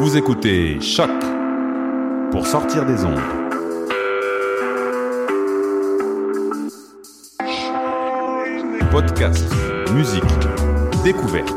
Vous 0.00 0.16
écoutez 0.16 0.80
Choc 0.80 1.10
pour 2.30 2.46
sortir 2.46 2.86
des 2.86 3.04
ondes. 3.04 3.20
Podcast, 8.90 9.44
musique, 9.92 10.24
découverte. 11.04 11.54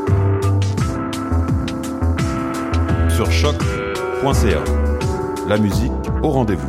Sur 3.08 3.32
choc.ca. 3.32 4.62
La 5.48 5.56
musique 5.56 5.90
au 6.22 6.28
rendez-vous. 6.28 6.68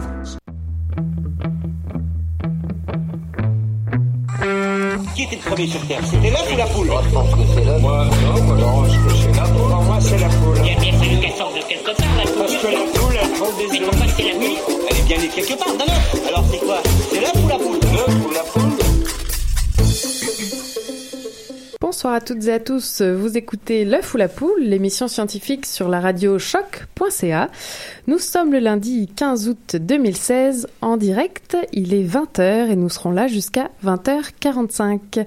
Qui 5.14 5.24
était 5.24 5.36
le 5.36 5.42
premier 5.42 5.68
sur 5.68 5.86
Terre? 5.88 6.00
C'était 6.06 6.30
l'œuf 6.30 6.54
ou 6.54 6.58
la 6.58 6.66
poule? 6.68 6.88
Moi, 6.88 7.02
je 7.04 7.14
pense 7.14 7.32
que 7.32 7.40
c'est 7.54 7.66
l'œuf. 7.66 7.82
Moi, 7.82 8.06
non, 8.06 8.44
moi, 8.44 8.58
je 8.58 8.64
pense 8.64 8.94
que 8.94 9.14
c'est 9.18 9.36
la 9.36 9.44
poule. 9.44 9.85
C'est 10.08 10.18
la 10.20 10.28
poule. 10.30 10.58
Il 10.64 10.72
a 10.72 10.80
bien 10.80 10.94
fallu 11.00 11.20
qu'elle 11.20 11.32
sorte 11.34 11.56
de 11.56 11.62
quelque 11.68 11.86
part, 11.86 12.16
la 12.18 12.24
Parce 12.24 12.56
poule. 12.56 12.62
que 12.62 12.68
la 12.76 13.00
poule, 13.00 13.16
elle 13.22 13.30
prend 13.32 13.58
des 13.58 13.68
Mais 13.72 13.86
pourquoi 13.86 14.06
c'est 14.16 14.24
la 14.24 14.34
nuit 14.38 14.58
Elle 14.90 14.98
est 14.98 15.04
bien 15.08 15.18
née 15.18 15.28
quelque 15.30 15.58
part, 15.58 15.74
d'un 15.76 15.86
œuf. 15.86 16.28
Alors 16.28 16.46
c'est 16.52 16.60
quoi? 16.60 16.82
C'est 17.12 17.22
l'œuf 17.22 17.34
ou 17.44 17.48
la 17.48 17.56
poule? 17.58 17.80
L'œuf 17.94 18.26
ou 18.28 18.32
la 18.34 18.44
poule 18.44 18.72
Bonsoir 21.82 22.14
à 22.16 22.22
toutes 22.22 22.46
et 22.48 22.52
à 22.54 22.60
tous, 22.60 23.02
vous 23.02 23.38
écoutez 23.38 23.86
L'œuf 23.86 24.14
ou 24.14 24.18
la 24.18 24.28
poule, 24.28 24.60
l'émission 24.60 25.08
scientifique 25.08 25.66
sur 25.66 25.88
la 25.88 26.00
radio 26.00 26.40
choc.ca. 26.40 27.50
Nous 28.08 28.20
sommes 28.20 28.52
le 28.52 28.60
lundi 28.60 29.08
15 29.16 29.50
août 29.50 29.78
2016 29.78 30.68
en 30.82 30.96
direct, 30.96 31.58
il 31.74 31.92
est 31.96 32.04
20h 32.04 32.70
et 32.70 32.76
nous 32.76 32.90
serons 32.90 33.10
là 33.10 33.26
jusqu'à 33.26 33.72
20h45. 33.84 35.26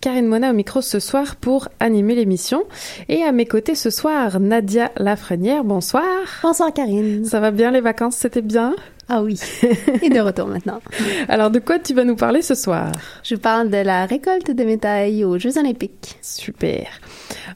Karine 0.00 0.26
Mona 0.26 0.50
au 0.50 0.52
micro 0.52 0.80
ce 0.80 1.00
soir 1.00 1.34
pour 1.34 1.66
animer 1.80 2.14
l'émission 2.14 2.62
et 3.08 3.24
à 3.24 3.32
mes 3.32 3.46
côtés 3.46 3.74
ce 3.74 3.90
soir 3.90 4.38
Nadia 4.38 4.92
Lafrenière, 4.96 5.64
bonsoir. 5.64 6.04
Bonsoir 6.44 6.72
Karine. 6.72 7.24
Ça 7.24 7.40
va 7.40 7.50
bien 7.50 7.72
les 7.72 7.80
vacances, 7.80 8.14
c'était 8.14 8.42
bien? 8.42 8.76
Ah 9.12 9.22
oui. 9.22 9.40
Et 10.02 10.08
de 10.08 10.20
retour 10.20 10.46
maintenant. 10.46 10.80
Alors 11.28 11.50
de 11.50 11.58
quoi 11.58 11.80
tu 11.80 11.94
vas 11.94 12.04
nous 12.04 12.14
parler 12.14 12.42
ce 12.42 12.54
soir? 12.54 12.92
Je 13.24 13.34
vous 13.34 13.40
parle 13.40 13.68
de 13.68 13.78
la 13.78 14.06
récolte 14.06 14.52
de 14.52 14.62
médailles 14.62 15.24
aux 15.24 15.36
Jeux 15.36 15.58
Olympiques. 15.58 16.16
Super. 16.22 16.86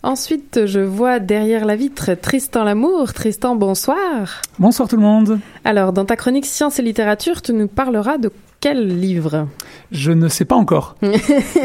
Ensuite, 0.02 0.66
je 0.66 0.80
vois 0.80 1.20
derrière 1.20 1.64
la 1.64 1.76
vitre 1.76 2.14
Tristan 2.14 2.64
Lamour. 2.64 3.12
Tristan, 3.12 3.54
bonsoir. 3.54 4.42
Bonsoir 4.58 4.88
tout 4.88 4.96
le 4.96 5.02
monde. 5.02 5.38
Alors, 5.64 5.92
dans 5.92 6.04
ta 6.04 6.16
chronique 6.16 6.44
Science 6.44 6.80
et 6.80 6.82
littérature, 6.82 7.40
tu 7.40 7.52
nous 7.52 7.68
parleras 7.68 8.18
de 8.18 8.32
quel 8.58 8.88
livre? 8.98 9.46
Je 9.92 10.10
ne 10.10 10.26
sais 10.26 10.44
pas 10.44 10.56
encore. 10.56 10.96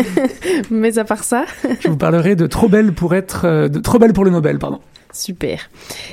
Mais 0.70 1.00
à 1.00 1.04
part 1.04 1.24
ça, 1.24 1.46
Je 1.80 1.90
vous 1.90 1.98
parlerai 1.98 2.36
de 2.36 2.46
Trop 2.46 2.70
belle 2.70 2.94
pour 2.94 3.16
être, 3.16 3.46
euh, 3.46 3.68
de 3.70 3.80
Trop 3.80 3.98
belle 3.98 4.14
pour 4.14 4.24
le 4.24 4.30
Nobel, 4.30 4.60
pardon. 4.60 4.82
Super. 5.12 5.70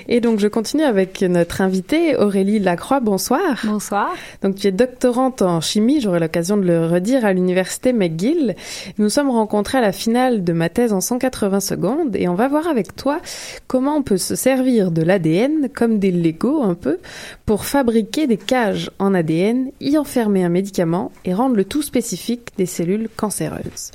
Et 0.08 0.20
donc, 0.20 0.38
je 0.38 0.48
continue 0.48 0.82
avec 0.82 1.22
notre 1.22 1.60
invitée 1.60 2.16
Aurélie 2.16 2.58
Lacroix. 2.58 3.00
Bonsoir. 3.00 3.60
Bonsoir. 3.64 4.14
Donc, 4.42 4.56
tu 4.56 4.66
es 4.66 4.72
doctorante 4.72 5.42
en 5.42 5.60
chimie, 5.60 6.00
j'aurai 6.00 6.20
l'occasion 6.20 6.56
de 6.56 6.64
le 6.64 6.86
redire, 6.86 7.24
à 7.24 7.32
l'université 7.32 7.92
McGill. 7.92 8.54
Nous 8.98 9.08
sommes 9.08 9.30
rencontrés 9.30 9.78
à 9.78 9.80
la 9.80 9.92
finale 9.92 10.44
de 10.44 10.52
ma 10.52 10.68
thèse 10.68 10.92
en 10.92 11.00
180 11.00 11.60
secondes 11.60 12.16
et 12.16 12.28
on 12.28 12.34
va 12.34 12.48
voir 12.48 12.68
avec 12.68 12.96
toi 12.96 13.20
comment 13.66 13.96
on 13.96 14.02
peut 14.02 14.16
se 14.16 14.34
servir 14.34 14.90
de 14.90 15.02
l'ADN 15.02 15.68
comme 15.74 15.98
des 15.98 16.10
Lego 16.10 16.62
un 16.62 16.74
peu 16.74 16.98
pour 17.44 17.64
fabriquer 17.64 18.26
des 18.26 18.36
cages 18.36 18.90
en 18.98 19.14
ADN, 19.14 19.70
y 19.80 19.98
enfermer 19.98 20.44
un 20.44 20.48
médicament 20.48 21.12
et 21.24 21.34
rendre 21.34 21.56
le 21.56 21.64
tout 21.64 21.82
spécifique 21.82 22.50
des 22.56 22.66
cellules 22.66 23.08
cancéreuses. 23.16 23.92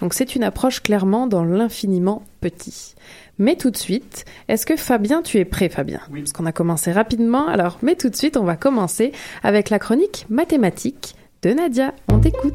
Donc, 0.00 0.14
c'est 0.14 0.34
une 0.34 0.44
approche 0.44 0.80
clairement 0.80 1.26
dans 1.26 1.44
l'infiniment 1.44 2.22
petit. 2.40 2.94
Mais 3.38 3.56
tout 3.56 3.70
de 3.70 3.76
suite, 3.76 4.24
est-ce 4.48 4.66
que 4.66 4.76
Fabien, 4.76 5.22
tu 5.22 5.38
es 5.38 5.44
prêt 5.44 5.68
Fabien 5.68 6.00
Oui. 6.10 6.20
Parce 6.20 6.32
qu'on 6.32 6.46
a 6.46 6.52
commencé 6.52 6.92
rapidement, 6.92 7.48
alors 7.48 7.78
mais 7.82 7.96
tout 7.96 8.08
de 8.08 8.16
suite, 8.16 8.36
on 8.36 8.44
va 8.44 8.56
commencer 8.56 9.12
avec 9.42 9.70
la 9.70 9.78
chronique 9.78 10.26
mathématique 10.28 11.16
de 11.42 11.52
Nadia. 11.52 11.92
On 12.08 12.20
t'écoute. 12.20 12.54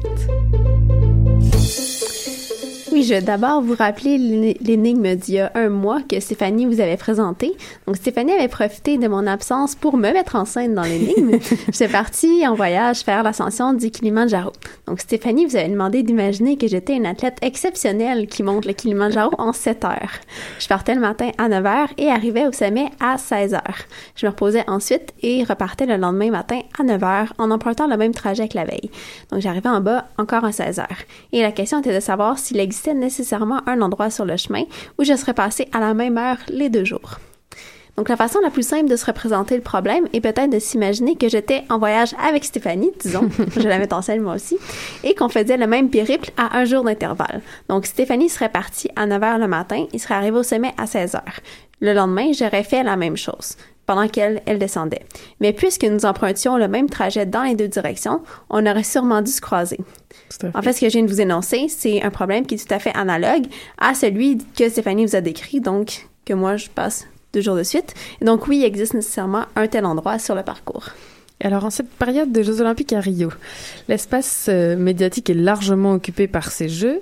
Oui, 2.92 3.04
je 3.04 3.14
vais 3.14 3.20
d'abord 3.22 3.62
vous 3.62 3.76
rappeler 3.76 4.18
l'é- 4.18 4.56
l'énigme 4.60 5.14
d'il 5.14 5.34
y 5.34 5.38
a 5.38 5.52
un 5.54 5.68
mois 5.68 6.00
que 6.02 6.18
Stéphanie 6.18 6.66
vous 6.66 6.80
avait 6.80 6.96
présentée. 6.96 7.52
Donc, 7.86 7.96
Stéphanie 7.96 8.32
avait 8.32 8.48
profité 8.48 8.98
de 8.98 9.06
mon 9.06 9.28
absence 9.28 9.76
pour 9.76 9.96
me 9.96 10.10
mettre 10.10 10.34
en 10.34 10.44
scène 10.44 10.74
dans 10.74 10.82
l'énigme. 10.82 11.38
J'étais 11.68 11.86
partie 11.86 12.44
en 12.48 12.54
voyage 12.54 13.00
faire 13.00 13.22
l'ascension 13.22 13.74
du 13.74 13.92
Kilimanjaro. 13.92 14.50
Donc, 14.88 14.98
Stéphanie 15.00 15.46
vous 15.46 15.54
avait 15.54 15.68
demandé 15.68 16.02
d'imaginer 16.02 16.56
que 16.56 16.66
j'étais 16.66 16.94
une 16.96 17.06
athlète 17.06 17.36
exceptionnelle 17.42 18.26
qui 18.26 18.42
monte 18.42 18.64
le 18.66 18.72
Kilimanjaro 18.72 19.30
en 19.38 19.52
7 19.52 19.84
heures. 19.84 20.10
Je 20.58 20.66
partais 20.66 20.96
le 20.96 21.00
matin 21.00 21.30
à 21.38 21.48
9 21.48 21.66
heures 21.66 21.88
et 21.96 22.08
arrivais 22.08 22.48
au 22.48 22.52
sommet 22.52 22.90
à 22.98 23.18
16 23.18 23.54
heures. 23.54 23.78
Je 24.16 24.26
me 24.26 24.30
reposais 24.32 24.64
ensuite 24.68 25.12
et 25.22 25.44
repartais 25.44 25.86
le 25.86 25.96
lendemain 25.96 26.30
matin 26.32 26.58
à 26.76 26.82
9 26.82 27.04
heures 27.04 27.32
en 27.38 27.52
empruntant 27.52 27.86
le 27.86 27.96
même 27.96 28.14
trajet 28.14 28.48
que 28.48 28.56
la 28.56 28.64
veille. 28.64 28.90
Donc, 29.30 29.42
j'arrivais 29.42 29.68
en 29.68 29.80
bas 29.80 30.08
encore 30.18 30.44
à 30.44 30.50
16 30.50 30.80
heures. 30.80 30.88
Et 31.32 31.42
la 31.42 31.52
question 31.52 31.78
était 31.78 31.94
de 31.94 32.00
savoir 32.00 32.36
s'il 32.38 32.58
existait 32.58 32.79
nécessairement 32.88 33.60
un 33.66 33.80
endroit 33.82 34.10
sur 34.10 34.24
le 34.24 34.36
chemin 34.36 34.64
où 34.98 35.04
je 35.04 35.14
serais 35.14 35.34
passée 35.34 35.68
à 35.72 35.80
la 35.80 35.94
même 35.94 36.18
heure 36.18 36.38
les 36.48 36.68
deux 36.68 36.84
jours. 36.84 37.18
Donc, 37.96 38.08
la 38.08 38.16
façon 38.16 38.38
la 38.40 38.50
plus 38.50 38.66
simple 38.66 38.88
de 38.88 38.96
se 38.96 39.04
représenter 39.04 39.56
le 39.56 39.62
problème 39.62 40.06
est 40.14 40.22
peut-être 40.22 40.48
de 40.48 40.58
s'imaginer 40.58 41.16
que 41.16 41.28
j'étais 41.28 41.64
en 41.68 41.78
voyage 41.78 42.14
avec 42.24 42.44
Stéphanie, 42.44 42.92
disons, 42.98 43.28
je 43.56 43.68
la 43.68 43.78
mets 43.78 43.92
en 43.92 44.00
scène 44.00 44.22
moi 44.22 44.36
aussi, 44.36 44.56
et 45.04 45.14
qu'on 45.14 45.28
faisait 45.28 45.58
le 45.58 45.66
même 45.66 45.90
périple 45.90 46.30
à 46.38 46.56
un 46.56 46.64
jour 46.64 46.82
d'intervalle. 46.82 47.42
Donc, 47.68 47.84
Stéphanie 47.84 48.30
serait 48.30 48.48
partie 48.48 48.88
à 48.96 49.04
9 49.04 49.20
h 49.20 49.38
le 49.38 49.48
matin, 49.48 49.86
il 49.92 50.00
serait 50.00 50.14
arrivé 50.14 50.38
au 50.38 50.42
sommet 50.42 50.72
à 50.78 50.86
16 50.86 51.12
h. 51.12 51.20
Le 51.80 51.92
lendemain, 51.92 52.32
j'aurais 52.32 52.64
fait 52.64 52.82
la 52.82 52.96
même 52.96 53.16
chose 53.16 53.56
pendant 53.86 54.08
qu'elle, 54.08 54.42
elle 54.46 54.58
descendait. 54.58 55.02
Mais 55.40 55.52
puisque 55.52 55.84
nous 55.84 56.04
empruntions 56.04 56.56
le 56.56 56.68
même 56.68 56.88
trajet 56.88 57.26
dans 57.26 57.42
les 57.42 57.54
deux 57.54 57.68
directions, 57.68 58.22
on 58.48 58.66
aurait 58.66 58.84
sûrement 58.84 59.22
dû 59.22 59.30
se 59.30 59.40
croiser. 59.40 59.78
Fait. 60.30 60.54
En 60.54 60.62
fait, 60.62 60.72
ce 60.72 60.80
que 60.80 60.88
je 60.88 60.92
viens 60.92 61.02
de 61.04 61.10
vous 61.10 61.20
énoncer, 61.20 61.66
c'est 61.68 62.02
un 62.02 62.10
problème 62.10 62.46
qui 62.46 62.54
est 62.54 62.66
tout 62.66 62.74
à 62.74 62.78
fait 62.78 62.94
analogue 62.94 63.46
à 63.78 63.94
celui 63.94 64.38
que 64.56 64.68
Stéphanie 64.68 65.06
vous 65.06 65.16
a 65.16 65.20
décrit, 65.20 65.60
donc 65.60 66.08
que 66.24 66.34
moi 66.34 66.56
je 66.56 66.68
passe 66.68 67.06
deux 67.32 67.40
jours 67.40 67.56
de 67.56 67.62
suite. 67.62 67.94
Et 68.20 68.24
donc 68.24 68.46
oui, 68.46 68.58
il 68.58 68.64
existe 68.64 68.94
nécessairement 68.94 69.44
un 69.56 69.66
tel 69.66 69.84
endroit 69.84 70.18
sur 70.18 70.34
le 70.34 70.42
parcours. 70.42 70.90
Alors, 71.42 71.64
en 71.64 71.70
cette 71.70 71.88
période 71.88 72.32
des 72.32 72.44
Jeux 72.44 72.60
Olympiques 72.60 72.92
à 72.92 73.00
Rio, 73.00 73.30
l'espace 73.88 74.46
euh, 74.50 74.76
médiatique 74.76 75.30
est 75.30 75.34
largement 75.34 75.94
occupé 75.94 76.28
par 76.28 76.50
ces 76.50 76.68
Jeux. 76.68 77.00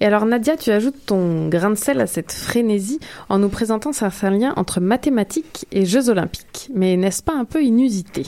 Et 0.00 0.04
alors, 0.04 0.26
Nadia, 0.26 0.58
tu 0.58 0.70
ajoutes 0.70 1.06
ton 1.06 1.48
grain 1.48 1.70
de 1.70 1.74
sel 1.74 2.00
à 2.02 2.06
cette 2.06 2.32
frénésie 2.32 3.00
en 3.30 3.38
nous 3.38 3.48
présentant 3.48 3.94
certains 3.94 4.30
liens 4.30 4.52
entre 4.56 4.80
mathématiques 4.80 5.66
et 5.72 5.86
Jeux 5.86 6.10
Olympiques. 6.10 6.68
Mais 6.74 6.98
n'est-ce 6.98 7.22
pas 7.22 7.34
un 7.34 7.46
peu 7.46 7.62
inusité? 7.62 8.24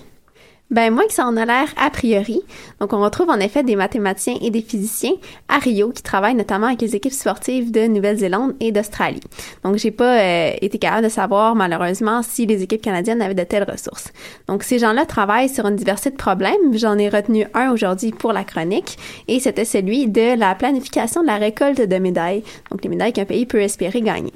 Ben, 0.70 0.94
moins 0.94 1.06
que 1.06 1.12
ça 1.12 1.26
en 1.26 1.36
a 1.36 1.44
l'air 1.44 1.66
a 1.76 1.90
priori. 1.90 2.42
Donc, 2.78 2.92
on 2.92 3.00
retrouve 3.00 3.28
en 3.28 3.40
effet 3.40 3.64
des 3.64 3.74
mathématiciens 3.74 4.36
et 4.40 4.50
des 4.50 4.62
physiciens 4.62 5.14
à 5.48 5.58
Rio 5.58 5.90
qui 5.90 6.02
travaillent 6.02 6.36
notamment 6.36 6.68
avec 6.68 6.80
les 6.80 6.94
équipes 6.94 7.12
sportives 7.12 7.72
de 7.72 7.88
Nouvelle-Zélande 7.88 8.54
et 8.60 8.70
d'Australie. 8.70 9.20
Donc, 9.64 9.78
j'ai 9.78 9.90
pas 9.90 10.20
euh, 10.20 10.52
été 10.60 10.78
capable 10.78 11.02
de 11.02 11.08
savoir, 11.08 11.56
malheureusement, 11.56 12.22
si 12.22 12.46
les 12.46 12.62
équipes 12.62 12.82
canadiennes 12.82 13.20
avaient 13.20 13.34
de 13.34 13.42
telles 13.42 13.68
ressources. 13.68 14.12
Donc, 14.46 14.62
ces 14.62 14.78
gens-là 14.78 15.06
travaillent 15.06 15.48
sur 15.48 15.66
une 15.66 15.74
diversité 15.74 16.10
de 16.10 16.16
problèmes. 16.16 16.74
J'en 16.74 16.96
ai 16.98 17.08
retenu 17.08 17.46
un 17.52 17.72
aujourd'hui 17.72 18.12
pour 18.12 18.32
la 18.32 18.44
chronique 18.44 18.96
et 19.26 19.40
c'était 19.40 19.64
celui 19.64 20.06
de 20.06 20.38
la 20.38 20.54
planification 20.54 21.22
de 21.22 21.26
la 21.26 21.36
récolte 21.36 21.80
de 21.80 21.96
médailles. 21.96 22.44
Donc, 22.70 22.84
les 22.84 22.90
médailles 22.90 23.12
qu'un 23.12 23.24
pays 23.24 23.44
peut 23.44 23.60
espérer 23.60 24.02
gagner. 24.02 24.32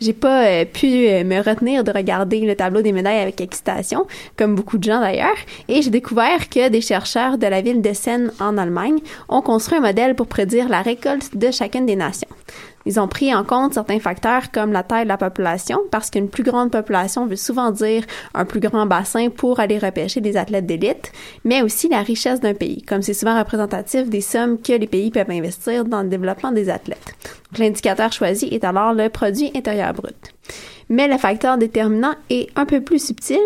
J'ai 0.00 0.14
pas 0.14 0.46
euh, 0.46 0.64
pu 0.64 0.86
euh, 0.86 1.24
me 1.24 1.42
retenir 1.42 1.84
de 1.84 1.92
regarder 1.92 2.40
le 2.40 2.56
tableau 2.56 2.80
des 2.80 2.92
médailles 2.92 3.20
avec 3.20 3.40
excitation, 3.42 4.06
comme 4.38 4.54
beaucoup 4.54 4.78
de 4.78 4.84
gens 4.84 5.00
d'ailleurs, 5.00 5.36
et 5.68 5.82
j'ai 5.82 5.90
découvert 5.90 6.48
que 6.48 6.70
des 6.70 6.80
chercheurs 6.80 7.36
de 7.36 7.46
la 7.46 7.60
ville 7.60 7.82
de 7.82 7.92
Seine 7.92 8.32
en 8.40 8.56
Allemagne 8.56 9.00
ont 9.28 9.42
construit 9.42 9.76
un 9.76 9.82
modèle 9.82 10.14
pour 10.14 10.26
prédire 10.26 10.70
la 10.70 10.80
récolte 10.80 11.36
de 11.36 11.50
chacune 11.50 11.84
des 11.84 11.96
nations. 11.96 12.28
Ils 12.86 12.98
ont 12.98 13.08
pris 13.08 13.34
en 13.34 13.44
compte 13.44 13.74
certains 13.74 14.00
facteurs 14.00 14.50
comme 14.52 14.72
la 14.72 14.82
taille 14.82 15.04
de 15.04 15.08
la 15.08 15.16
population, 15.16 15.80
parce 15.90 16.10
qu'une 16.10 16.28
plus 16.28 16.42
grande 16.42 16.70
population 16.70 17.26
veut 17.26 17.36
souvent 17.36 17.70
dire 17.70 18.04
un 18.34 18.44
plus 18.44 18.60
grand 18.60 18.86
bassin 18.86 19.28
pour 19.28 19.60
aller 19.60 19.78
repêcher 19.78 20.20
des 20.20 20.36
athlètes 20.36 20.66
d'élite, 20.66 21.12
mais 21.44 21.62
aussi 21.62 21.88
la 21.88 22.02
richesse 22.02 22.40
d'un 22.40 22.54
pays, 22.54 22.82
comme 22.82 23.02
c'est 23.02 23.14
souvent 23.14 23.38
représentatif 23.38 24.08
des 24.08 24.20
sommes 24.20 24.60
que 24.60 24.72
les 24.72 24.86
pays 24.86 25.10
peuvent 25.10 25.30
investir 25.30 25.84
dans 25.84 26.02
le 26.02 26.08
développement 26.08 26.52
des 26.52 26.70
athlètes. 26.70 27.14
L'indicateur 27.58 28.12
choisi 28.12 28.46
est 28.46 28.64
alors 28.64 28.94
le 28.94 29.08
produit 29.08 29.50
intérieur 29.54 29.92
brut. 29.92 30.34
Mais 30.90 31.08
le 31.08 31.16
facteur 31.18 31.56
déterminant 31.56 32.16
est 32.28 32.50
un 32.56 32.66
peu 32.66 32.80
plus 32.80 33.02
subtil 33.02 33.38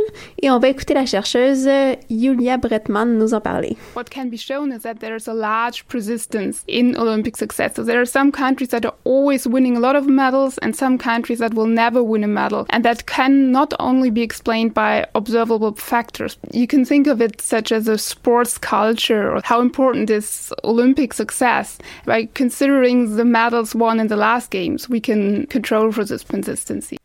et 0.42 0.50
on 0.50 0.58
va 0.58 0.68
écouter 0.68 0.94
la 0.94 1.04
chercheuse 1.04 1.66
euh, 1.68 1.94
Julia 2.10 2.56
Bretman 2.56 3.18
nous 3.18 3.34
en 3.34 3.40
parler. 3.40 3.76
what 3.94 4.04
can 4.10 4.26
be 4.30 4.36
shown 4.36 4.72
is 4.72 4.80
that 4.82 4.94
there's 5.00 5.28
a 5.28 5.34
large 5.34 5.86
persistence 5.86 6.64
in 6.66 6.96
Olympic 6.96 7.36
success. 7.36 7.74
So 7.76 7.84
there 7.84 8.00
are 8.00 8.06
some 8.06 8.32
countries 8.32 8.70
that 8.70 8.84
are 8.84 8.94
always 9.04 9.46
winning 9.46 9.76
a 9.76 9.80
lot 9.80 9.94
of 9.94 10.06
medals 10.08 10.58
and 10.58 10.74
some 10.74 10.98
countries 10.98 11.38
that 11.38 11.54
will 11.54 11.66
never 11.66 12.02
win 12.02 12.24
a 12.24 12.28
medal. 12.28 12.66
And 12.70 12.84
that 12.84 13.06
can 13.06 13.52
not 13.52 13.74
only 13.78 14.10
be 14.10 14.22
explained 14.22 14.74
by 14.74 15.06
observable 15.14 15.74
factors. 15.74 16.38
You 16.52 16.66
can 16.66 16.84
think 16.84 17.06
of 17.06 17.20
it 17.20 17.40
such 17.40 17.72
as 17.72 17.88
a 17.88 17.98
sports 17.98 18.58
culture 18.58 19.34
or 19.34 19.40
how 19.44 19.60
important 19.60 20.10
is 20.10 20.52
Olympic 20.64 21.12
success. 21.12 21.78
By 22.06 22.28
considering 22.34 23.16
the 23.16 23.24
medals 23.24 23.74
won 23.74 24.00
in 24.00 24.08
the 24.08 24.16
last 24.16 24.50
games, 24.50 24.88
we 24.88 25.00
can 25.00 25.46
control 25.46 25.92
for 25.92 26.04
this 26.04 26.24
consistency. 26.24 26.96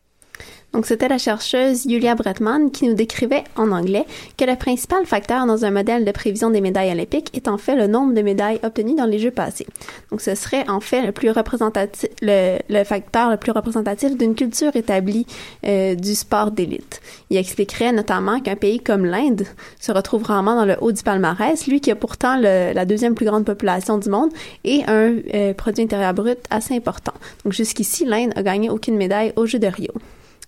Donc, 0.73 0.85
c'était 0.85 1.07
la 1.07 1.17
chercheuse 1.17 1.87
Julia 1.87 2.13
Bretman 2.13 2.69
qui 2.69 2.87
nous 2.87 2.93
décrivait 2.93 3.43
en 3.55 3.71
anglais 3.71 4.05
que 4.37 4.45
le 4.45 4.55
principal 4.55 5.05
facteur 5.05 5.47
dans 5.47 5.65
un 5.65 5.71
modèle 5.71 6.05
de 6.05 6.11
prévision 6.11 6.51
des 6.51 6.61
médailles 6.61 6.91
olympiques 6.91 7.31
est 7.33 7.47
en 7.47 7.57
fait 7.57 7.75
le 7.75 7.87
nombre 7.87 8.13
de 8.13 8.21
médailles 8.21 8.59
obtenues 8.61 8.95
dans 8.95 9.07
les 9.07 9.17
Jeux 9.17 9.31
passés. 9.31 9.65
Donc, 10.11 10.21
ce 10.21 10.35
serait 10.35 10.69
en 10.69 10.79
fait 10.79 11.01
le 11.01 12.83
facteur 12.83 13.31
le 13.31 13.37
plus 13.37 13.51
représentatif 13.51 14.15
d'une 14.15 14.35
culture 14.35 14.75
établie 14.75 15.25
euh, 15.65 15.95
du 15.95 16.13
sport 16.13 16.51
d'élite. 16.51 17.01
Il 17.31 17.37
expliquerait 17.37 17.91
notamment 17.91 18.39
qu'un 18.39 18.55
pays 18.55 18.79
comme 18.79 19.05
l'Inde 19.05 19.45
se 19.79 19.91
retrouve 19.91 20.23
rarement 20.23 20.55
dans 20.55 20.65
le 20.65 20.75
haut 20.81 20.91
du 20.91 21.01
palmarès, 21.01 21.65
lui 21.65 21.81
qui 21.81 21.89
a 21.89 21.95
pourtant 21.95 22.37
la 22.37 22.85
deuxième 22.85 23.15
plus 23.15 23.25
grande 23.25 23.45
population 23.45 23.97
du 23.97 24.09
monde 24.09 24.29
et 24.63 24.83
un 24.87 25.15
euh, 25.33 25.53
produit 25.53 25.83
intérieur 25.83 26.13
brut 26.13 26.39
assez 26.51 26.75
important. 26.75 27.13
Donc, 27.43 27.53
jusqu'ici, 27.53 28.05
l'Inde 28.05 28.33
a 28.35 28.43
gagné 28.43 28.69
aucune 28.69 28.97
médaille 28.97 29.33
aux 29.35 29.47
Jeux 29.47 29.59
de 29.59 29.67
Rio. 29.67 29.93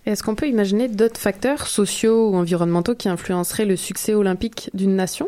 Est-ce 0.06 0.24
qu'on 0.24 0.36
peut 0.36 0.48
imaginer 0.48 0.88
d'autres 0.88 1.20
facteurs 1.20 1.68
sociaux 1.68 2.30
ou 2.30 2.36
environnementaux 2.36 2.96
qui 2.96 3.08
influenceraient 3.08 3.66
le 3.66 3.76
succès 3.76 4.16
olympique 4.16 4.70
d'une 4.74 4.96
nation? 4.96 5.28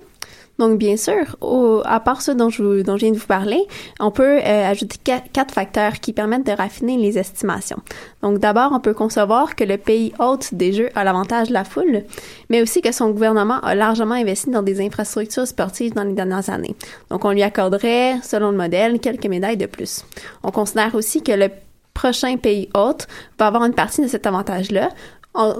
Donc, 0.59 0.77
bien 0.77 0.97
sûr, 0.97 1.35
au, 1.41 1.81
à 1.83 1.99
part 1.99 2.21
ceux 2.21 2.35
dont 2.35 2.49
je, 2.49 2.83
dont 2.83 2.95
viens 2.95 3.11
de 3.11 3.17
vous 3.17 3.25
parler, 3.25 3.59
on 3.99 4.11
peut 4.11 4.37
euh, 4.37 4.71
ajouter 4.71 4.97
quatre, 5.03 5.31
quatre, 5.31 5.53
facteurs 5.53 5.93
qui 5.93 6.13
permettent 6.13 6.45
de 6.45 6.51
raffiner 6.51 6.97
les 6.97 7.17
estimations. 7.17 7.79
Donc, 8.21 8.37
d'abord, 8.37 8.71
on 8.71 8.79
peut 8.79 8.93
concevoir 8.93 9.55
que 9.55 9.63
le 9.63 9.77
pays 9.77 10.13
hôte 10.19 10.53
des 10.53 10.71
Jeux 10.71 10.89
a 10.93 11.03
l'avantage 11.03 11.47
de 11.47 11.53
la 11.53 11.63
foule, 11.63 12.03
mais 12.49 12.61
aussi 12.61 12.81
que 12.81 12.91
son 12.91 13.09
gouvernement 13.09 13.59
a 13.61 13.73
largement 13.73 14.13
investi 14.13 14.51
dans 14.51 14.61
des 14.61 14.79
infrastructures 14.85 15.47
sportives 15.47 15.95
dans 15.95 16.03
les 16.03 16.13
dernières 16.13 16.49
années. 16.51 16.75
Donc, 17.09 17.25
on 17.25 17.31
lui 17.31 17.43
accorderait, 17.43 18.17
selon 18.21 18.51
le 18.51 18.57
modèle, 18.57 18.99
quelques 18.99 19.25
médailles 19.25 19.57
de 19.57 19.65
plus. 19.65 20.05
On 20.43 20.51
considère 20.51 20.93
aussi 20.93 21.23
que 21.23 21.31
le 21.31 21.49
prochain 21.93 22.37
pays 22.37 22.69
hôte 22.73 23.07
va 23.39 23.47
avoir 23.47 23.63
une 23.65 23.73
partie 23.73 24.01
de 24.01 24.07
cet 24.07 24.25
avantage-là, 24.27 24.89
en, 25.33 25.53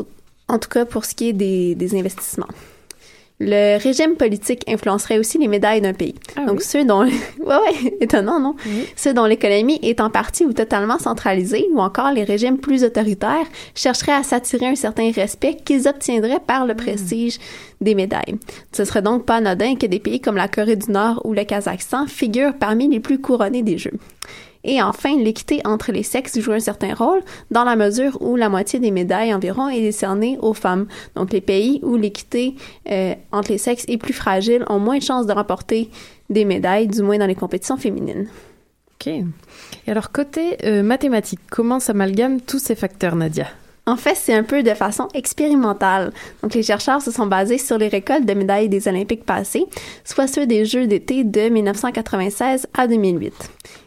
en, 0.48 0.60
tout 0.60 0.70
cas 0.70 0.86
pour 0.86 1.06
ce 1.06 1.16
qui 1.16 1.30
est 1.30 1.34
des, 1.34 1.76
des, 1.76 1.98
investissements. 1.98 2.48
Le 3.40 3.78
régime 3.82 4.16
politique 4.16 4.64
influencerait 4.70 5.18
aussi 5.18 5.38
les 5.38 5.48
médailles 5.48 5.82
d'un 5.82 5.94
pays. 5.94 6.16
Ah 6.36 6.46
Donc 6.46 6.60
oui? 6.60 6.64
ceux 6.64 6.86
dont, 6.86 7.02
ouais, 7.04 7.12
ouais, 7.46 7.98
étonnant, 8.00 8.40
non? 8.40 8.56
Oui. 8.66 8.88
Ceux 8.96 9.14
dont 9.14 9.26
l'économie 9.26 9.80
est 9.82 10.00
en 10.00 10.10
partie 10.10 10.46
ou 10.46 10.54
totalement 10.54 11.00
centralisée, 11.00 11.68
ou 11.74 11.80
encore 11.80 12.12
les 12.12 12.24
régimes 12.24 12.60
plus 12.60 12.84
autoritaires, 12.84 13.48
chercheraient 13.76 14.14
à 14.14 14.24
s'attirer 14.24 14.68
un 14.68 14.76
certain 14.76 15.12
respect 15.12 15.58
qu'ils 15.66 15.88
obtiendraient 15.88 16.40
par 16.46 16.66
le 16.66 16.76
prestige 16.76 17.40
des 17.82 17.96
médailles. 17.96 18.38
Ce 18.72 18.86
serait 18.86 19.02
donc 19.02 19.26
pas 19.26 19.38
anodin 19.38 19.76
que 19.76 19.88
des 19.88 20.00
pays 20.00 20.22
comme 20.22 20.38
la 20.38 20.48
Corée 20.48 20.76
du 20.76 20.92
Nord 20.92 21.22
ou 21.26 21.34
le 21.34 21.44
Kazakhstan 21.44 22.06
figurent 22.06 22.56
parmi 22.58 22.88
les 22.88 23.00
plus 23.00 23.20
couronnés 23.20 23.64
des 23.64 23.78
Jeux. 23.78 23.98
Et 24.64 24.82
enfin, 24.82 25.18
l'équité 25.18 25.62
entre 25.66 25.92
les 25.92 26.04
sexes 26.04 26.40
joue 26.40 26.54
un 26.54 26.60
certain 26.60 26.94
rôle 26.94 27.22
dans 27.52 27.64
la 27.64 27.76
mesure 27.76 28.18
où 28.22 28.36
la 28.36 28.50
moitié 28.50 28.80
des 28.80 28.92
médailles 28.92 29.34
environ 29.34 29.70
est 29.70 29.82
décernée 29.82 30.38
aux 30.42 30.54
femmes. 30.54 30.88
Donc 31.16 31.34
les 31.34 31.42
pays 31.42 31.80
où 31.84 31.96
l'équité 31.96 32.56
euh, 32.90 33.14
entre 33.32 33.52
les 33.52 33.58
sexes 33.58 33.86
est 33.88 33.98
plus 33.98 34.14
fragile 34.14 34.64
ont 34.70 34.80
moins 34.80 34.98
de 34.98 35.04
chances 35.04 35.26
de 35.26 35.34
remporter 35.34 35.90
des 36.30 36.46
médailles, 36.46 36.88
du 36.88 37.02
moins 37.02 37.18
dans 37.18 37.28
les 37.28 37.36
compétitions 37.36 37.78
féminines. 37.78 38.28
Ok. 38.96 39.08
Et 39.08 39.92
alors 39.92 40.12
côté 40.12 40.58
euh, 40.64 40.82
mathématiques, 40.82 41.42
comment 41.50 41.80
s'amalgament 41.80 42.40
tous 42.40 42.60
ces 42.60 42.76
facteurs, 42.76 43.16
Nadia? 43.16 43.48
En 43.86 43.98
fait, 43.98 44.16
c'est 44.16 44.34
un 44.34 44.44
peu 44.44 44.64
de 44.64 44.74
façon 44.74 45.10
expérimentale. 45.14 46.14
Donc, 46.42 46.54
les 46.54 46.64
chercheurs 46.64 47.02
se 47.02 47.12
sont 47.12 47.26
basés 47.26 47.58
sur 47.58 47.78
les 47.78 47.90
récoltes 47.90 48.26
de 48.26 48.34
médailles 48.34 48.70
des 48.70 48.88
Olympiques 48.88 49.26
passés, 49.26 49.66
soit 50.06 50.28
ceux 50.28 50.48
des 50.48 50.64
Jeux 50.64 50.88
d'été 50.88 51.26
de 51.26 51.50
1996 51.50 52.68
à 52.74 52.88
2008. 52.88 53.34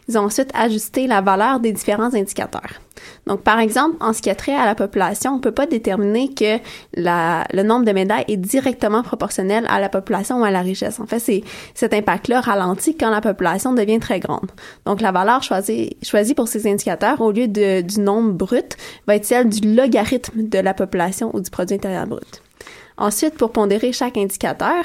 Ils 0.07 0.17
ont 0.17 0.21
ensuite 0.21 0.51
ajusté 0.53 1.07
la 1.07 1.21
valeur 1.21 1.59
des 1.59 1.71
différents 1.71 2.13
indicateurs. 2.13 2.81
Donc, 3.25 3.41
par 3.41 3.59
exemple, 3.59 3.97
en 3.99 4.13
ce 4.13 4.21
qui 4.21 4.29
a 4.29 4.35
trait 4.35 4.55
à 4.55 4.65
la 4.65 4.73
population, 4.73 5.33
on 5.33 5.39
peut 5.39 5.51
pas 5.51 5.65
déterminer 5.65 6.33
que 6.33 6.59
la, 6.95 7.45
le 7.53 7.63
nombre 7.63 7.85
de 7.85 7.91
médailles 7.91 8.25
est 8.27 8.37
directement 8.37 9.03
proportionnel 9.03 9.65
à 9.69 9.79
la 9.79 9.89
population 9.89 10.39
ou 10.41 10.43
à 10.43 10.51
la 10.51 10.61
richesse. 10.61 10.99
En 10.99 11.05
fait, 11.05 11.19
c'est 11.19 11.43
cet 11.73 11.93
impact-là 11.93 12.41
ralentit 12.41 12.95
quand 12.95 13.09
la 13.09 13.21
population 13.21 13.73
devient 13.73 13.99
très 13.99 14.19
grande. 14.19 14.49
Donc, 14.85 15.01
la 15.01 15.11
valeur 15.11 15.43
choisie, 15.43 15.97
choisie 16.01 16.33
pour 16.33 16.47
ces 16.47 16.71
indicateurs, 16.71 17.21
au 17.21 17.31
lieu 17.31 17.47
de, 17.47 17.81
du 17.81 17.99
nombre 17.99 18.31
brut, 18.31 18.77
va 19.07 19.15
être 19.15 19.25
celle 19.25 19.49
du 19.49 19.75
logarithme 19.75 20.47
de 20.47 20.59
la 20.59 20.73
population 20.73 21.31
ou 21.35 21.41
du 21.41 21.49
produit 21.49 21.75
intérieur 21.75 22.07
brut. 22.07 22.41
Ensuite, 22.97 23.35
pour 23.35 23.51
pondérer 23.51 23.91
chaque 23.91 24.17
indicateur, 24.17 24.83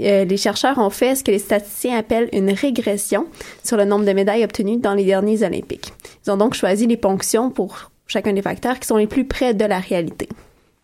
euh, 0.00 0.24
les 0.24 0.36
chercheurs 0.36 0.78
ont 0.78 0.90
fait 0.90 1.14
ce 1.14 1.24
que 1.24 1.30
les 1.30 1.38
statisticiens 1.38 1.98
appellent 1.98 2.28
une 2.32 2.50
régression 2.50 3.26
sur 3.62 3.76
le 3.76 3.84
nombre 3.84 4.04
de 4.04 4.12
médailles 4.12 4.44
obtenues 4.44 4.78
dans 4.78 4.94
les 4.94 5.04
derniers 5.04 5.42
Olympiques. 5.42 5.92
Ils 6.26 6.30
ont 6.30 6.36
donc 6.36 6.54
choisi 6.54 6.86
les 6.86 6.96
ponctions 6.96 7.50
pour 7.50 7.90
chacun 8.06 8.32
des 8.32 8.42
facteurs 8.42 8.78
qui 8.78 8.86
sont 8.86 8.96
les 8.96 9.06
plus 9.06 9.24
près 9.24 9.54
de 9.54 9.64
la 9.64 9.78
réalité. 9.78 10.28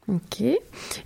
Ok. 0.09 0.43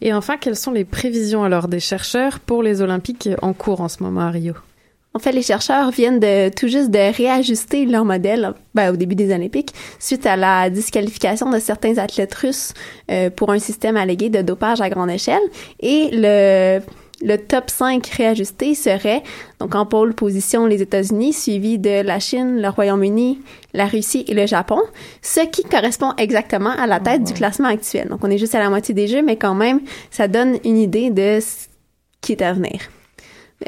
Et 0.01 0.15
enfin, 0.15 0.37
quelles 0.37 0.57
sont 0.57 0.71
les 0.71 0.85
prévisions 0.85 1.43
alors 1.43 1.67
des 1.69 1.81
chercheurs 1.81 2.39
pour 2.39 2.63
les 2.63 2.83
Olympiques 2.83 3.29
en 3.41 3.53
cours 3.53 3.81
en 3.81 3.89
ce 3.89 4.03
moment 4.03 4.21
à 4.21 4.31
Rio? 4.31 4.55
En 5.15 5.19
fait, 5.19 5.33
les 5.33 5.43
chercheurs 5.43 5.91
viennent 5.91 6.21
de 6.21 6.49
tout 6.49 6.69
juste 6.69 6.91
de 6.91 7.15
réajuster 7.15 7.85
leur 7.85 8.05
modèle 8.05 8.55
ben, 8.75 8.93
au 8.93 8.97
début 8.97 9.15
des 9.15 9.35
Olympiques 9.35 9.75
suite 9.99 10.25
à 10.25 10.37
la 10.37 10.71
disqualification 10.71 11.51
de 11.51 11.59
certains 11.59 11.99
athlètes 11.99 12.35
russes 12.35 12.73
euh, 13.11 13.29
pour 13.29 13.51
un 13.51 13.59
système 13.59 13.97
allégué 13.97 14.31
de 14.31 14.41
dopage 14.41 14.81
à 14.81 14.89
grande 14.89 15.11
échelle. 15.11 15.43
Et 15.81 16.09
le 16.13 16.81
le 17.23 17.37
top 17.37 17.71
5 17.71 18.07
réajusté 18.07 18.75
serait 18.75 19.23
donc 19.61 19.75
en 19.75 19.87
pôle 19.87 20.15
position 20.15 20.67
les 20.67 20.83
États-Unis, 20.83 21.33
suivi 21.33 21.79
de 21.79 22.03
la 22.03 22.19
Chine, 22.19 22.61
le 22.61 22.69
Royaume-Uni, 22.69 23.41
la 23.75 23.87
Russie 23.87 24.25
et 24.29 24.35
le 24.35 24.47
Japon, 24.47 24.81
ce 25.23 25.41
qui 25.47 25.63
correspond 25.63 26.13
exactement 26.19 26.71
à 26.71 26.87
la 26.87 27.01
tête 27.01 27.25
du 27.25 27.33
classement 27.33 27.69
actuel. 27.69 28.09
Donc 28.09 28.25
on 28.25 28.31
est 28.31 28.39
juste 28.39 28.55
à 28.55 28.59
la 28.59 28.71
moitié 28.71 28.95
des 28.95 29.07
jeux, 29.07 29.23
mais 29.23 29.37
quand 29.37 29.55
même, 29.55 29.81
ça 30.11 30.29
donne 30.29 30.59
une 30.65 30.79
idée 30.79 31.11
de 31.11 31.39
ce 31.41 31.69
qui 32.21 32.33
est 32.33 32.43
à 32.43 32.53
venir. 32.53 32.81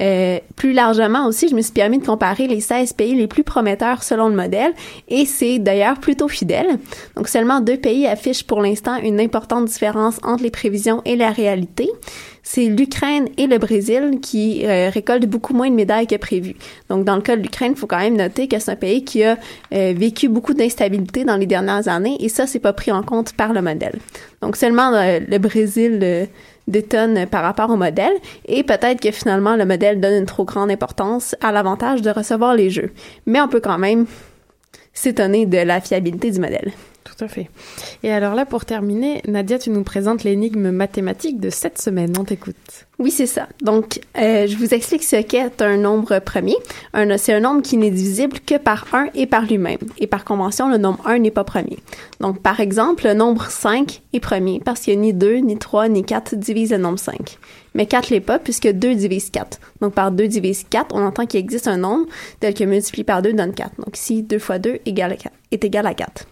Euh, 0.01 0.39
plus 0.57 0.73
largement 0.73 1.27
aussi, 1.27 1.49
je 1.49 1.55
me 1.55 1.61
suis 1.61 1.73
permis 1.73 1.99
de 1.99 2.07
comparer 2.07 2.47
les 2.47 2.61
16 2.61 2.93
pays 2.95 3.15
les 3.15 3.27
plus 3.27 3.45
prometteurs 3.45 4.03
selon 4.03 4.29
le 4.29 4.35
modèle 4.35 4.73
et 5.09 5.25
c'est 5.27 5.59
d'ailleurs 5.59 5.99
plutôt 5.99 6.29
fidèle. 6.29 6.79
Donc 7.17 7.29
seulement 7.29 7.61
deux 7.61 7.77
pays 7.77 8.07
affichent 8.07 8.45
pour 8.45 8.61
l'instant 8.61 8.97
une 8.97 9.21
importante 9.21 9.67
différence 9.67 10.19
entre 10.23 10.43
les 10.43 10.51
prévisions 10.51 11.03
et 11.05 11.17
la 11.17 11.31
réalité. 11.31 11.91
C'est 12.47 12.67
l'Ukraine 12.67 13.29
et 13.39 13.47
le 13.47 13.57
Brésil 13.57 14.19
qui 14.21 14.67
euh, 14.67 14.91
récoltent 14.91 15.27
beaucoup 15.27 15.55
moins 15.55 15.71
de 15.71 15.75
médailles 15.75 16.07
que 16.07 16.17
prévu. 16.17 16.55
Donc 16.91 17.05
dans 17.05 17.17
le 17.17 17.23
cas 17.23 17.37
de 17.37 17.43
l'Ukraine, 17.43 17.73
il 17.75 17.79
faut 17.79 17.87
quand 17.87 17.99
même 17.99 18.17
noter 18.17 18.49
que 18.49 18.59
c'est 18.59 18.71
un 18.71 18.77
pays 18.77 19.03
qui 19.03 19.25
a 19.25 19.39
euh, 19.73 19.95
vécu 19.97 20.29
beaucoup 20.29 20.53
d'instabilité 20.53 21.25
dans 21.25 21.37
les 21.37 21.47
dernières 21.47 21.89
années 21.89 22.19
et 22.21 22.29
ça 22.29 22.47
c'est 22.47 22.59
pas 22.59 22.75
pris 22.75 22.93
en 22.93 23.03
compte 23.03 23.33
par 23.33 23.55
le 23.55 23.63
modèle. 23.63 23.99
Donc 24.43 24.57
seulement 24.57 24.93
euh, 24.93 25.21
le 25.27 25.39
Brésil 25.39 26.29
détonne 26.69 27.27
par 27.27 27.43
rapport 27.43 27.71
au 27.71 27.77
modèle 27.77 28.15
et 28.47 28.63
peut-être 28.63 29.01
que 29.01 29.11
finalement 29.11 29.57
le 29.57 29.67
modèle 29.67 30.01
donne 30.01 30.21
une 30.21 30.27
trop 30.27 30.45
grande 30.45 30.71
importance 30.71 31.37
à 31.41 31.53
l'avantage 31.53 32.03
de 32.03 32.11
recevoir 32.11 32.55
les 32.55 32.71
jeux. 32.71 32.93
Mais 33.27 33.41
on 33.41 33.49
peut 33.49 33.61
quand 33.61 33.79
même 33.79 34.07
s'étonner 34.93 35.47
de 35.47 35.59
la 35.59 35.81
fiabilité 35.81 36.31
du 36.31 36.41
modèle. 36.41 36.73
Tout 37.17 37.25
à 37.25 37.29
fait. 37.29 37.49
Et 38.03 38.11
alors 38.11 38.35
là, 38.35 38.45
pour 38.45 38.65
terminer, 38.65 39.23
Nadia, 39.29 39.59
tu 39.59 39.71
nous 39.71 39.85
présentes 39.85 40.25
l'énigme 40.25 40.71
mathématique 40.71 41.39
de 41.39 41.49
cette 41.49 41.81
semaine. 41.81 42.13
On 42.19 42.25
t'écoute. 42.25 42.87
Oui, 42.99 43.11
c'est 43.11 43.27
ça. 43.27 43.49
Donc, 43.63 44.01
euh, 44.19 44.47
je 44.49 44.57
vous 44.57 44.75
explique 44.75 45.05
ce 45.05 45.17
qu'est 45.17 45.63
un 45.63 45.77
nombre 45.77 46.19
premier. 46.19 46.57
C'est 47.17 47.33
un 47.33 47.41
nombre 47.41 47.63
qui 47.63 47.77
n'est 47.77 47.91
divisible 47.91 48.41
que 48.41 48.57
par 48.57 48.87
1 48.93 49.09
et 49.15 49.27
par 49.27 49.45
lui-même. 49.45 49.79
Et 49.99 50.07
par 50.07 50.25
convention, 50.25 50.69
le 50.69 50.79
nombre 50.79 51.07
1 51.07 51.21
n'est 51.21 51.31
pas 51.31 51.45
premier. 51.45 51.79
Donc, 52.21 52.41
par 52.41 52.59
exemple, 52.59 53.05
le 53.07 53.15
nombre 53.15 53.47
5 53.49 54.03
est 54.13 54.21
premier 54.21 54.61
parce 54.65 54.81
qu'il 54.81 54.99
n'y 54.99 55.11
a 55.11 55.13
ni 55.13 55.19
2, 55.19 55.37
ni 55.37 55.57
3, 55.57 55.89
ni 55.89 56.05
4 56.05 56.35
divise 56.35 56.73
le 56.73 56.79
nombre 56.79 56.99
5. 56.99 57.39
Mais 57.75 57.87
4 57.87 58.11
l'est 58.11 58.21
pas 58.21 58.39
puisque 58.39 58.69
2 58.69 58.95
divise 58.95 59.31
4. 59.31 59.61
Donc, 59.81 59.95
par 59.95 60.11
2 60.11 60.27
divise 60.27 60.65
4, 60.69 60.95
on 60.95 61.05
entend 61.05 61.27
qu'il 61.27 61.41
existe 61.41 61.69
un 61.69 61.77
nombre 61.77 62.07
tel 62.41 62.55
que 62.55 62.65
multiplié 62.65 63.05
par 63.05 63.23
2 63.23 63.33
donne 63.33 63.55
4. 63.55 63.71
Donc, 63.79 63.97
ici, 63.97 64.23
2 64.23 64.39
fois 64.39 64.59
2 64.59 64.81
égale 64.87 65.13
à 65.13 65.17
4, 65.17 65.33
est 65.53 65.65
égal 65.65 65.87
à 65.87 65.95
4. 65.95 66.27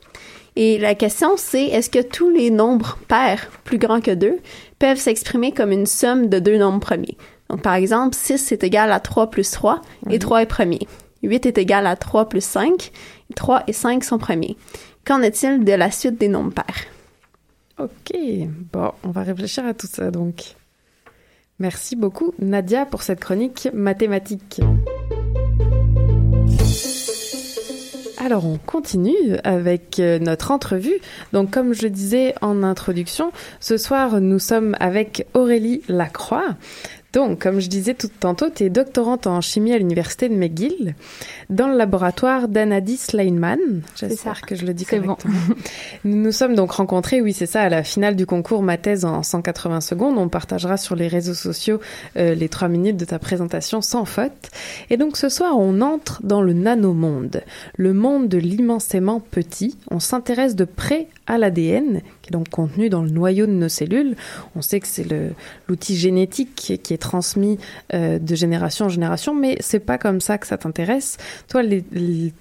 Et 0.56 0.78
la 0.78 0.94
question, 0.94 1.37
c'est 1.37 1.64
est-ce 1.64 1.88
que 1.88 2.02
tous 2.02 2.28
les 2.28 2.50
nombres 2.50 2.99
pairs 3.09 3.50
plus 3.64 3.78
grands 3.78 4.00
que 4.00 4.11
2 4.11 4.38
peuvent 4.78 4.99
s'exprimer 4.99 5.52
comme 5.52 5.73
une 5.73 5.87
somme 5.87 6.28
de 6.28 6.38
deux 6.38 6.59
nombres 6.59 6.80
premiers? 6.80 7.16
Donc, 7.49 7.62
par 7.62 7.75
exemple, 7.75 8.14
6 8.14 8.52
est 8.52 8.64
égal 8.64 8.92
à 8.92 9.00
3 9.00 9.30
plus 9.30 9.50
3 9.50 9.80
et 10.11 10.18
3 10.18 10.42
est 10.42 10.47
premier. 10.47 10.80
8 11.23 11.47
est 11.47 11.59
égal 11.59 11.87
à 11.87 11.97
3 11.97 12.28
plus 12.28 12.44
5 12.44 12.90
et 13.30 13.35
3 13.35 13.64
et 13.66 13.73
5 13.73 14.04
sont 14.04 14.18
premiers. 14.18 14.56
Qu'en 15.04 15.23
est-il 15.23 15.64
de 15.64 15.73
la 15.73 15.90
suite 15.90 16.18
des 16.18 16.28
nombres 16.28 16.52
pairs? 16.52 16.85
Ok, 17.78 18.16
bon, 18.73 18.92
on 19.02 19.11
va 19.11 19.23
réfléchir 19.23 19.66
à 19.66 19.75
tout 19.75 19.87
ça 19.87 20.11
donc. 20.11 20.54
Merci 21.59 21.97
beaucoup 21.97 22.35
Nadia 22.38 22.87
pour 22.87 23.02
cette 23.02 23.21
chronique 23.21 23.68
mathématique. 23.73 24.61
Alors 28.25 28.47
on 28.47 28.57
continue 28.57 29.37
avec 29.43 29.99
euh, 29.99 30.21
notre 30.21 30.52
entrevue. 30.52 31.00
Donc 31.33 31.50
comme 31.50 31.73
je 31.73 31.88
disais 31.88 32.37
en 32.41 32.62
introduction, 32.62 33.33
ce 33.59 33.76
soir 33.76 34.21
nous 34.21 34.38
sommes 34.38 34.76
avec 34.79 35.26
Aurélie 35.35 35.83
Lacroix. 35.88 36.55
Donc, 37.12 37.40
comme 37.40 37.61
je 37.61 37.69
disais 37.69 37.95
tout 37.95 38.09
tantôt, 38.21 38.49
tu 38.49 38.64
es 38.64 38.71
doctorante 38.71 39.26
en 39.26 39.40
chimie 39.40 39.73
à 39.73 39.78
l'université 39.78 40.28
de 40.31 40.35
McGill, 40.35 40.95
dans 41.50 41.69
le 41.69 41.76
laboratoire 41.76 42.49
d'Anadi 42.49 42.97
Sleinman. 42.97 43.59
J'espère 43.97 44.40
que 44.40 44.54
je 44.54 44.64
le 44.64 44.73
dis 44.73 44.87
correctement. 44.87 45.19
Bon. 45.25 45.54
nous 46.04 46.16
nous 46.16 46.33
sommes 46.33 46.54
donc 46.54 46.73
rencontrés, 46.73 47.21
oui, 47.21 47.35
c'est 47.35 47.47
ça, 47.47 47.62
à 47.62 47.69
la 47.69 47.83
finale 47.83 48.16
du 48.16 48.25
concours 48.25 48.62
Ma 48.62 48.78
thèse 48.78 49.04
en 49.04 49.23
180 49.23 49.83
secondes. 49.83 50.16
On 50.16 50.28
partagera 50.28 50.78
sur 50.78 50.97
les 50.97 51.09
réseaux 51.09 51.35
sociaux 51.35 51.81
euh, 52.16 52.35
les 52.35 52.49
trois 52.49 52.69
minutes 52.69 52.97
de 52.97 53.04
ta 53.04 53.19
présentation 53.19 53.83
sans 53.83 54.07
faute. 54.07 54.50
Et 54.88 54.97
donc, 54.97 55.19
ce 55.19 55.28
soir, 55.28 55.59
on 55.59 55.83
entre 55.83 56.21
dans 56.25 56.40
le 56.40 56.54
nanomonde, 56.54 57.42
le 57.76 57.92
monde 57.92 58.28
de 58.28 58.38
l'immensément 58.38 59.21
petit. 59.21 59.76
On 59.90 60.00
s'intéresse 60.00 60.57
de 60.57 60.64
près 60.64 61.09
à 61.26 61.37
l'ADN, 61.37 62.00
donc 62.33 62.49
contenu 62.49 62.89
dans 62.89 63.03
le 63.03 63.11
noyau 63.11 63.47
de 63.47 63.53
nos 63.53 63.69
cellules. 63.69 64.17
On 64.57 64.62
sait 64.62 64.81
que 64.81 64.89
c'est 64.89 65.07
l'outil 65.69 65.95
génétique 65.97 66.55
qui 66.57 66.73
est, 66.73 66.99
transmis 66.99 67.59
euh, 67.95 68.19
de 68.19 68.35
génération 68.35 68.87
en 68.87 68.89
génération, 68.89 69.35
mais 69.35 69.57
c'est 69.61 69.79
pas 69.79 69.99
comme 69.99 70.21
ça 70.21 70.39
que 70.39 70.49
ça 70.49 70.59
t'intéresse. 70.59 71.19
Toi, 71.49 71.62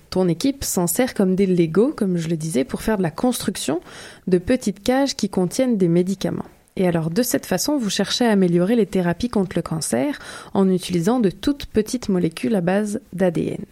ton 0.09 0.27
équipe 0.27 0.63
s'en 0.63 0.87
sert 0.87 1.13
comme 1.13 1.35
des 1.35 1.45
Lego, 1.45 1.93
comme 1.95 2.17
je 2.17 2.27
le 2.27 2.37
disais, 2.37 2.63
pour 2.63 2.81
faire 2.81 2.97
de 2.97 3.03
la 3.03 3.11
construction 3.11 3.81
de 4.27 4.39
petites 4.39 4.81
cages 4.81 5.15
qui 5.15 5.29
contiennent 5.29 5.77
des 5.77 5.87
médicaments. 5.87 6.45
Et 6.77 6.87
alors, 6.87 7.09
de 7.09 7.21
cette 7.21 7.45
façon, 7.45 7.77
vous 7.77 7.89
cherchez 7.89 8.25
à 8.25 8.31
améliorer 8.31 8.75
les 8.75 8.85
thérapies 8.85 9.29
contre 9.29 9.57
le 9.57 9.61
cancer 9.61 10.19
en 10.53 10.69
utilisant 10.69 11.19
de 11.19 11.29
toutes 11.29 11.65
petites 11.65 12.07
molécules 12.07 12.55
à 12.55 12.61
base 12.61 13.01
d'ADN. 13.13 13.65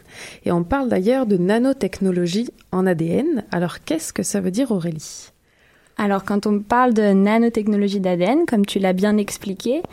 Et 0.45 0.51
on 0.51 0.63
parle 0.63 0.89
d'ailleurs 0.89 1.25
de 1.25 1.37
nanotechnologie 1.37 2.49
en 2.71 2.85
ADN. 2.85 3.45
Alors, 3.51 3.83
qu'est-ce 3.83 4.11
que 4.11 4.23
ça 4.23 4.41
veut 4.41 4.51
dire, 4.51 4.71
Aurélie? 4.71 5.31
Alors, 5.99 6.23
quand 6.23 6.47
on 6.47 6.59
parle 6.59 6.93
de 6.93 7.11
nanotechnologie 7.11 7.99
d'ADN, 7.99 8.45
comme 8.45 8.65
tu 8.65 8.79
l'as 8.79 8.93
bien 8.93 9.17
expliqué, 9.17 9.83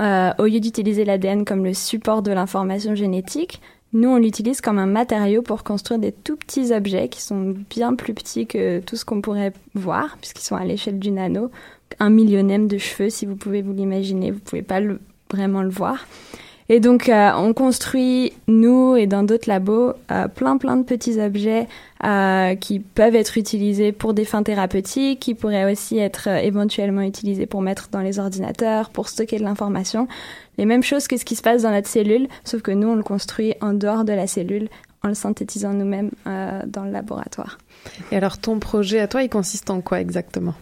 euh, 0.00 0.30
au 0.38 0.44
lieu 0.44 0.60
d'utiliser 0.60 1.04
l'ADN 1.04 1.44
comme 1.44 1.64
le 1.64 1.74
support 1.74 2.22
de 2.22 2.30
l'information 2.30 2.94
génétique, 2.94 3.60
nous, 3.92 4.08
on 4.08 4.18
l'utilise 4.18 4.60
comme 4.60 4.78
un 4.78 4.86
matériau 4.86 5.42
pour 5.42 5.64
construire 5.64 5.98
des 5.98 6.12
tout 6.12 6.36
petits 6.36 6.72
objets 6.72 7.08
qui 7.08 7.20
sont 7.20 7.56
bien 7.68 7.94
plus 7.94 8.14
petits 8.14 8.46
que 8.46 8.78
tout 8.78 8.94
ce 8.94 9.04
qu'on 9.04 9.20
pourrait 9.20 9.52
voir, 9.74 10.16
puisqu'ils 10.20 10.44
sont 10.44 10.54
à 10.54 10.64
l'échelle 10.64 11.00
du 11.00 11.10
nano 11.10 11.50
un 11.98 12.10
millionième 12.10 12.68
de 12.68 12.78
cheveux, 12.78 13.10
si 13.10 13.26
vous 13.26 13.36
pouvez 13.36 13.62
vous 13.62 13.72
l'imaginer. 13.72 14.30
Vous 14.30 14.38
pouvez 14.38 14.62
pas 14.62 14.80
vraiment 15.32 15.62
le 15.62 15.70
voir. 15.70 16.06
Et 16.68 16.80
donc, 16.80 17.08
euh, 17.08 17.30
on 17.36 17.52
construit, 17.52 18.32
nous 18.48 18.96
et 18.96 19.06
dans 19.06 19.22
d'autres 19.22 19.48
labos, 19.48 19.92
euh, 20.10 20.26
plein 20.26 20.58
plein 20.58 20.76
de 20.76 20.82
petits 20.82 21.20
objets 21.20 21.68
euh, 22.04 22.54
qui 22.56 22.80
peuvent 22.80 23.14
être 23.14 23.38
utilisés 23.38 23.92
pour 23.92 24.14
des 24.14 24.24
fins 24.24 24.42
thérapeutiques, 24.42 25.20
qui 25.20 25.34
pourraient 25.34 25.70
aussi 25.70 25.98
être 25.98 26.28
euh, 26.28 26.36
éventuellement 26.38 27.02
utilisés 27.02 27.46
pour 27.46 27.62
mettre 27.62 27.88
dans 27.90 28.00
les 28.00 28.18
ordinateurs, 28.18 28.90
pour 28.90 29.08
stocker 29.08 29.38
de 29.38 29.44
l'information. 29.44 30.08
Les 30.58 30.66
mêmes 30.66 30.82
choses 30.82 31.06
que 31.06 31.16
ce 31.16 31.24
qui 31.24 31.36
se 31.36 31.42
passe 31.42 31.62
dans 31.62 31.70
notre 31.70 31.88
cellule, 31.88 32.28
sauf 32.44 32.62
que 32.62 32.72
nous, 32.72 32.88
on 32.88 32.96
le 32.96 33.02
construit 33.02 33.54
en 33.60 33.72
dehors 33.72 34.04
de 34.04 34.12
la 34.12 34.26
cellule, 34.26 34.68
en 35.02 35.08
le 35.08 35.14
synthétisant 35.14 35.72
nous-mêmes 35.72 36.10
euh, 36.26 36.62
dans 36.66 36.84
le 36.84 36.90
laboratoire. 36.90 37.58
Et 38.10 38.16
alors, 38.16 38.38
ton 38.38 38.58
projet 38.58 39.00
à 39.00 39.06
toi, 39.06 39.22
il 39.22 39.28
consiste 39.28 39.70
en 39.70 39.80
quoi 39.80 40.00
exactement? 40.00 40.54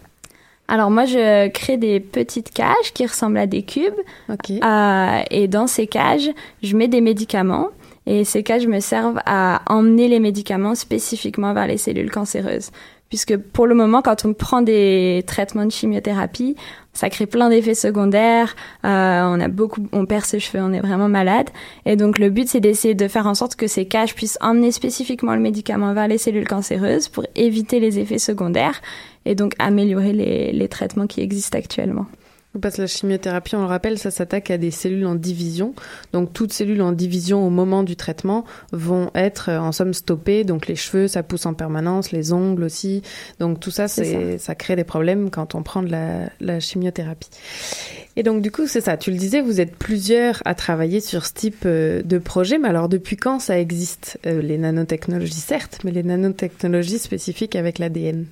Alors 0.67 0.89
moi, 0.89 1.05
je 1.05 1.47
crée 1.49 1.77
des 1.77 1.99
petites 1.99 2.51
cages 2.51 2.93
qui 2.93 3.05
ressemblent 3.05 3.37
à 3.37 3.47
des 3.47 3.63
cubes. 3.63 3.93
Okay. 4.29 4.59
Euh, 4.63 5.21
et 5.29 5.47
dans 5.47 5.67
ces 5.67 5.87
cages, 5.87 6.29
je 6.63 6.75
mets 6.75 6.87
des 6.87 7.01
médicaments. 7.01 7.69
Et 8.07 8.23
ces 8.23 8.43
cages 8.43 8.67
me 8.67 8.79
servent 8.79 9.19
à 9.25 9.61
emmener 9.67 10.07
les 10.07 10.19
médicaments 10.19 10.75
spécifiquement 10.75 11.53
vers 11.53 11.67
les 11.67 11.77
cellules 11.77 12.11
cancéreuses. 12.11 12.71
Puisque 13.09 13.37
pour 13.37 13.67
le 13.67 13.75
moment, 13.75 14.01
quand 14.01 14.25
on 14.25 14.33
prend 14.33 14.61
des 14.61 15.23
traitements 15.27 15.65
de 15.65 15.71
chimiothérapie, 15.71 16.55
ça 16.93 17.09
crée 17.09 17.27
plein 17.27 17.49
d'effets 17.49 17.75
secondaires. 17.75 18.55
Euh, 18.83 19.21
on 19.23 19.39
a 19.39 19.47
beaucoup, 19.47 19.87
on 19.91 20.05
perd 20.05 20.25
ses 20.25 20.39
cheveux, 20.39 20.63
on 20.63 20.73
est 20.73 20.79
vraiment 20.79 21.07
malade. 21.07 21.49
Et 21.85 21.95
donc 21.95 22.17
le 22.17 22.29
but, 22.29 22.47
c'est 22.47 22.59
d'essayer 22.59 22.95
de 22.95 23.07
faire 23.07 23.27
en 23.27 23.35
sorte 23.35 23.55
que 23.55 23.67
ces 23.67 23.85
cages 23.85 24.15
puissent 24.15 24.39
emmener 24.41 24.71
spécifiquement 24.71 25.35
le 25.35 25.41
médicament 25.41 25.93
vers 25.93 26.07
les 26.07 26.17
cellules 26.17 26.47
cancéreuses 26.47 27.07
pour 27.07 27.25
éviter 27.35 27.79
les 27.79 27.99
effets 27.99 28.17
secondaires 28.17 28.81
et 29.25 29.35
donc 29.35 29.53
améliorer 29.59 30.13
les, 30.13 30.51
les 30.51 30.67
traitements 30.67 31.07
qui 31.07 31.21
existent 31.21 31.57
actuellement. 31.57 32.05
Parce 32.61 32.75
que 32.77 32.81
la 32.81 32.87
chimiothérapie, 32.87 33.55
on 33.55 33.61
le 33.61 33.67
rappelle, 33.67 33.97
ça 33.97 34.11
s'attaque 34.11 34.49
à 34.49 34.57
des 34.57 34.71
cellules 34.71 35.05
en 35.05 35.15
division. 35.15 35.73
Donc 36.13 36.31
toutes 36.31 36.53
cellules 36.53 36.81
en 36.81 36.91
division 36.93 37.45
au 37.45 37.49
moment 37.49 37.83
du 37.83 37.95
traitement 37.95 38.45
vont 38.71 39.11
être 39.13 39.51
en 39.51 39.71
somme 39.71 39.93
stoppées. 39.93 40.43
Donc 40.43 40.67
les 40.67 40.75
cheveux, 40.75 41.07
ça 41.07 41.23
pousse 41.23 41.45
en 41.45 41.53
permanence, 41.53 42.11
les 42.11 42.31
ongles 42.31 42.63
aussi. 42.63 43.01
Donc 43.39 43.59
tout 43.59 43.71
ça, 43.71 43.87
c'est 43.87 44.37
ça. 44.37 44.45
ça. 44.45 44.55
crée 44.55 44.75
des 44.75 44.83
problèmes 44.83 45.29
quand 45.29 45.55
on 45.55 45.63
prend 45.63 45.83
de 45.83 45.91
la, 45.91 46.29
la 46.39 46.59
chimiothérapie. 46.59 47.29
Et 48.15 48.23
donc 48.23 48.41
du 48.41 48.51
coup, 48.51 48.67
c'est 48.67 48.81
ça. 48.81 48.95
Tu 48.95 49.11
le 49.11 49.17
disais, 49.17 49.41
vous 49.41 49.59
êtes 49.59 49.75
plusieurs 49.75 50.41
à 50.45 50.55
travailler 50.55 51.01
sur 51.01 51.25
ce 51.25 51.33
type 51.33 51.67
de 51.67 52.17
projet. 52.19 52.57
Mais 52.57 52.69
alors 52.69 52.87
depuis 52.87 53.17
quand 53.17 53.39
ça 53.39 53.59
existe 53.59 54.17
Les 54.23 54.57
nanotechnologies, 54.57 55.33
certes, 55.33 55.79
mais 55.83 55.91
les 55.91 56.03
nanotechnologies 56.03 56.99
spécifiques 56.99 57.57
avec 57.57 57.79
l'ADN 57.79 58.25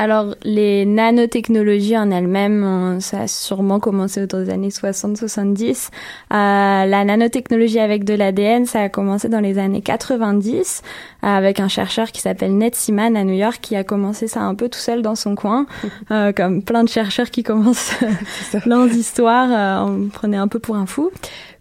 alors, 0.00 0.34
les 0.44 0.86
nanotechnologies 0.86 1.98
en 1.98 2.10
elles-mêmes, 2.10 3.00
ça 3.00 3.20
a 3.20 3.28
sûrement 3.28 3.80
commencé 3.80 4.22
autour 4.22 4.38
des 4.38 4.48
années 4.48 4.70
60-70. 4.70 5.90
Euh, 5.90 6.36
la 6.86 7.04
nanotechnologie 7.04 7.80
avec 7.80 8.04
de 8.04 8.14
l'ADN, 8.14 8.64
ça 8.64 8.80
a 8.80 8.88
commencé 8.88 9.28
dans 9.28 9.40
les 9.40 9.58
années 9.58 9.82
90 9.82 10.80
avec 11.20 11.60
un 11.60 11.68
chercheur 11.68 12.12
qui 12.12 12.22
s'appelle 12.22 12.56
Ned 12.56 12.74
Seaman 12.74 13.14
à 13.14 13.24
New 13.24 13.34
York 13.34 13.58
qui 13.60 13.76
a 13.76 13.84
commencé 13.84 14.26
ça 14.26 14.40
un 14.40 14.54
peu 14.54 14.70
tout 14.70 14.78
seul 14.78 15.02
dans 15.02 15.16
son 15.16 15.34
coin, 15.34 15.66
euh, 16.10 16.32
comme 16.32 16.62
plein 16.62 16.82
de 16.82 16.88
chercheurs 16.88 17.28
qui 17.28 17.42
commencent 17.42 17.92
plein 18.62 18.86
d'histoires. 18.86 19.50
Euh, 19.52 19.86
on 19.86 20.08
prenait 20.08 20.38
un 20.38 20.48
peu 20.48 20.60
pour 20.60 20.76
un 20.76 20.86
fou. 20.86 21.10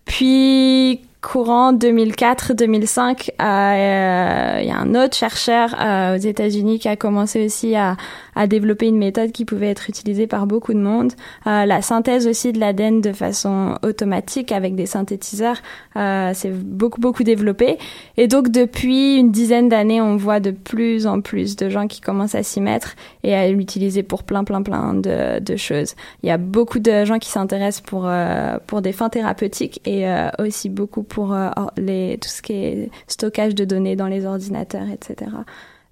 Puis 0.06 1.02
courant 1.22 1.74
2004-2005, 1.74 3.26
il 3.28 3.44
euh, 3.44 4.62
y 4.62 4.72
a 4.72 4.78
un 4.78 4.96
autre 4.96 5.16
chercheur 5.16 5.76
euh, 5.80 6.16
aux 6.16 6.20
États-Unis 6.20 6.80
qui 6.80 6.88
a 6.88 6.96
commencé 6.96 7.46
aussi 7.46 7.76
à, 7.76 7.98
à, 8.40 8.48
développer 8.48 8.88
une 8.88 8.98
méthode 8.98 9.32
qui 9.32 9.46
pouvait 9.46 9.70
être 9.70 9.90
utilisée 9.90 10.28
par 10.28 10.48
beaucoup 10.48 10.74
de 10.74 10.80
monde. 10.80 11.14
Euh, 11.48 11.66
la 11.66 11.82
synthèse 11.82 12.28
aussi 12.28 12.52
de 12.52 12.60
l'ADN 12.60 13.02
de 13.02 13.14
façon 13.14 13.76
automatique 13.84 14.52
avec 14.52 14.76
des 14.76 14.86
synthétiseurs, 14.86 15.58
euh, 15.96 16.32
c'est 16.34 16.52
beaucoup 16.52 17.02
beaucoup 17.02 17.24
développé. 17.24 17.78
Et 18.18 18.28
donc 18.28 18.50
depuis 18.50 19.18
une 19.18 19.32
dizaine 19.32 19.70
d'années, 19.70 20.02
on 20.02 20.18
voit 20.18 20.40
de 20.40 20.52
plus 20.52 21.08
en 21.08 21.22
plus 21.22 21.56
de 21.56 21.70
gens 21.70 21.88
qui 21.88 22.02
commencent 22.02 22.36
à 22.36 22.44
s'y 22.44 22.62
mettre 22.62 22.96
et 23.24 23.36
à 23.36 23.50
l'utiliser 23.50 24.04
pour 24.04 24.24
plein 24.24 24.44
plein 24.44 24.62
plein 24.62 24.94
de, 24.94 25.40
de 25.40 25.56
choses. 25.56 25.96
Il 26.24 26.30
y 26.30 26.32
a 26.32 26.38
beaucoup 26.38 26.80
de 26.80 27.06
gens 27.06 27.20
qui 27.20 27.30
s'intéressent 27.30 27.82
pour 27.82 28.08
euh, 28.08 28.58
pour 28.68 28.82
des 28.82 28.92
fins 28.92 29.10
thérapeutiques 29.10 29.82
et 29.86 30.06
aussi 30.40 30.70
beaucoup 30.70 31.04
pour 31.04 31.34
euh, 31.34 31.50
les, 31.78 32.18
tout 32.22 32.30
ce 32.30 32.42
qui 32.42 32.54
est 32.54 32.92
stockage 33.08 33.56
de 33.56 33.66
données 33.66 33.96
dans 33.96 34.08
les 34.08 34.26
ordinateurs, 34.26 34.88
etc. 34.90 35.32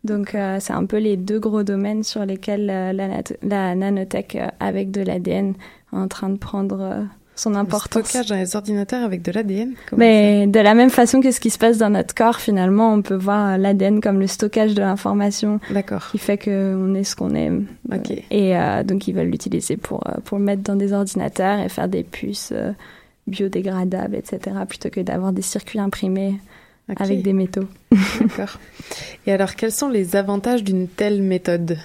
Donc 0.07 0.33
euh, 0.33 0.57
c'est 0.59 0.73
un 0.73 0.85
peu 0.85 0.97
les 0.97 1.17
deux 1.17 1.39
gros 1.39 1.63
domaines 1.63 2.03
sur 2.03 2.25
lesquels 2.25 2.69
euh, 2.69 2.93
la, 2.93 3.07
la, 3.43 3.75
nanotech 3.75 4.37
avec 4.59 4.89
de 4.91 5.01
l'ADN 5.01 5.53
est 5.93 5.95
en 5.95 6.07
train 6.07 6.29
de 6.29 6.37
prendre 6.37 7.05
son 7.35 7.53
importance. 7.53 8.03
Le 8.03 8.03
stockage 8.03 8.29
dans 8.29 8.35
les 8.35 8.55
ordinateurs 8.55 9.03
avec 9.03 9.21
de 9.21 9.31
l'ADN 9.31 9.73
Mais 9.95 10.47
de 10.47 10.59
la 10.59 10.73
même 10.73 10.89
façon 10.89 11.21
que 11.21 11.29
ce 11.29 11.39
qui 11.39 11.51
se 11.51 11.59
passe 11.59 11.77
dans 11.77 11.91
notre 11.91 12.15
corps, 12.15 12.39
finalement, 12.39 12.91
on 12.91 13.03
peut 13.03 13.15
voir 13.15 13.59
l'ADN 13.59 14.01
comme 14.01 14.19
le 14.19 14.25
stockage 14.25 14.73
de 14.73 14.81
l'information 14.81 15.59
qui 16.11 16.17
fait 16.17 16.37
qu'on 16.37 16.95
est 16.95 17.03
ce 17.03 17.15
qu'on 17.15 17.35
est. 17.35 17.51
Okay. 17.93 18.25
Et 18.31 18.55
donc 18.85 19.07
ils 19.07 19.13
veulent 19.13 19.29
l'utiliser 19.29 19.77
pour, 19.77 20.03
pour 20.23 20.39
le 20.39 20.45
mettre 20.45 20.63
dans 20.63 20.75
des 20.75 20.93
ordinateurs 20.93 21.59
et 21.59 21.69
faire 21.69 21.87
des 21.87 22.03
puces 22.03 22.53
biodégradables, 23.27 24.15
etc., 24.15 24.39
plutôt 24.67 24.89
que 24.89 25.01
d'avoir 25.01 25.33
des 25.33 25.41
circuits 25.43 25.79
imprimés 25.79 26.39
okay. 26.89 27.03
avec 27.03 27.21
des 27.21 27.33
métaux. 27.33 27.67
D'accord. 28.21 28.57
Et 29.25 29.31
alors, 29.31 29.55
quels 29.55 29.71
sont 29.71 29.89
les 29.89 30.15
avantages 30.15 30.63
d'une 30.63 30.87
telle 30.87 31.21
méthode? 31.21 31.77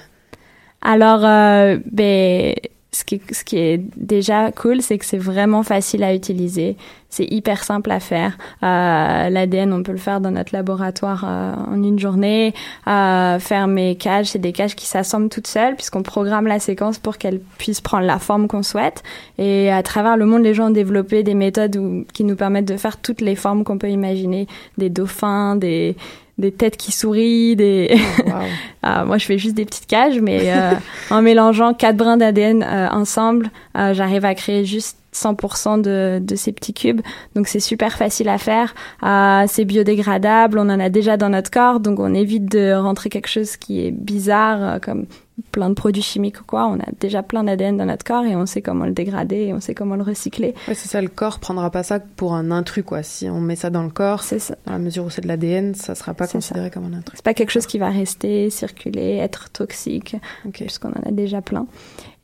Alors, 0.80 1.24
euh, 1.24 1.78
ben, 1.90 2.54
ce 2.94 3.04
qui, 3.04 3.22
ce 3.32 3.42
qui 3.42 3.56
est 3.56 3.80
déjà 3.96 4.52
cool, 4.52 4.82
c'est 4.82 4.98
que 4.98 5.06
c'est 5.06 5.18
vraiment 5.18 5.62
facile 5.62 6.04
à 6.04 6.14
utiliser. 6.14 6.76
C'est 7.08 7.24
hyper 7.24 7.64
simple 7.64 7.90
à 7.90 8.00
faire. 8.00 8.36
Euh, 8.62 9.30
L'ADN, 9.30 9.72
on 9.72 9.82
peut 9.82 9.92
le 9.92 9.98
faire 9.98 10.20
dans 10.20 10.30
notre 10.30 10.54
laboratoire 10.54 11.24
euh, 11.26 11.54
en 11.54 11.82
une 11.82 11.98
journée. 11.98 12.52
Euh, 12.86 13.38
faire 13.38 13.66
mes 13.66 13.96
cages, 13.96 14.26
c'est 14.26 14.38
des 14.38 14.52
cages 14.52 14.76
qui 14.76 14.86
s'assemblent 14.86 15.30
toutes 15.30 15.46
seules 15.46 15.74
puisqu'on 15.74 16.02
programme 16.02 16.46
la 16.46 16.58
séquence 16.58 16.98
pour 16.98 17.16
qu'elle 17.16 17.40
puisse 17.58 17.80
prendre 17.80 18.06
la 18.06 18.18
forme 18.18 18.46
qu'on 18.46 18.62
souhaite. 18.62 19.02
Et 19.38 19.70
à 19.70 19.82
travers 19.82 20.18
le 20.18 20.26
monde, 20.26 20.42
les 20.42 20.52
gens 20.52 20.66
ont 20.66 20.70
développé 20.70 21.22
des 21.22 21.34
méthodes 21.34 21.76
où, 21.76 22.04
qui 22.12 22.24
nous 22.24 22.36
permettent 22.36 22.68
de 22.68 22.76
faire 22.76 22.98
toutes 22.98 23.22
les 23.22 23.36
formes 23.36 23.64
qu'on 23.64 23.78
peut 23.78 23.90
imaginer. 23.90 24.46
Des 24.76 24.90
dauphins, 24.90 25.56
des, 25.56 25.96
des 26.42 26.52
têtes 26.52 26.76
qui 26.76 26.92
sourient, 26.92 27.56
des. 27.56 27.96
Wow. 28.26 28.42
ah, 28.82 29.04
moi, 29.04 29.18
je 29.18 29.24
fais 29.24 29.38
juste 29.38 29.54
des 29.54 29.64
petites 29.64 29.86
cages, 29.86 30.20
mais 30.20 30.52
euh, 30.52 30.72
en 31.10 31.22
mélangeant 31.22 31.72
quatre 31.72 31.96
brins 31.96 32.16
d'ADN 32.16 32.62
euh, 32.62 32.88
ensemble, 32.90 33.50
euh, 33.76 33.94
j'arrive 33.94 34.24
à 34.24 34.34
créer 34.34 34.64
juste 34.64 34.98
100% 35.14 35.80
de, 35.82 36.18
de 36.22 36.36
ces 36.36 36.52
petits 36.52 36.74
cubes. 36.74 37.00
Donc 37.34 37.48
c'est 37.48 37.60
super 37.60 37.96
facile 37.96 38.28
à 38.28 38.38
faire. 38.38 38.74
Euh, 39.02 39.44
c'est 39.48 39.64
biodégradable, 39.64 40.58
on 40.58 40.68
en 40.68 40.80
a 40.80 40.88
déjà 40.88 41.16
dans 41.16 41.30
notre 41.30 41.50
corps, 41.50 41.80
donc 41.80 41.98
on 42.00 42.14
évite 42.14 42.50
de 42.50 42.74
rentrer 42.74 43.08
quelque 43.08 43.28
chose 43.28 43.56
qui 43.56 43.86
est 43.86 43.90
bizarre, 43.90 44.80
comme 44.80 45.06
plein 45.50 45.68
de 45.70 45.74
produits 45.74 46.02
chimiques 46.02 46.40
ou 46.40 46.44
quoi. 46.44 46.66
On 46.66 46.78
a 46.78 46.86
déjà 47.00 47.22
plein 47.22 47.44
d'ADN 47.44 47.76
dans 47.76 47.86
notre 47.86 48.04
corps 48.04 48.24
et 48.24 48.36
on 48.36 48.46
sait 48.46 48.62
comment 48.62 48.84
le 48.84 48.92
dégrader 48.92 49.36
et 49.36 49.52
on 49.54 49.60
sait 49.60 49.74
comment 49.74 49.96
le 49.96 50.02
recycler. 50.02 50.54
Ouais, 50.68 50.74
c'est 50.74 50.88
ça, 50.88 51.00
le 51.00 51.08
corps 51.08 51.38
prendra 51.38 51.70
pas 51.70 51.82
ça 51.82 52.00
pour 52.00 52.34
un 52.34 52.50
intrus, 52.50 52.84
quoi. 52.84 53.02
Si 53.02 53.28
on 53.28 53.40
met 53.40 53.56
ça 53.56 53.70
dans 53.70 53.82
le 53.82 53.90
corps, 53.90 54.22
c'est 54.22 54.38
ça. 54.38 54.56
dans 54.66 54.72
la 54.72 54.78
mesure 54.78 55.04
où 55.04 55.10
c'est 55.10 55.22
de 55.22 55.28
l'ADN, 55.28 55.74
ça 55.74 55.94
sera 55.94 56.14
pas 56.14 56.26
considéré 56.26 56.66
ça. 56.66 56.70
comme 56.70 56.84
un 56.84 56.98
intrus. 56.98 57.16
C'est 57.16 57.24
pas 57.24 57.34
quelque 57.34 57.50
chose 57.50 57.66
qui 57.66 57.78
va 57.78 57.90
rester, 57.90 58.50
circuler, 58.50 59.16
être 59.16 59.50
toxique, 59.50 60.16
okay. 60.46 60.64
puisqu'on 60.64 60.90
en 60.90 61.08
a 61.08 61.10
déjà 61.10 61.40
plein. 61.40 61.66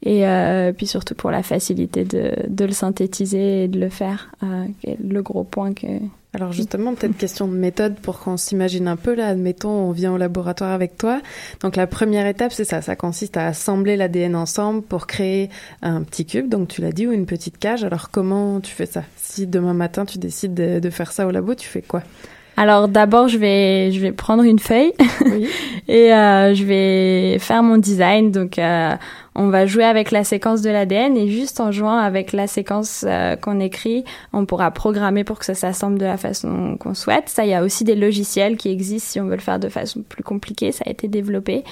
Et 0.02 0.26
euh, 0.26 0.72
puis 0.72 0.86
surtout 0.86 1.14
pour 1.14 1.30
la 1.30 1.42
facilité 1.42 2.04
de, 2.04 2.32
de, 2.46 2.64
le 2.64 2.72
synthétiser 2.72 3.64
et 3.64 3.68
de 3.68 3.80
le 3.80 3.88
faire, 3.88 4.30
euh, 4.42 4.66
le 4.84 5.22
gros 5.22 5.44
point 5.44 5.74
que... 5.74 5.86
Alors 6.34 6.52
justement, 6.52 6.94
peut-être 6.94 7.16
question 7.16 7.48
de 7.48 7.54
méthode 7.54 7.96
pour 7.96 8.20
qu'on 8.20 8.36
s'imagine 8.36 8.86
un 8.86 8.96
peu. 8.96 9.14
Là, 9.14 9.28
admettons, 9.28 9.70
on 9.70 9.92
vient 9.92 10.12
au 10.12 10.18
laboratoire 10.18 10.72
avec 10.72 10.98
toi. 10.98 11.22
Donc 11.60 11.74
la 11.74 11.86
première 11.86 12.26
étape, 12.26 12.52
c'est 12.52 12.64
ça. 12.64 12.82
Ça 12.82 12.96
consiste 12.96 13.38
à 13.38 13.46
assembler 13.46 13.96
l'ADN 13.96 14.36
ensemble 14.36 14.82
pour 14.82 15.06
créer 15.06 15.48
un 15.80 16.02
petit 16.02 16.26
cube, 16.26 16.48
donc 16.48 16.68
tu 16.68 16.82
l'as 16.82 16.92
dit, 16.92 17.06
ou 17.06 17.12
une 17.12 17.26
petite 17.26 17.58
cage. 17.58 17.82
Alors 17.82 18.10
comment 18.10 18.60
tu 18.60 18.72
fais 18.72 18.86
ça? 18.86 19.04
Si 19.16 19.46
demain 19.46 19.72
matin, 19.72 20.04
tu 20.04 20.18
décides 20.18 20.54
de, 20.54 20.80
de 20.80 20.90
faire 20.90 21.12
ça 21.12 21.26
au 21.26 21.30
labo, 21.30 21.54
tu 21.54 21.66
fais 21.66 21.82
quoi? 21.82 22.02
Alors 22.58 22.88
d'abord, 22.88 23.28
je 23.28 23.38
vais 23.38 23.92
je 23.92 24.00
vais 24.00 24.10
prendre 24.10 24.42
une 24.42 24.58
feuille 24.58 24.92
oui. 25.24 25.48
et 25.88 26.12
euh, 26.12 26.54
je 26.54 26.64
vais 26.64 27.38
faire 27.38 27.62
mon 27.62 27.78
design. 27.78 28.32
Donc 28.32 28.58
euh, 28.58 28.96
on 29.38 29.50
va 29.50 29.66
jouer 29.66 29.84
avec 29.84 30.10
la 30.10 30.24
séquence 30.24 30.62
de 30.62 30.70
l'ADN 30.70 31.16
et 31.16 31.28
juste 31.28 31.60
en 31.60 31.70
jouant 31.70 31.96
avec 31.96 32.32
la 32.32 32.48
séquence 32.48 33.04
euh, 33.06 33.36
qu'on 33.36 33.60
écrit, 33.60 34.04
on 34.32 34.44
pourra 34.46 34.72
programmer 34.72 35.22
pour 35.22 35.38
que 35.38 35.44
ça 35.44 35.54
s'assemble 35.54 35.96
de 35.96 36.04
la 36.04 36.16
façon 36.16 36.76
qu'on 36.78 36.92
souhaite. 36.92 37.28
Ça, 37.28 37.44
il 37.44 37.50
y 37.50 37.54
a 37.54 37.62
aussi 37.62 37.84
des 37.84 37.94
logiciels 37.94 38.56
qui 38.56 38.68
existent 38.68 39.08
si 39.12 39.20
on 39.20 39.26
veut 39.26 39.36
le 39.36 39.40
faire 39.40 39.60
de 39.60 39.68
façon 39.68 40.02
plus 40.02 40.24
compliquée. 40.24 40.72
Ça 40.72 40.82
a 40.86 40.90
été 40.90 41.06
développé. 41.06 41.62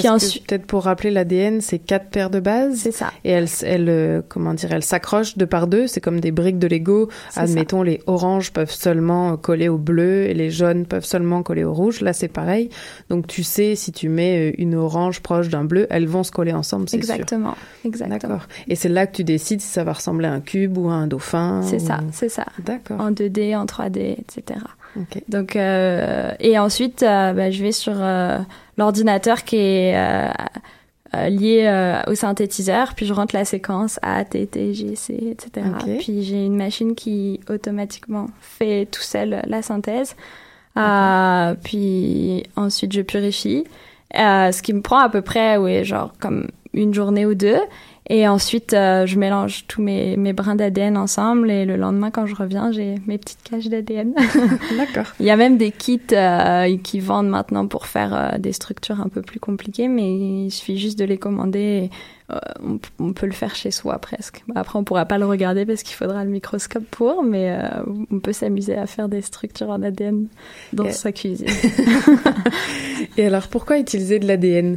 Puis 0.00 0.08
ensuite, 0.08 0.46
peut-être 0.46 0.66
pour 0.66 0.84
rappeler 0.84 1.10
l'ADN, 1.10 1.60
c'est 1.60 1.78
quatre 1.78 2.10
paires 2.10 2.28
de 2.28 2.40
bases. 2.40 2.80
C'est 2.80 2.92
ça. 2.92 3.12
Et 3.24 3.30
elles, 3.30 3.48
elles, 3.62 3.88
euh, 3.88 4.20
comment 4.28 4.52
dire, 4.52 4.72
elles 4.72 4.84
s'accrochent 4.84 5.38
deux 5.38 5.46
par 5.46 5.66
deux. 5.66 5.86
C'est 5.86 6.00
comme 6.00 6.20
des 6.20 6.32
briques 6.32 6.58
de 6.58 6.66
Lego. 6.66 7.08
Admettons, 7.34 7.78
ça. 7.78 7.84
les 7.84 8.00
oranges 8.06 8.52
peuvent 8.52 8.70
seulement 8.70 9.38
coller 9.38 9.68
au 9.68 9.78
bleu 9.78 10.24
et 10.24 10.34
les 10.34 10.50
jaunes 10.50 10.86
peuvent 10.86 11.04
seulement 11.04 11.42
coller 11.42 11.64
au 11.64 11.72
rouge. 11.72 12.00
Là, 12.02 12.12
c'est 12.12 12.28
pareil. 12.28 12.68
Donc, 13.08 13.26
tu 13.26 13.42
sais, 13.42 13.74
si 13.74 13.92
tu 13.92 14.08
mets 14.08 14.50
euh, 14.50 14.54
une 14.58 14.74
orange 14.74 15.20
proche 15.20 15.48
d'un 15.48 15.64
bleu, 15.64 15.86
elles 15.90 16.06
vont 16.06 16.22
se 16.22 16.30
coller 16.30 16.52
ensemble, 16.52 16.88
c'est 16.88 17.05
Exactement. 17.12 17.56
Exactement. 17.84 18.34
D'accord. 18.34 18.48
Et 18.68 18.74
c'est 18.74 18.88
là 18.88 19.06
que 19.06 19.16
tu 19.16 19.24
décides 19.24 19.60
si 19.60 19.68
ça 19.68 19.84
va 19.84 19.92
ressembler 19.92 20.26
à 20.26 20.32
un 20.32 20.40
cube 20.40 20.76
ou 20.78 20.88
à 20.88 20.94
un 20.94 21.06
dauphin. 21.06 21.62
C'est 21.62 21.82
ou... 21.82 21.86
ça, 21.86 22.00
c'est 22.12 22.28
ça. 22.28 22.46
D'accord. 22.58 23.00
En 23.00 23.10
2D, 23.10 23.56
en 23.56 23.64
3D, 23.64 24.16
etc. 24.18 24.60
Okay. 25.02 25.22
Donc, 25.28 25.56
euh, 25.56 26.32
et 26.40 26.58
ensuite, 26.58 27.02
euh, 27.02 27.32
bah, 27.32 27.50
je 27.50 27.62
vais 27.62 27.72
sur 27.72 27.94
euh, 27.96 28.38
l'ordinateur 28.76 29.44
qui 29.44 29.56
est 29.56 30.28
lié 31.30 32.02
au 32.08 32.14
synthétiseur, 32.14 32.94
puis 32.94 33.06
je 33.06 33.12
rentre 33.12 33.34
la 33.34 33.44
séquence 33.44 33.98
A, 34.02 34.24
T, 34.24 34.46
T, 34.46 34.74
G, 34.74 34.96
C, 34.96 35.14
etc. 35.30 35.66
Okay. 35.80 35.96
Puis 35.98 36.22
j'ai 36.24 36.44
une 36.44 36.56
machine 36.56 36.94
qui 36.94 37.40
automatiquement 37.48 38.26
fait 38.40 38.86
tout 38.90 39.02
seul 39.02 39.42
la 39.46 39.62
synthèse. 39.62 40.14
Okay. 40.76 41.58
puis 41.64 42.42
ensuite, 42.54 42.92
je 42.92 43.00
purifie. 43.00 43.64
ce 44.12 44.60
qui 44.60 44.74
me 44.74 44.82
prend 44.82 44.98
à 44.98 45.08
peu 45.08 45.22
près, 45.22 45.56
oui, 45.56 45.84
genre 45.84 46.12
comme 46.20 46.48
une 46.76 46.94
journée 46.94 47.26
ou 47.26 47.34
deux. 47.34 47.58
Et 48.08 48.28
ensuite, 48.28 48.72
euh, 48.72 49.04
je 49.04 49.18
mélange 49.18 49.64
tous 49.66 49.82
mes, 49.82 50.16
mes 50.16 50.32
brins 50.32 50.54
d'ADN 50.54 50.96
ensemble 50.96 51.50
et 51.50 51.64
le 51.64 51.74
lendemain, 51.76 52.12
quand 52.12 52.26
je 52.26 52.36
reviens, 52.36 52.70
j'ai 52.70 52.94
mes 53.06 53.18
petites 53.18 53.42
caches 53.42 53.66
d'ADN. 53.66 54.14
D'accord. 54.76 55.12
Il 55.18 55.26
y 55.26 55.30
a 55.30 55.36
même 55.36 55.56
des 55.56 55.72
kits 55.72 56.00
euh, 56.12 56.76
qui 56.78 57.00
vendent 57.00 57.28
maintenant 57.28 57.66
pour 57.66 57.86
faire 57.86 58.14
euh, 58.14 58.38
des 58.38 58.52
structures 58.52 59.00
un 59.00 59.08
peu 59.08 59.22
plus 59.22 59.40
compliquées, 59.40 59.88
mais 59.88 60.44
il 60.44 60.50
suffit 60.52 60.78
juste 60.78 60.98
de 60.98 61.04
les 61.04 61.18
commander. 61.18 61.58
Et, 61.58 61.90
on, 62.28 62.80
on, 62.98 63.12
peut 63.12 63.26
le 63.26 63.32
faire 63.32 63.54
chez 63.54 63.70
soi 63.70 64.00
presque. 64.00 64.42
Après, 64.56 64.76
on 64.76 64.82
pourra 64.82 65.04
pas 65.04 65.16
le 65.16 65.26
regarder 65.26 65.64
parce 65.64 65.84
qu'il 65.84 65.94
faudra 65.94 66.24
le 66.24 66.30
microscope 66.30 66.82
pour, 66.90 67.22
mais 67.22 67.56
on 68.10 68.18
peut 68.18 68.32
s'amuser 68.32 68.76
à 68.76 68.88
faire 68.88 69.08
des 69.08 69.22
structures 69.22 69.70
en 69.70 69.80
ADN 69.80 70.26
dans 70.72 70.86
et... 70.86 70.90
sa 70.90 71.12
cuisine. 71.12 71.46
et 73.16 73.26
alors, 73.26 73.46
pourquoi 73.46 73.78
utiliser 73.78 74.18
de 74.18 74.26
l'ADN 74.26 74.76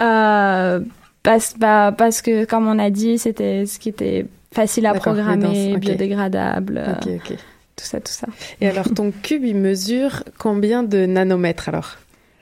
euh, 0.00 0.80
parce, 1.22 1.54
bah, 1.58 1.94
parce 1.96 2.22
que, 2.22 2.44
comme 2.44 2.66
on 2.66 2.78
a 2.78 2.90
dit, 2.90 3.18
c'était 3.18 3.66
ce 3.66 3.78
qui 3.78 3.90
était 3.90 4.26
facile 4.52 4.86
à 4.86 4.94
programmer, 4.94 5.72
okay. 5.72 5.78
biodégradable. 5.78 6.82
Ok. 7.04 7.36
Tout 7.76 7.84
ça, 7.84 8.00
tout 8.00 8.12
ça. 8.12 8.26
Et 8.60 8.68
alors, 8.68 8.92
ton 8.94 9.10
cube, 9.10 9.44
il 9.44 9.56
mesure 9.56 10.24
combien 10.38 10.82
de 10.82 11.06
nanomètres 11.06 11.68
alors? 11.68 11.96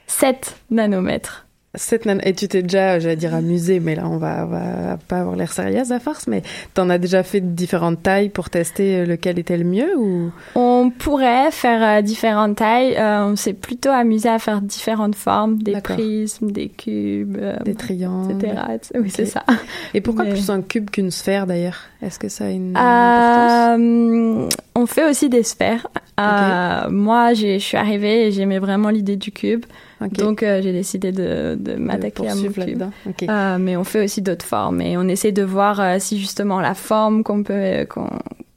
7 0.07 0.57
nanomètres. 0.71 1.48
7 1.79 2.07
nan 2.07 2.21
et 2.25 2.35
tu 2.35 2.49
t'es 2.49 2.63
déjà, 2.63 2.99
j'allais 2.99 3.17
dire 3.17 3.35
amusé, 3.35 3.81
mais 3.81 3.95
là 3.95 4.03
on 4.07 4.19
va, 4.19 4.45
on 4.45 4.51
va 4.51 4.99
pas 5.09 5.21
avoir 5.21 5.37
l'air 5.37 5.53
sérieuse 5.53 5.93
à 5.93 6.01
force, 6.01 6.27
mais 6.27 6.43
t'en 6.75 6.91
as 6.91 6.99
déjà 6.99 7.23
fait 7.23 7.41
différentes 7.41 8.03
tailles 8.03 8.29
pour 8.29 8.51
tester 8.51 9.07
lequel 9.07 9.39
était 9.39 9.57
le 9.57 9.65
mieux 9.65 9.97
ou? 9.97 10.31
On 10.55 10.91
pourrait 10.91 11.51
faire 11.51 11.99
euh, 11.99 12.03
différentes 12.03 12.57
tailles. 12.57 12.97
Euh, 12.97 13.25
on 13.25 13.37
s'est 13.37 13.53
plutôt 13.53 13.91
amusé 13.91 14.29
à 14.29 14.39
faire 14.39 14.61
différentes 14.61 15.15
formes, 15.15 15.63
des 15.63 15.81
prismes, 15.81 16.51
des 16.51 16.69
cubes, 16.69 17.37
euh, 17.41 17.57
des 17.65 17.75
triangles, 17.75 18.33
etc. 18.33 18.63
Oui, 18.97 19.11
c'est 19.11 19.27
ça. 19.27 19.45
Et 19.95 20.01
pourquoi 20.01 20.25
mais... 20.25 20.31
plus 20.31 20.51
un 20.51 20.63
cube 20.63 20.91
qu'une 20.91 21.11
sphère 21.11 21.47
d'ailleurs? 21.47 21.81
Est-ce 22.03 22.19
que 22.19 22.29
ça 22.29 22.47
a 22.47 22.51
une 22.51 22.77
importance? 22.77 24.55
On 24.75 24.87
fait 24.87 25.09
aussi 25.09 25.29
des 25.29 25.43
sphères. 25.43 25.89
Okay. 26.19 26.91
moi, 26.91 27.33
je 27.35 27.59
suis 27.59 27.77
arrivée 27.77 28.27
et 28.27 28.33
j'aimais 28.33 28.59
vraiment 28.59 28.91
l'idée 28.91 29.17
du 29.17 29.33
cube. 29.33 29.65
Okay. 30.01 30.23
Donc 30.23 30.43
euh, 30.43 30.63
j'ai 30.63 30.73
décidé 30.73 31.11
de, 31.11 31.57
de 31.59 31.75
m'attaquer 31.75 32.29
à 32.29 32.35
mon 32.35 32.51
cube. 32.51 32.85
Okay. 33.09 33.29
Euh, 33.29 33.59
mais 33.59 33.77
on 33.77 33.85
fait 33.85 34.05
aussi 34.05 34.23
d'autres 34.23 34.45
formes 34.45 34.81
et 34.81 34.97
on 34.97 35.09
essaie 35.09 35.33
de 35.33 35.43
voir 35.43 35.81
euh, 35.81 35.97
si 35.99 36.19
justement 36.19 36.61
la 36.61 36.75
forme 36.75 37.25
qu'on 37.25 37.43
peut 37.43 37.85
qu'on 37.89 38.09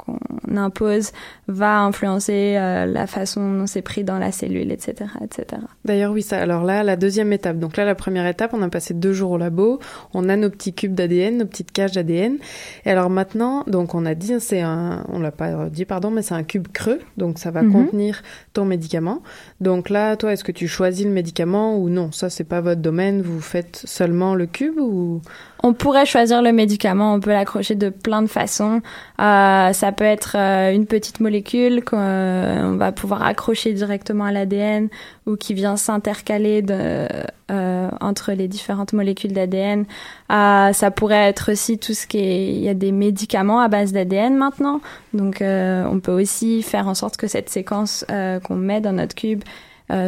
qu'on 0.05 0.57
impose 0.57 1.11
va 1.47 1.79
influencer 1.81 2.55
euh, 2.57 2.85
la 2.85 3.07
façon 3.07 3.41
dont 3.53 3.67
c'est 3.67 3.81
pris 3.81 4.03
dans 4.03 4.19
la 4.19 4.31
cellule, 4.31 4.71
etc., 4.71 5.09
etc. 5.23 5.61
D'ailleurs, 5.85 6.11
oui, 6.11 6.21
ça. 6.21 6.37
Alors 6.41 6.63
là, 6.63 6.83
la 6.83 6.95
deuxième 6.95 7.31
étape. 7.33 7.57
Donc 7.57 7.77
là, 7.77 7.85
la 7.85 7.95
première 7.95 8.27
étape, 8.27 8.51
on 8.53 8.61
a 8.61 8.69
passé 8.69 8.93
deux 8.93 9.13
jours 9.13 9.31
au 9.31 9.37
labo. 9.37 9.79
On 10.13 10.27
a 10.29 10.35
nos 10.35 10.49
petits 10.49 10.73
cubes 10.73 10.93
d'ADN, 10.93 11.37
nos 11.37 11.45
petites 11.45 11.71
caches 11.71 11.93
d'ADN. 11.93 12.37
Et 12.85 12.91
alors 12.91 13.09
maintenant, 13.09 13.63
donc 13.67 13.95
on 13.95 14.05
a 14.05 14.13
dit, 14.15 14.33
c'est 14.39 14.61
un, 14.61 15.05
on 15.09 15.19
l'a 15.19 15.31
pas 15.31 15.69
dit, 15.69 15.85
pardon, 15.85 16.11
mais 16.11 16.21
c'est 16.21 16.35
un 16.35 16.43
cube 16.43 16.67
creux. 16.73 16.99
Donc 17.17 17.39
ça 17.39 17.49
va 17.51 17.61
Mhm. 17.61 17.67
mm 17.67 17.71
-hmm. 17.71 17.85
contenir 17.85 18.21
ton 18.53 18.65
médicament. 18.65 19.19
Donc 19.59 19.89
là, 19.89 20.15
toi, 20.15 20.31
est-ce 20.33 20.43
que 20.43 20.51
tu 20.51 20.67
choisis 20.67 21.05
le 21.05 21.11
médicament 21.11 21.77
ou 21.77 21.89
non? 21.89 22.11
Ça, 22.11 22.29
c'est 22.29 22.43
pas 22.47 22.61
votre 22.61 22.81
domaine. 22.81 23.21
Vous 23.21 23.41
faites 23.41 23.81
seulement 23.85 24.35
le 24.35 24.45
cube 24.47 24.77
ou? 24.79 25.21
On 25.63 25.73
pourrait 25.73 26.07
choisir 26.07 26.41
le 26.41 26.51
médicament, 26.51 27.13
on 27.13 27.19
peut 27.19 27.29
l'accrocher 27.31 27.75
de 27.75 27.89
plein 27.89 28.23
de 28.23 28.27
façons. 28.27 28.81
Euh, 29.19 29.73
ça 29.73 29.91
peut 29.91 30.00
être 30.05 30.35
euh, 30.37 30.73
une 30.73 30.85
petite 30.85 31.19
molécule 31.19 31.83
qu'on 31.83 31.97
euh, 31.99 32.75
va 32.77 32.91
pouvoir 32.91 33.23
accrocher 33.23 33.73
directement 33.73 34.25
à 34.25 34.31
l'ADN 34.31 34.89
ou 35.25 35.35
qui 35.35 35.53
vient 35.53 35.77
s'intercaler 35.77 36.63
euh, 36.69 37.89
entre 37.99 38.31
les 38.33 38.47
différentes 38.47 38.93
molécules 38.93 39.33
d'ADN. 39.33 39.85
Euh, 40.31 40.73
ça 40.73 40.91
pourrait 40.91 41.29
être 41.29 41.51
aussi 41.51 41.77
tout 41.77 41.93
ce 41.93 42.07
qui 42.07 42.19
est... 42.19 42.53
Il 42.53 42.61
y 42.61 42.69
a 42.69 42.73
des 42.73 42.91
médicaments 42.91 43.59
à 43.59 43.67
base 43.67 43.91
d'ADN 43.91 44.35
maintenant. 44.35 44.81
Donc 45.13 45.41
on 45.41 45.99
peut 45.99 46.11
aussi 46.11 46.63
faire 46.63 46.87
en 46.87 46.93
sorte 46.93 47.17
que 47.17 47.27
cette 47.27 47.49
séquence 47.49 48.05
qu'on 48.43 48.55
met 48.55 48.81
dans 48.81 48.93
notre 48.93 49.15
cube 49.15 49.43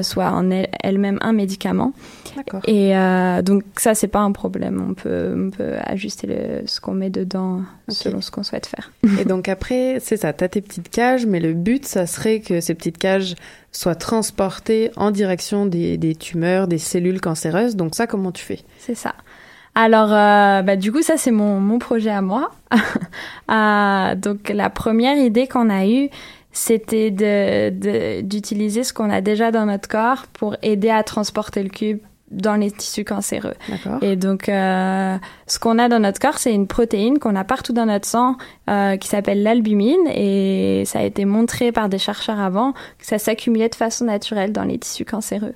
soit 0.01 0.31
en 0.31 0.49
elle-même 0.49 1.17
un 1.21 1.33
médicament. 1.33 1.93
Et 2.65 2.95
euh, 2.95 3.41
donc 3.41 3.63
ça, 3.77 3.95
c'est 3.95 4.07
pas 4.07 4.19
un 4.19 4.31
problème. 4.31 4.83
On 4.89 4.93
peut, 4.93 5.33
on 5.35 5.49
peut 5.49 5.75
ajuster 5.83 6.27
le, 6.27 6.67
ce 6.67 6.79
qu'on 6.79 6.93
met 6.93 7.09
dedans 7.09 7.61
okay. 7.87 7.95
selon 7.95 8.21
ce 8.21 8.31
qu'on 8.31 8.43
souhaite 8.43 8.65
faire. 8.65 8.91
Et 9.19 9.25
donc 9.25 9.47
après, 9.47 9.97
c'est 9.99 10.17
ça, 10.17 10.33
tu 10.33 10.43
as 10.43 10.49
tes 10.49 10.61
petites 10.61 10.89
cages, 10.89 11.25
mais 11.25 11.39
le 11.39 11.53
but, 11.53 11.85
ça 11.85 12.07
serait 12.07 12.39
que 12.39 12.61
ces 12.61 12.73
petites 12.73 12.97
cages 12.97 13.35
soient 13.71 13.95
transportées 13.95 14.91
en 14.95 15.11
direction 15.11 15.65
des, 15.65 15.97
des 15.97 16.15
tumeurs, 16.15 16.67
des 16.67 16.77
cellules 16.77 17.21
cancéreuses. 17.21 17.75
Donc 17.75 17.95
ça, 17.95 18.07
comment 18.07 18.31
tu 18.31 18.43
fais? 18.43 18.59
C'est 18.79 18.95
ça. 18.95 19.13
Alors, 19.75 20.13
euh, 20.13 20.61
bah, 20.61 20.75
du 20.75 20.91
coup, 20.91 21.01
ça, 21.01 21.17
c'est 21.17 21.31
mon, 21.31 21.59
mon 21.59 21.79
projet 21.79 22.11
à 22.11 22.21
moi. 22.21 22.51
euh, 23.51 24.15
donc, 24.15 24.49
la 24.49 24.69
première 24.69 25.17
idée 25.17 25.47
qu'on 25.47 25.69
a 25.69 25.87
eue, 25.87 26.09
c'était 26.53 27.11
de, 27.11 28.21
d'utiliser 28.21 28.81
de, 28.81 28.85
ce 28.85 28.93
qu'on 28.93 29.09
a 29.09 29.21
déjà 29.21 29.51
dans 29.51 29.65
notre 29.65 29.89
corps 29.89 30.27
pour 30.31 30.55
aider 30.61 30.89
à 30.89 31.03
transporter 31.03 31.63
le 31.63 31.69
cube 31.69 31.99
dans 32.33 32.55
les 32.55 32.71
tissus 32.71 33.03
cancéreux. 33.03 33.53
Et 34.01 34.15
donc, 34.15 34.49
euh, 34.49 35.17
ce 35.47 35.59
qu'on 35.59 35.77
a 35.77 35.87
dans 35.87 35.99
notre 35.99 36.19
corps, 36.19 36.37
c'est 36.37 36.53
une 36.53 36.67
protéine 36.67 37.19
qu'on 37.19 37.35
a 37.35 37.43
partout 37.43 37.73
dans 37.73 37.85
notre 37.85 38.07
sang 38.07 38.37
euh, 38.69 38.97
qui 38.97 39.07
s'appelle 39.07 39.43
l'albumine 39.43 40.07
et 40.07 40.83
ça 40.85 40.99
a 40.99 41.03
été 41.03 41.25
montré 41.25 41.71
par 41.71 41.89
des 41.89 41.99
chercheurs 41.99 42.39
avant 42.39 42.73
que 42.73 43.05
ça 43.05 43.19
s'accumulait 43.19 43.69
de 43.69 43.75
façon 43.75 44.05
naturelle 44.05 44.51
dans 44.51 44.63
les 44.63 44.79
tissus 44.79 45.05
cancéreux. 45.05 45.53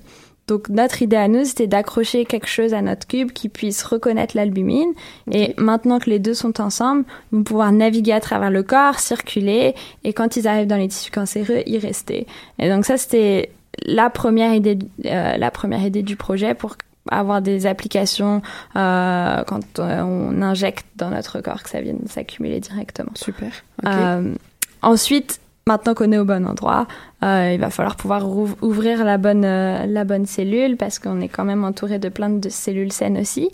Donc 0.48 0.70
notre 0.70 1.02
idée 1.02 1.18
à 1.18 1.28
nous, 1.28 1.44
c'était 1.46 1.68
d'accrocher 1.68 2.26
quelque 2.26 2.48
chose 2.48 2.74
à 2.74 2.82
notre 2.82 3.06
cube 3.06 3.32
qui 3.32 3.50
puisse 3.50 3.84
reconnaître 3.84 4.36
l'albumine. 4.36 4.94
Et 5.32 5.54
maintenant 5.58 6.00
que 6.00 6.10
les 6.10 6.20
deux 6.20 6.34
sont 6.34 6.62
ensemble, 6.62 7.04
ils 7.32 7.40
vont 7.40 7.44
pouvoir 7.44 7.72
naviguer 7.72 8.14
à 8.14 8.22
travers 8.22 8.50
le 8.50 8.64
corps, 8.64 9.00
circuler, 9.00 9.76
et 10.04 10.14
quand 10.14 10.38
ils 10.38 10.48
arrivent 10.48 10.68
dans 10.68 10.78
les 10.78 10.88
tissus 10.88 11.12
cancéreux, 11.12 11.64
y 11.66 11.78
rester. 11.78 12.28
Et 12.60 12.70
donc 12.70 12.86
ça, 12.86 12.98
c'était 12.98 13.52
la 13.86 14.10
première 14.10 14.54
idée, 14.54 14.80
euh, 15.06 15.38
la 15.38 15.52
première 15.52 15.86
idée 15.86 16.02
du 16.02 16.16
projet 16.16 16.54
pour 16.56 16.78
avoir 17.10 17.42
des 17.42 17.66
applications 17.66 18.42
euh, 18.76 19.44
quand 19.46 19.80
euh, 19.80 20.02
on 20.02 20.42
injecte 20.42 20.86
dans 20.96 21.10
notre 21.10 21.42
corps 21.42 21.64
que 21.64 21.70
ça 21.70 21.82
vienne 21.82 22.00
s'accumuler 22.08 22.60
directement. 22.60 23.12
Super. 23.16 23.52
Euh, 23.86 24.34
ensuite, 24.82 25.40
maintenant 25.68 25.94
qu'on 25.94 26.12
est 26.12 26.18
au 26.18 26.26
bon 26.26 26.48
endroit, 26.48 26.88
euh, 27.24 27.52
il 27.54 27.60
va 27.60 27.70
falloir 27.70 27.96
pouvoir 27.96 28.26
ouvrir 28.62 29.04
la 29.04 29.18
bonne 29.18 29.46
euh, 29.46 29.86
la 29.86 30.04
bonne 30.06 30.26
cellule 30.26 30.78
parce 30.78 30.98
qu'on 30.98 31.20
est 31.22 31.28
quand 31.28 31.44
même 31.44 31.64
entouré 31.64 32.00
de 32.00 32.10
plein 32.10 32.30
de 32.30 32.50
cellules 32.50 32.92
saines 32.92 33.18
aussi. 33.18 33.50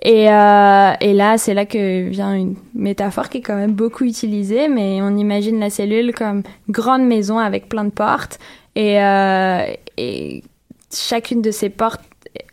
Et, 0.00 0.30
euh, 0.30 0.92
et 1.00 1.12
là, 1.12 1.36
c'est 1.36 1.54
là 1.54 1.66
que 1.66 2.08
vient 2.08 2.34
une 2.34 2.56
métaphore 2.74 3.28
qui 3.28 3.38
est 3.38 3.42
quand 3.42 3.56
même 3.56 3.72
beaucoup 3.72 4.04
utilisée, 4.04 4.68
mais 4.68 5.02
on 5.02 5.16
imagine 5.16 5.58
la 5.60 5.70
cellule 5.70 6.14
comme 6.14 6.42
grande 6.70 7.04
maison 7.04 7.38
avec 7.38 7.68
plein 7.68 7.84
de 7.84 7.90
portes 7.90 8.38
et, 8.76 10.42
chacune 10.92 11.42
de 11.42 11.50
ces 11.50 11.68
portes 11.68 12.00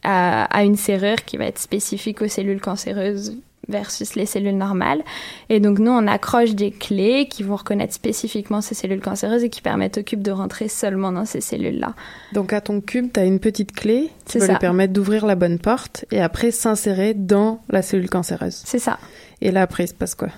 a, 0.03 0.45
a 0.45 0.63
une 0.63 0.75
serrure 0.75 1.23
qui 1.23 1.37
va 1.37 1.45
être 1.45 1.59
spécifique 1.59 2.21
aux 2.21 2.27
cellules 2.27 2.59
cancéreuses 2.59 3.37
versus 3.67 4.15
les 4.15 4.25
cellules 4.25 4.57
normales. 4.57 5.03
Et 5.49 5.59
donc, 5.59 5.79
nous, 5.79 5.91
on 5.91 6.07
accroche 6.07 6.53
des 6.55 6.71
clés 6.71 7.27
qui 7.29 7.43
vont 7.43 7.55
reconnaître 7.55 7.93
spécifiquement 7.93 8.61
ces 8.61 8.75
cellules 8.75 9.01
cancéreuses 9.01 9.43
et 9.43 9.49
qui 9.49 9.61
permettent 9.61 9.97
au 9.97 10.03
cube 10.03 10.21
de 10.21 10.31
rentrer 10.31 10.67
seulement 10.67 11.11
dans 11.11 11.25
ces 11.25 11.41
cellules-là. 11.41 11.93
Donc, 12.33 12.53
à 12.53 12.61
ton 12.61 12.81
cube, 12.81 13.11
tu 13.13 13.19
as 13.19 13.25
une 13.25 13.39
petite 13.39 13.71
clé 13.71 14.09
qui 14.25 14.39
va 14.39 14.47
lui 14.47 14.57
permettre 14.57 14.93
d'ouvrir 14.93 15.25
la 15.25 15.35
bonne 15.35 15.59
porte 15.59 16.05
et 16.11 16.21
après 16.21 16.51
s'insérer 16.51 17.13
dans 17.13 17.61
la 17.69 17.81
cellule 17.81 18.09
cancéreuse. 18.09 18.61
C'est 18.65 18.79
ça. 18.79 18.99
Et 19.41 19.51
là, 19.51 19.61
après, 19.61 19.85
il 19.85 19.87
se 19.87 19.93
passe 19.93 20.15
quoi? 20.15 20.29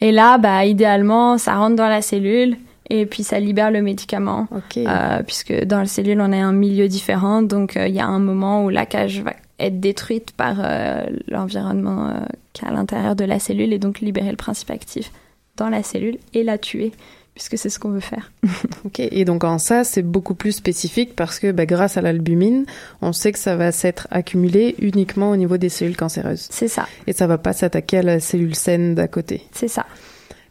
Et 0.00 0.12
là, 0.12 0.38
bah, 0.38 0.64
idéalement, 0.64 1.38
ça 1.38 1.56
rentre 1.56 1.76
dans 1.76 1.88
la 1.88 2.02
cellule 2.02 2.56
et 2.90 3.06
puis 3.06 3.22
ça 3.22 3.40
libère 3.40 3.70
le 3.70 3.82
médicament. 3.82 4.46
Okay. 4.50 4.84
Euh, 4.86 5.22
puisque 5.22 5.64
dans 5.64 5.78
la 5.78 5.86
cellule, 5.86 6.20
on 6.20 6.32
a 6.32 6.36
un 6.36 6.52
milieu 6.52 6.88
différent. 6.88 7.42
Donc, 7.42 7.72
il 7.74 7.82
euh, 7.82 7.88
y 7.88 8.00
a 8.00 8.06
un 8.06 8.18
moment 8.18 8.64
où 8.64 8.68
la 8.68 8.86
cage 8.86 9.20
va 9.22 9.32
être 9.58 9.80
détruite 9.80 10.32
par 10.32 10.56
euh, 10.60 11.06
l'environnement 11.28 12.08
euh, 12.08 12.20
qui 12.52 12.64
est 12.64 12.68
à 12.68 12.72
l'intérieur 12.72 13.16
de 13.16 13.24
la 13.24 13.38
cellule 13.38 13.72
et 13.72 13.78
donc 13.78 14.00
libérer 14.00 14.30
le 14.30 14.36
principe 14.36 14.70
actif 14.70 15.10
dans 15.56 15.68
la 15.68 15.82
cellule 15.82 16.18
et 16.34 16.44
la 16.44 16.58
tuer 16.58 16.92
puisque 17.38 17.56
c'est 17.56 17.70
ce 17.70 17.78
qu'on 17.78 17.90
veut 17.90 18.00
faire. 18.00 18.32
ok, 18.84 18.98
et 18.98 19.24
donc 19.24 19.44
en 19.44 19.58
ça, 19.58 19.84
c'est 19.84 20.02
beaucoup 20.02 20.34
plus 20.34 20.50
spécifique 20.50 21.14
parce 21.14 21.38
que 21.38 21.52
bah, 21.52 21.66
grâce 21.66 21.96
à 21.96 22.02
l'albumine, 22.02 22.66
on 23.00 23.12
sait 23.12 23.30
que 23.30 23.38
ça 23.38 23.54
va 23.54 23.70
s'être 23.70 24.08
accumulé 24.10 24.74
uniquement 24.80 25.30
au 25.30 25.36
niveau 25.36 25.56
des 25.56 25.68
cellules 25.68 25.96
cancéreuses. 25.96 26.48
C'est 26.50 26.66
ça. 26.66 26.88
Et 27.06 27.12
ça 27.12 27.28
va 27.28 27.38
pas 27.38 27.52
s'attaquer 27.52 27.98
à 27.98 28.02
la 28.02 28.18
cellule 28.18 28.56
saine 28.56 28.96
d'à 28.96 29.06
côté. 29.06 29.42
C'est 29.52 29.68
ça. 29.68 29.86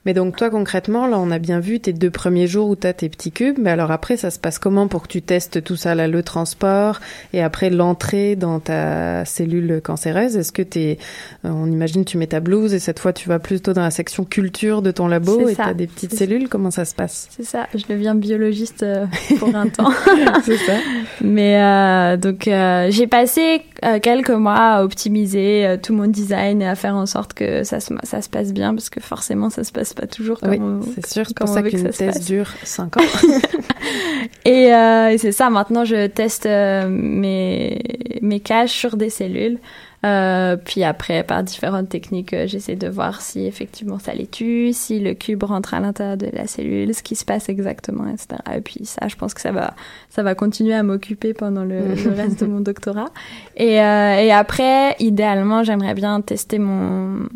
Mais 0.06 0.14
donc 0.14 0.36
toi 0.36 0.50
concrètement, 0.50 1.08
là 1.08 1.20
on 1.20 1.32
a 1.32 1.40
bien 1.40 1.60
vu 1.60 1.80
tes 1.80 1.94
deux 1.94 2.12
premiers 2.12 2.48
jours 2.48 2.70
où 2.70 2.76
tu 2.76 2.88
as 2.88 2.94
tes 2.94 3.10
petits 3.10 3.32
cubes, 3.32 3.58
mais 3.60 3.72
alors 3.72 3.92
après 3.92 4.18
ça 4.18 4.32
se 4.32 4.40
passe 4.40 4.60
comment 4.60 4.88
pour 4.88 5.04
que 5.04 5.08
tu 5.08 5.22
testes 5.22 5.64
tout 5.64 5.76
ça, 5.76 5.96
là, 5.96 6.08
le 6.08 6.24
transport 6.24 7.00
et 7.34 7.42
après 7.42 7.70
l'entrée 7.70 8.36
dans 8.36 8.60
ta 8.60 9.26
cellule 9.26 9.82
cancéreuse? 9.84 10.38
Est-ce 10.38 10.52
que 10.52 10.62
tu 10.62 10.80
es, 10.80 10.98
euh, 11.46 11.50
on 11.50 11.70
imagine 11.72 12.06
tu 12.06 12.18
mets 12.18 12.28
ta 12.28 12.40
blouse 12.40 12.74
et 12.74 12.80
cette 12.80 13.00
fois 13.00 13.14
tu 13.14 13.28
vas 13.30 13.40
plutôt 13.40 13.74
dans 13.74 13.82
la 13.82 13.92
section 13.92 14.24
culture 14.24 14.82
de 14.82 14.92
ton 14.92 15.08
labo 15.08 15.48
et 15.48 15.56
tu 15.56 15.62
as 15.62 15.74
des 15.74 15.88
petites 15.88 16.14
cellules, 16.14 16.50
comment 16.50 16.72
ça 16.72 16.86
se 16.86 16.96
passe? 16.96 17.28
C'est 17.32 17.44
ça, 17.44 17.68
je 17.74 17.84
deviens 17.90 18.16
biologiste 18.16 18.84
euh, 18.84 19.06
pour 19.40 19.56
un 19.56 19.68
temps. 19.68 19.92
C'est 20.44 20.58
ça. 20.58 20.74
Mais 21.22 21.62
euh, 21.62 22.18
donc 22.18 22.48
euh, 22.48 22.88
j'ai 22.92 23.08
passé 23.08 23.64
quelques 24.02 24.32
mois 24.32 24.56
à 24.56 24.84
optimiser 24.84 25.78
tout 25.84 25.94
mon 25.94 26.08
design 26.08 26.62
et 26.62 26.68
à 26.68 26.76
faire 26.76 26.96
en 26.96 27.06
sorte 27.06 27.34
que 27.34 27.64
ça 27.64 27.80
se, 27.80 27.94
ça 28.04 28.22
se 28.22 28.30
passe 28.30 28.54
bien 28.54 28.74
parce 28.74 28.90
que 28.90 29.00
forcément 29.00 29.50
ça 29.50 29.64
se 29.64 29.72
passe 29.72 29.94
pas 30.00 30.08
toujours 30.08 30.40
comme 30.40 30.50
oui, 30.52 30.60
on, 30.60 30.82
c'est 30.82 31.06
sûr, 31.06 31.26
c'est 31.28 31.38
pour 31.38 31.48
ça 31.48 31.62
qu'une 31.62 31.90
thèse 31.90 32.26
dure 32.26 32.50
5 32.64 32.98
ans. 32.98 33.02
et, 34.46 34.74
euh, 34.74 35.10
et 35.10 35.18
c'est 35.18 35.32
ça, 35.32 35.50
maintenant 35.50 35.86
je 35.86 36.08
teste 36.08 36.46
euh, 36.46 36.88
mes, 36.90 37.82
mes 38.22 38.40
caches 38.40 38.72
sur 38.72 38.98
des 38.98 39.10
cellules. 39.10 39.60
Euh, 40.06 40.58
puis 40.58 40.84
après, 40.84 41.24
par 41.24 41.44
différentes 41.44 41.90
techniques, 41.90 42.34
euh, 42.34 42.46
j'essaie 42.46 42.76
de 42.76 42.88
voir 42.88 43.22
si 43.22 43.46
effectivement 43.46 43.98
ça 43.98 44.14
les 44.14 44.28
tue, 44.28 44.72
si 44.72 45.00
le 45.00 45.16
cube 45.16 45.44
rentre 45.44 45.74
à 45.74 45.80
l'intérieur 45.80 46.18
de 46.18 46.28
la 46.32 46.46
cellule, 46.46 46.94
ce 46.94 47.02
qui 47.02 47.16
se 47.16 47.26
passe 47.26 47.50
exactement, 47.50 48.08
etc. 48.08 48.40
Et 48.56 48.62
puis 48.62 48.86
ça, 48.86 49.08
je 49.08 49.16
pense 49.16 49.34
que 49.34 49.42
ça 49.42 49.52
va, 49.52 49.74
ça 50.10 50.22
va 50.22 50.36
continuer 50.36 50.76
à 50.76 50.84
m'occuper 50.84 51.34
pendant 51.34 51.64
le, 51.64 51.96
le, 52.04 52.12
reste 52.12 52.42
de 52.44 52.46
mon 52.46 52.60
doctorat. 52.60 53.10
Et, 53.56 53.82
euh, 53.82 54.20
et 54.20 54.32
après, 54.32 54.96
idéalement, 55.00 55.64
j'aimerais 55.64 55.96
bien 55.96 56.22
tester 56.22 56.60
mon, 56.60 57.28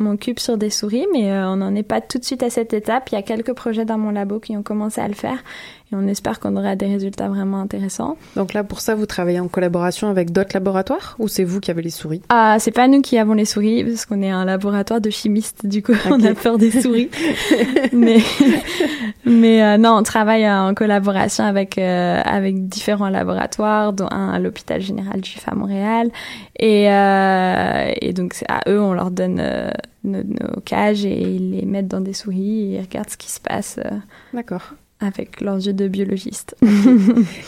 mon 0.00 0.16
cube 0.16 0.38
sur 0.38 0.58
des 0.58 0.70
souris, 0.70 1.06
mais 1.12 1.30
euh, 1.30 1.48
on 1.48 1.56
n'en 1.56 1.74
est 1.74 1.82
pas 1.82 2.00
tout 2.00 2.18
de 2.18 2.24
suite 2.24 2.42
à 2.42 2.50
cette 2.50 2.72
étape. 2.72 3.10
Il 3.10 3.14
y 3.14 3.18
a 3.18 3.22
quelques 3.22 3.52
projets 3.52 3.84
dans 3.84 3.98
mon 3.98 4.10
labo 4.10 4.40
qui 4.40 4.56
ont 4.56 4.62
commencé 4.62 5.00
à 5.00 5.08
le 5.08 5.14
faire 5.14 5.38
et 5.92 5.96
on 5.96 6.06
espère 6.06 6.38
qu'on 6.38 6.56
aura 6.56 6.76
des 6.76 6.86
résultats 6.86 7.28
vraiment 7.28 7.60
intéressants. 7.60 8.16
Donc 8.36 8.52
là, 8.52 8.62
pour 8.62 8.80
ça, 8.80 8.94
vous 8.94 9.06
travaillez 9.06 9.40
en 9.40 9.48
collaboration 9.48 10.08
avec 10.08 10.32
d'autres 10.32 10.50
laboratoires 10.54 11.16
ou 11.18 11.26
c'est 11.28 11.44
vous 11.44 11.60
qui 11.60 11.70
avez 11.70 11.82
les 11.82 11.90
souris? 11.90 12.22
Ah, 12.28 12.56
c'est 12.60 12.70
pas 12.70 12.86
nous 12.86 13.00
qui 13.00 13.18
avons 13.18 13.34
les 13.34 13.44
souris 13.44 13.84
parce 13.84 14.06
qu'on 14.06 14.22
est 14.22 14.30
un 14.30 14.44
laboratoire 14.44 15.00
de 15.00 15.10
chimistes, 15.10 15.66
du 15.66 15.82
coup, 15.82 15.92
okay. 15.92 16.08
on 16.10 16.24
a 16.24 16.34
peur 16.34 16.58
des 16.58 16.70
souris. 16.70 17.10
mais 17.92 18.20
mais 19.24 19.62
euh, 19.62 19.76
non, 19.78 19.96
on 19.96 20.02
travaille 20.02 20.48
en 20.48 20.74
collaboration 20.74 21.44
avec 21.44 21.76
euh, 21.78 22.20
avec 22.24 22.68
différents 22.68 23.08
laboratoires, 23.08 23.92
dont 23.92 24.08
un 24.10 24.30
à 24.30 24.38
l'hôpital 24.38 24.80
général 24.80 25.20
du 25.20 25.30
à 25.46 25.54
Montréal 25.54 26.10
et 26.58 26.90
euh, 26.90 27.92
et 28.00 28.12
donc 28.12 28.34
à 28.48 28.60
eux, 28.68 28.80
on 28.80 28.92
leur 28.92 29.10
donne 29.10 29.38
euh, 29.40 29.70
nos, 30.04 30.22
nos, 30.22 30.60
cages 30.64 31.04
et 31.04 31.20
ils 31.20 31.52
les 31.52 31.66
mettent 31.66 31.88
dans 31.88 32.00
des 32.00 32.12
souris 32.12 32.74
et 32.74 32.76
ils 32.76 32.80
regardent 32.80 33.10
ce 33.10 33.16
qui 33.16 33.30
se 33.30 33.40
passe. 33.40 33.78
D'accord 34.32 34.74
avec 35.00 35.40
leurs 35.40 35.56
yeux 35.56 35.72
de 35.72 35.88
biologiste. 35.88 36.56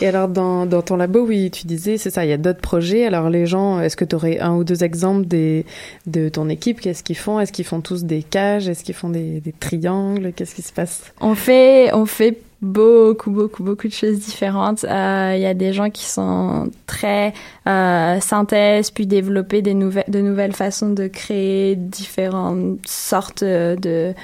et 0.00 0.06
alors, 0.06 0.28
dans, 0.28 0.66
dans 0.66 0.82
ton 0.82 0.96
labo, 0.96 1.20
oui, 1.20 1.50
tu 1.50 1.66
disais, 1.66 1.98
c'est 1.98 2.10
ça, 2.10 2.24
il 2.24 2.30
y 2.30 2.32
a 2.32 2.38
d'autres 2.38 2.60
projets. 2.60 3.04
Alors, 3.04 3.28
les 3.30 3.46
gens, 3.46 3.80
est-ce 3.80 3.96
que 3.96 4.04
tu 4.04 4.16
aurais 4.16 4.38
un 4.40 4.54
ou 4.54 4.64
deux 4.64 4.84
exemples 4.84 5.26
des, 5.26 5.66
de 6.06 6.28
ton 6.28 6.48
équipe? 6.48 6.80
Qu'est-ce 6.80 7.02
qu'ils 7.02 7.16
font? 7.16 7.40
Est-ce 7.40 7.52
qu'ils 7.52 7.66
font 7.66 7.80
tous 7.80 8.04
des 8.04 8.22
cages? 8.22 8.68
Est-ce 8.68 8.84
qu'ils 8.84 8.94
font 8.94 9.10
des, 9.10 9.40
des 9.40 9.52
triangles? 9.52 10.32
Qu'est-ce 10.34 10.54
qui 10.54 10.62
se 10.62 10.72
passe? 10.72 11.12
On 11.20 11.34
fait, 11.34 11.92
on 11.92 12.06
fait 12.06 12.38
beaucoup, 12.62 13.32
beaucoup, 13.32 13.64
beaucoup 13.64 13.88
de 13.88 13.92
choses 13.92 14.20
différentes. 14.20 14.84
Il 14.84 14.88
euh, 14.88 15.36
y 15.36 15.46
a 15.46 15.52
des 15.52 15.72
gens 15.72 15.90
qui 15.90 16.06
sont 16.06 16.70
très 16.86 17.34
euh, 17.66 18.20
synthèse, 18.20 18.90
puis 18.90 19.06
développer 19.06 19.60
des 19.60 19.74
nouvelles, 19.74 20.04
de 20.08 20.20
nouvelles 20.20 20.54
façons 20.54 20.90
de 20.90 21.08
créer 21.08 21.76
différentes 21.76 22.78
sortes 22.86 23.44
de 23.44 24.14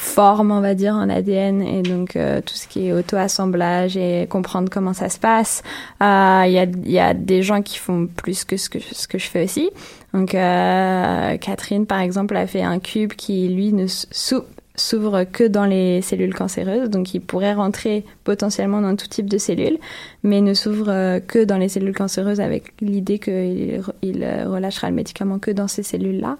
forme, 0.00 0.50
on 0.50 0.62
va 0.62 0.74
dire, 0.74 0.94
en 0.94 1.10
ADN 1.10 1.60
et 1.60 1.82
donc 1.82 2.16
euh, 2.16 2.40
tout 2.40 2.54
ce 2.54 2.66
qui 2.66 2.88
est 2.88 2.92
auto-assemblage 2.92 3.98
et 3.98 4.26
comprendre 4.30 4.70
comment 4.70 4.94
ça 4.94 5.10
se 5.10 5.18
passe. 5.18 5.62
Il 6.00 6.04
euh, 6.04 6.46
y, 6.46 6.58
a, 6.58 6.66
y 6.84 6.98
a 6.98 7.12
des 7.12 7.42
gens 7.42 7.60
qui 7.60 7.76
font 7.76 8.06
plus 8.06 8.44
que 8.44 8.56
ce 8.56 8.70
que, 8.70 8.78
ce 8.80 9.06
que 9.06 9.18
je 9.18 9.26
fais 9.26 9.44
aussi. 9.44 9.68
Donc 10.14 10.34
euh, 10.34 11.36
Catherine, 11.36 11.84
par 11.84 12.00
exemple, 12.00 12.34
a 12.36 12.46
fait 12.46 12.62
un 12.62 12.78
cube 12.78 13.12
qui, 13.12 13.48
lui, 13.48 13.74
ne 13.74 13.86
sou 13.86 14.42
s'ouvre 14.74 15.24
que 15.24 15.44
dans 15.44 15.66
les 15.66 16.00
cellules 16.00 16.32
cancéreuses, 16.32 16.88
donc 16.88 17.12
il 17.12 17.20
pourrait 17.20 17.52
rentrer 17.52 18.06
potentiellement 18.30 18.80
dans 18.80 18.94
tout 18.94 19.08
type 19.08 19.28
de 19.28 19.38
cellules, 19.38 19.78
mais 20.22 20.40
ne 20.40 20.54
s'ouvre 20.54 21.18
que 21.26 21.44
dans 21.44 21.58
les 21.58 21.68
cellules 21.68 21.94
cancéreuses 21.94 22.40
avec 22.40 22.62
l'idée 22.80 23.18
qu'il 23.18 23.82
il 24.02 24.24
relâchera 24.46 24.88
le 24.88 24.94
médicament 24.94 25.38
que 25.38 25.50
dans 25.50 25.68
ces 25.68 25.82
cellules-là. 25.82 26.36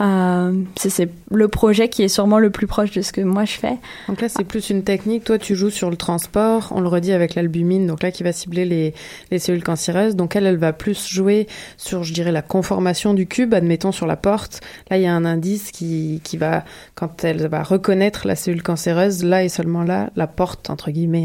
Euh, 0.00 0.52
c'est 0.76 1.08
le 1.30 1.48
projet 1.48 1.88
qui 1.88 2.02
est 2.02 2.08
sûrement 2.08 2.38
le 2.38 2.50
plus 2.50 2.66
proche 2.66 2.90
de 2.92 3.02
ce 3.02 3.12
que 3.12 3.20
moi 3.20 3.44
je 3.44 3.54
fais. 3.54 3.76
Donc 4.08 4.20
là, 4.20 4.28
c'est 4.28 4.44
plus 4.44 4.70
une 4.70 4.82
technique. 4.82 5.24
Toi, 5.24 5.38
tu 5.38 5.54
joues 5.54 5.70
sur 5.70 5.90
le 5.90 5.96
transport, 5.96 6.72
on 6.74 6.80
le 6.80 6.88
redit 6.88 7.12
avec 7.12 7.34
l'albumine, 7.34 7.86
donc 7.86 8.02
là 8.02 8.10
qui 8.10 8.22
va 8.22 8.32
cibler 8.32 8.64
les, 8.64 8.94
les 9.30 9.38
cellules 9.38 9.64
cancéreuses. 9.64 10.16
Donc 10.16 10.36
elle, 10.36 10.46
elle 10.46 10.58
va 10.58 10.72
plus 10.72 11.08
jouer 11.08 11.46
sur, 11.76 12.04
je 12.04 12.12
dirais, 12.12 12.32
la 12.32 12.42
conformation 12.42 13.14
du 13.14 13.26
cube, 13.26 13.54
admettons 13.54 13.92
sur 13.92 14.06
la 14.06 14.16
porte. 14.16 14.60
Là, 14.90 14.98
il 14.98 15.02
y 15.02 15.06
a 15.06 15.14
un 15.14 15.24
indice 15.24 15.70
qui, 15.70 16.20
qui 16.24 16.36
va, 16.36 16.64
quand 16.94 17.24
elle 17.24 17.46
va 17.48 17.62
reconnaître 17.62 18.26
la 18.26 18.36
cellule 18.36 18.62
cancéreuse, 18.62 19.24
là 19.24 19.44
et 19.44 19.48
seulement 19.48 19.84
là, 19.84 20.10
la 20.16 20.26
porte, 20.26 20.70
entre 20.70 20.90
guillemets, 20.90 21.21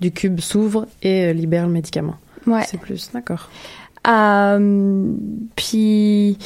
du 0.00 0.12
cube 0.12 0.40
s'ouvre 0.40 0.86
et 1.02 1.26
euh, 1.26 1.32
libère 1.32 1.66
le 1.66 1.72
médicament. 1.72 2.16
Ouais. 2.46 2.62
C'est 2.66 2.80
plus, 2.80 3.10
d'accord. 3.12 3.50
Euh, 4.08 5.12
puis, 5.56 6.38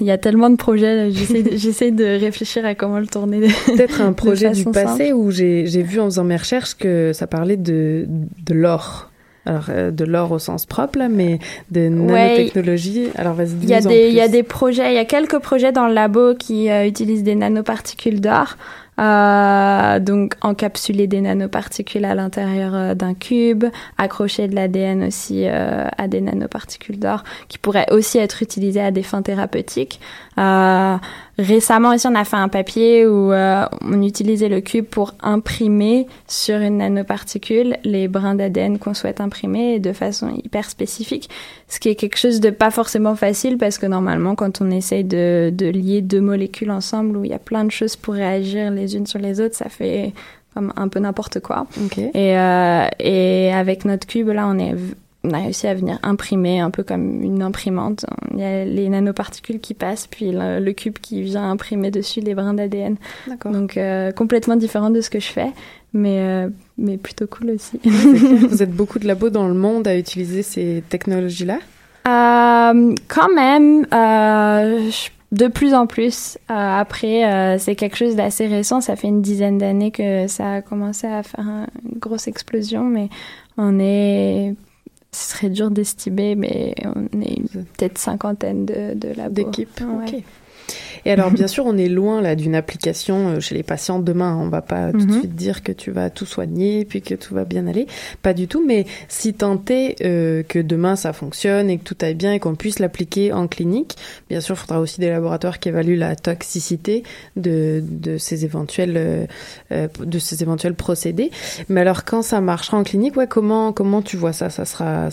il 0.00 0.06
y 0.06 0.10
a 0.10 0.18
tellement 0.18 0.50
de 0.50 0.56
projets, 0.56 1.10
j'essaie 1.10 1.90
de, 1.90 1.96
de, 2.04 2.20
réfléchir 2.20 2.64
à 2.64 2.74
comment 2.74 2.98
le 2.98 3.06
tourner. 3.06 3.48
Peut-être 3.66 4.00
un 4.00 4.12
projet 4.12 4.50
du 4.50 4.64
passé 4.64 5.08
simple. 5.08 5.14
où 5.14 5.30
j'ai 5.30 5.64
vu 5.64 6.00
en 6.00 6.06
faisant 6.06 6.24
mes 6.24 6.36
recherches 6.36 6.74
que 6.74 7.12
ça 7.12 7.26
parlait 7.26 7.56
de, 7.56 8.06
de 8.08 8.54
l'or. 8.54 9.10
Alors, 9.46 9.66
euh, 9.68 9.90
de 9.90 10.04
l'or 10.04 10.32
au 10.32 10.38
sens 10.38 10.64
propre, 10.64 10.98
là, 10.98 11.08
mais 11.08 11.38
de 11.70 11.88
nanotechnologie. 11.88 13.06
Ouais, 13.06 13.12
Alors, 13.16 13.34
vas-y, 13.34 13.50
Il 13.62 13.68
y 13.68 13.74
a 13.74 13.80
des, 13.82 14.08
il 14.08 14.14
y 14.14 14.20
a 14.20 14.28
des 14.28 14.42
projets, 14.42 14.90
il 14.90 14.94
y 14.94 14.98
a 14.98 15.04
quelques 15.04 15.38
projets 15.38 15.70
dans 15.70 15.86
le 15.86 15.92
labo 15.92 16.34
qui 16.34 16.70
euh, 16.70 16.86
utilisent 16.86 17.24
des 17.24 17.34
nanoparticules 17.34 18.22
d'or. 18.22 18.56
Euh, 19.00 19.98
donc 19.98 20.34
encapsuler 20.40 21.08
des 21.08 21.20
nanoparticules 21.20 22.04
à 22.04 22.14
l'intérieur 22.14 22.74
euh, 22.74 22.94
d'un 22.94 23.14
cube, 23.14 23.64
accrocher 23.98 24.46
de 24.46 24.54
l'ADN 24.54 25.04
aussi 25.04 25.46
euh, 25.46 25.88
à 25.98 26.06
des 26.06 26.20
nanoparticules 26.20 27.00
d'or 27.00 27.24
qui 27.48 27.58
pourraient 27.58 27.90
aussi 27.90 28.18
être 28.18 28.42
utilisées 28.42 28.80
à 28.80 28.92
des 28.92 29.02
fins 29.02 29.22
thérapeutiques. 29.22 30.00
Euh, 30.38 30.96
récemment 31.38 31.94
aussi, 31.94 32.06
on 32.06 32.14
a 32.14 32.24
fait 32.24 32.36
un 32.36 32.48
papier 32.48 33.06
où 33.06 33.32
euh, 33.32 33.64
on 33.82 34.02
utilisait 34.02 34.48
le 34.48 34.60
cube 34.60 34.84
pour 34.84 35.14
imprimer 35.20 36.06
sur 36.26 36.56
une 36.56 36.78
nanoparticule 36.78 37.76
les 37.84 38.08
brins 38.08 38.34
d'ADN 38.34 38.78
qu'on 38.78 38.94
souhaite 38.94 39.20
imprimer 39.20 39.78
de 39.78 39.92
façon 39.92 40.30
hyper 40.42 40.68
spécifique, 40.70 41.28
ce 41.68 41.80
qui 41.80 41.88
est 41.88 41.94
quelque 41.94 42.18
chose 42.18 42.40
de 42.40 42.50
pas 42.50 42.70
forcément 42.70 43.16
facile 43.16 43.58
parce 43.58 43.78
que 43.78 43.86
normalement, 43.86 44.34
quand 44.34 44.60
on 44.60 44.70
essaye 44.70 45.04
de, 45.04 45.50
de 45.52 45.66
lier 45.66 46.02
deux 46.02 46.20
molécules 46.20 46.70
ensemble 46.70 47.16
où 47.16 47.24
il 47.24 47.30
y 47.30 47.34
a 47.34 47.38
plein 47.38 47.64
de 47.64 47.70
choses 47.70 47.96
pour 47.96 48.14
réagir 48.14 48.70
les 48.70 48.96
unes 48.96 49.06
sur 49.06 49.18
les 49.18 49.40
autres, 49.40 49.56
ça 49.56 49.68
fait 49.68 50.12
comme 50.54 50.72
un 50.76 50.88
peu 50.88 51.00
n'importe 51.00 51.40
quoi. 51.40 51.66
Ok. 51.84 51.98
Et, 51.98 52.38
euh, 52.38 52.86
et 53.00 53.52
avec 53.52 53.84
notre 53.84 54.06
cube, 54.06 54.28
là, 54.28 54.46
on 54.46 54.58
est 54.58 54.74
on 55.24 55.30
a 55.30 55.38
réussi 55.38 55.66
à 55.66 55.74
venir 55.74 55.98
imprimer 56.02 56.60
un 56.60 56.70
peu 56.70 56.82
comme 56.82 57.22
une 57.22 57.42
imprimante. 57.42 58.04
Il 58.32 58.40
y 58.40 58.44
a 58.44 58.64
les 58.64 58.88
nanoparticules 58.90 59.58
qui 59.58 59.72
passent, 59.74 60.06
puis 60.06 60.30
le, 60.32 60.60
le 60.60 60.72
cube 60.72 60.98
qui 60.98 61.22
vient 61.22 61.50
imprimer 61.50 61.90
dessus 61.90 62.20
les 62.20 62.34
brins 62.34 62.54
d'ADN. 62.54 62.96
Donc 63.44 63.76
euh, 63.76 64.12
complètement 64.12 64.56
différent 64.56 64.90
de 64.90 65.00
ce 65.00 65.08
que 65.10 65.20
je 65.20 65.28
fais, 65.28 65.50
mais 65.94 66.18
euh, 66.18 66.48
mais 66.78 66.98
plutôt 66.98 67.26
cool 67.26 67.52
aussi. 67.52 67.80
Vous 67.84 68.62
êtes 68.62 68.72
beaucoup 68.72 68.98
de 68.98 69.06
labos 69.06 69.30
dans 69.30 69.48
le 69.48 69.54
monde 69.54 69.88
à 69.88 69.96
utiliser 69.96 70.42
ces 70.42 70.82
technologies-là? 70.88 71.58
Euh, 72.06 72.94
quand 73.08 73.32
même, 73.34 73.86
je- 73.90 75.08
de 75.32 75.48
plus 75.48 75.74
en 75.74 75.86
plus. 75.88 76.38
Euh, 76.50 76.54
après, 76.54 77.24
euh, 77.24 77.58
c'est 77.58 77.74
quelque 77.74 77.96
chose 77.96 78.14
d'assez 78.14 78.46
récent. 78.46 78.80
Ça 78.80 78.94
fait 78.94 79.08
une 79.08 79.20
dizaine 79.22 79.58
d'années 79.58 79.90
que 79.90 80.28
ça 80.28 80.52
a 80.56 80.62
commencé 80.62 81.08
à 81.08 81.22
faire 81.24 81.40
un- 81.48 81.66
une 81.90 81.98
grosse 81.98 82.28
explosion, 82.28 82.84
mais 82.84 83.08
on 83.56 83.78
est. 83.80 84.54
Ce 85.14 85.30
serait 85.36 85.48
dur 85.50 85.70
d'estimer, 85.70 86.34
mais 86.34 86.74
on 86.84 87.20
est 87.22 87.34
une- 87.36 87.46
peut-être 87.64 87.98
cinquantaine 87.98 88.66
de, 88.66 88.94
de 88.94 89.08
labos. 89.14 89.34
d'équipe. 89.34 89.80
Ouais. 89.80 90.08
Ok. 90.18 90.22
Et 91.04 91.10
alors, 91.12 91.30
bien 91.30 91.46
sûr, 91.46 91.64
on 91.66 91.76
est 91.76 91.88
loin 91.88 92.20
là 92.22 92.34
d'une 92.34 92.54
application 92.54 93.28
euh, 93.28 93.40
chez 93.40 93.54
les 93.54 93.62
patients 93.62 93.98
demain. 93.98 94.36
On 94.36 94.48
va 94.48 94.62
pas 94.62 94.90
tout 94.92 94.98
de 94.98 95.04
Mhm. 95.12 95.18
suite 95.20 95.34
dire 95.34 95.62
que 95.62 95.72
tu 95.72 95.90
vas 95.90 96.10
tout 96.10 96.26
soigner 96.26 96.84
puis 96.84 97.02
que 97.02 97.14
tout 97.14 97.34
va 97.34 97.44
bien 97.44 97.66
aller. 97.66 97.86
Pas 98.22 98.32
du 98.34 98.48
tout. 98.48 98.64
Mais 98.66 98.86
si 99.08 99.34
tant 99.34 99.60
est 99.68 99.96
euh, 100.04 100.42
que 100.42 100.58
demain 100.58 100.96
ça 100.96 101.12
fonctionne 101.12 101.68
et 101.70 101.78
que 101.78 101.84
tout 101.84 101.96
aille 102.00 102.14
bien 102.14 102.32
et 102.32 102.38
qu'on 102.40 102.54
puisse 102.54 102.78
l'appliquer 102.78 103.32
en 103.32 103.46
clinique, 103.48 103.96
bien 104.30 104.40
sûr, 104.40 104.54
il 104.56 104.58
faudra 104.60 104.80
aussi 104.80 105.00
des 105.00 105.10
laboratoires 105.10 105.58
qui 105.58 105.68
évaluent 105.68 105.98
la 105.98 106.16
toxicité 106.16 107.02
de, 107.36 107.82
de 107.86 108.18
ces 108.18 108.44
éventuels 108.44 108.94
euh, 108.96 109.26
euh, 109.72 109.88
de 110.00 110.18
ces 110.18 110.42
éventuels 110.42 110.74
procédés. 110.74 111.30
Mais 111.68 111.80
alors, 111.82 112.04
quand 112.04 112.22
ça 112.22 112.40
marchera 112.40 112.76
en 112.78 112.82
clinique, 112.84 113.16
ouais, 113.16 113.26
comment 113.26 113.72
comment 113.72 114.02
tu 114.02 114.16
vois 114.16 114.32
ça? 114.32 114.50
Ça 114.50 114.64
sera 114.64 115.08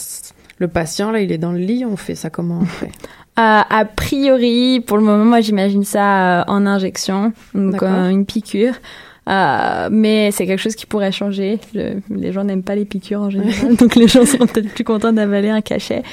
le 0.58 0.68
patient 0.68 1.12
là, 1.12 1.20
il 1.22 1.32
est 1.32 1.38
dans 1.38 1.52
le 1.52 1.58
lit. 1.60 1.86
On 1.86 1.98
fait 1.98 2.16
ça 2.16 2.30
comment 2.30 2.60
on 2.62 2.66
fait? 2.66 2.92
Euh, 3.40 3.62
a 3.70 3.86
priori, 3.86 4.82
pour 4.86 4.98
le 4.98 5.04
moment, 5.04 5.24
moi 5.26 5.42
j'imagine 5.42 5.84
ça 5.86 6.42
euh, 6.42 6.44
en 6.48 6.66
injection, 6.66 7.32
donc 7.56 7.82
euh, 7.82 8.10
une 8.10 8.26
piqûre. 8.26 8.76
Euh, 9.30 9.88
mais 9.92 10.32
c'est 10.32 10.46
quelque 10.48 10.60
chose 10.60 10.76
qui 10.76 10.86
pourrait 10.86 11.12
changer. 11.12 11.60
Je- 11.74 12.00
les 12.10 12.32
gens 12.34 12.44
n'aiment 12.44 12.64
pas 12.64 12.76
les 12.76 12.86
piqûres 12.86 13.22
en 13.22 13.30
général, 13.30 13.76
donc 13.78 13.96
les 13.96 14.08
gens 14.08 14.26
seront 14.26 14.48
peut-être 14.48 14.74
plus 14.74 14.84
contents 14.84 15.14
d'avaler 15.14 15.50
un 15.50 15.62
cachet. 15.62 16.04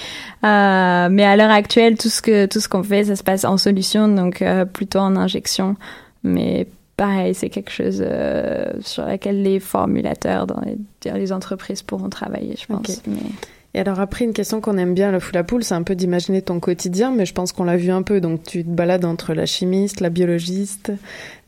Euh, 0.45 1.09
mais 1.11 1.25
à 1.25 1.37
l'heure 1.37 1.51
actuelle, 1.51 1.97
tout 1.99 2.09
ce 2.11 2.23
que 2.23 2.47
tout 2.47 2.61
ce 2.61 2.69
qu'on 2.69 2.83
fait, 2.85 3.05
ça 3.05 3.17
se 3.17 3.25
passe 3.25 3.45
en 3.45 3.57
solution, 3.57 4.07
donc 4.09 4.41
euh, 4.43 4.65
plutôt 4.65 5.01
en 5.01 5.17
injection. 5.17 5.75
Mais 6.23 6.69
pareil, 6.97 7.35
c'est 7.35 7.49
quelque 7.49 7.71
chose 7.73 8.03
euh, 8.07 8.71
sur 8.81 9.05
laquelle 9.07 9.43
les 9.43 9.59
formulateurs 9.59 10.47
dans 10.47 10.61
les, 10.65 11.11
les 11.13 11.33
entreprises 11.33 11.83
pourront 11.83 12.11
travailler, 12.11 12.55
je 12.61 12.67
pense. 12.73 13.03
Mais... 13.07 13.17
Et 13.75 13.81
alors 13.81 14.01
après, 14.01 14.25
une 14.25 14.33
question 14.33 14.61
qu'on 14.61 14.79
aime 14.79 14.95
bien, 14.95 15.13
le 15.13 15.21
fou 15.21 15.31
la 15.35 15.45
poule, 15.45 15.63
c'est 15.63 15.75
un 15.75 15.83
peu 15.83 15.95
d'imaginer 15.95 16.41
ton 16.43 16.59
quotidien, 16.59 17.13
mais 17.13 17.27
je 17.27 17.35
pense 17.35 17.53
qu'on 17.53 17.65
l'a 17.65 17.77
vu 17.77 17.91
un 17.91 18.03
peu. 18.03 18.21
Donc 18.21 18.43
tu 18.43 18.65
te 18.65 18.69
balades 18.71 19.05
entre 19.05 19.35
la 19.35 19.47
chimiste, 19.47 20.01
la 20.01 20.09
biologiste, 20.11 20.93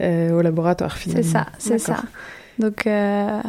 euh, 0.02 0.30
au 0.33 0.42
laboratoire 0.42 0.96
finalement. 0.96 1.22
C'est 1.22 1.30
ça, 1.30 1.46
c'est 1.59 1.78
ça. 1.78 2.02
Donc, 2.59 2.87
euh, 2.87 3.40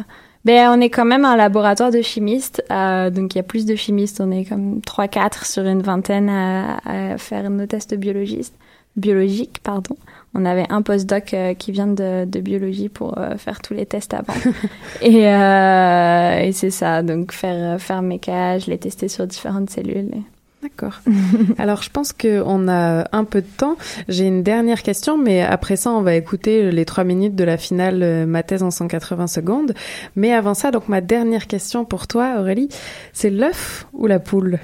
ben, 0.46 0.70
on 0.70 0.80
est 0.80 0.88
quand 0.88 1.04
même 1.04 1.24
un 1.26 1.36
laboratoire 1.36 1.90
de 1.90 2.00
chimistes. 2.00 2.64
euh, 2.72 3.10
donc, 3.10 3.34
il 3.34 3.38
y 3.38 3.40
a 3.40 3.44
plus 3.44 3.66
de 3.66 3.76
chimistes. 3.76 4.20
On 4.20 4.30
est 4.30 4.44
comme 4.46 4.80
3-4 4.86 5.44
sur 5.44 5.64
une 5.64 5.82
vingtaine 5.82 6.30
à, 6.30 6.78
à 6.84 7.18
faire 7.18 7.48
nos 7.50 7.66
tests 7.66 7.94
biologistes, 7.94 8.54
biologiques. 8.96 9.60
Pardon. 9.62 9.96
On 10.34 10.44
avait 10.46 10.64
un 10.70 10.80
postdoc 10.80 11.34
euh, 11.34 11.52
qui 11.54 11.72
vient 11.72 11.86
de, 11.86 12.24
de 12.24 12.40
biologie 12.40 12.88
pour 12.88 13.18
euh, 13.18 13.36
faire 13.36 13.60
tous 13.60 13.74
les 13.74 13.84
tests 13.84 14.14
avant. 14.14 14.32
et 15.02 15.26
euh, 15.28 16.38
et 16.40 16.52
c'est 16.52 16.70
ça. 16.70 17.02
Donc, 17.02 17.32
faire, 17.32 17.80
faire 17.80 18.00
mes 18.02 18.18
cages, 18.18 18.66
les 18.66 18.78
tester 18.78 19.08
sur 19.08 19.26
différentes 19.26 19.70
cellules. 19.70 20.08
Et- 20.14 20.22
D'accord. 20.62 21.00
Alors 21.58 21.82
je 21.82 21.90
pense 21.90 22.12
qu'on 22.12 22.68
a 22.68 23.08
un 23.10 23.24
peu 23.24 23.40
de 23.42 23.46
temps. 23.58 23.76
J'ai 24.08 24.26
une 24.28 24.44
dernière 24.44 24.82
question, 24.84 25.18
mais 25.18 25.42
après 25.42 25.74
ça, 25.74 25.90
on 25.90 26.02
va 26.02 26.14
écouter 26.14 26.70
les 26.70 26.84
trois 26.84 27.02
minutes 27.02 27.34
de 27.34 27.42
la 27.42 27.56
finale 27.56 28.00
euh, 28.04 28.26
Ma 28.26 28.44
thèse 28.44 28.62
en 28.62 28.70
180 28.70 29.26
secondes. 29.26 29.74
Mais 30.14 30.32
avant 30.32 30.54
ça, 30.54 30.70
donc 30.70 30.88
ma 30.88 31.00
dernière 31.00 31.48
question 31.48 31.84
pour 31.84 32.06
toi, 32.06 32.36
Aurélie, 32.38 32.68
c'est 33.12 33.28
l'œuf 33.30 33.86
ou 33.92 34.06
la 34.06 34.20
poule? 34.20 34.60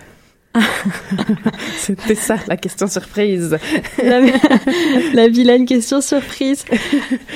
C'était 1.77 2.15
ça 2.15 2.37
la 2.47 2.57
question 2.57 2.87
surprise. 2.87 3.59
la, 4.03 4.21
la 5.15 5.29
vilaine 5.29 5.67
question 5.67 6.01
surprise. 6.01 6.65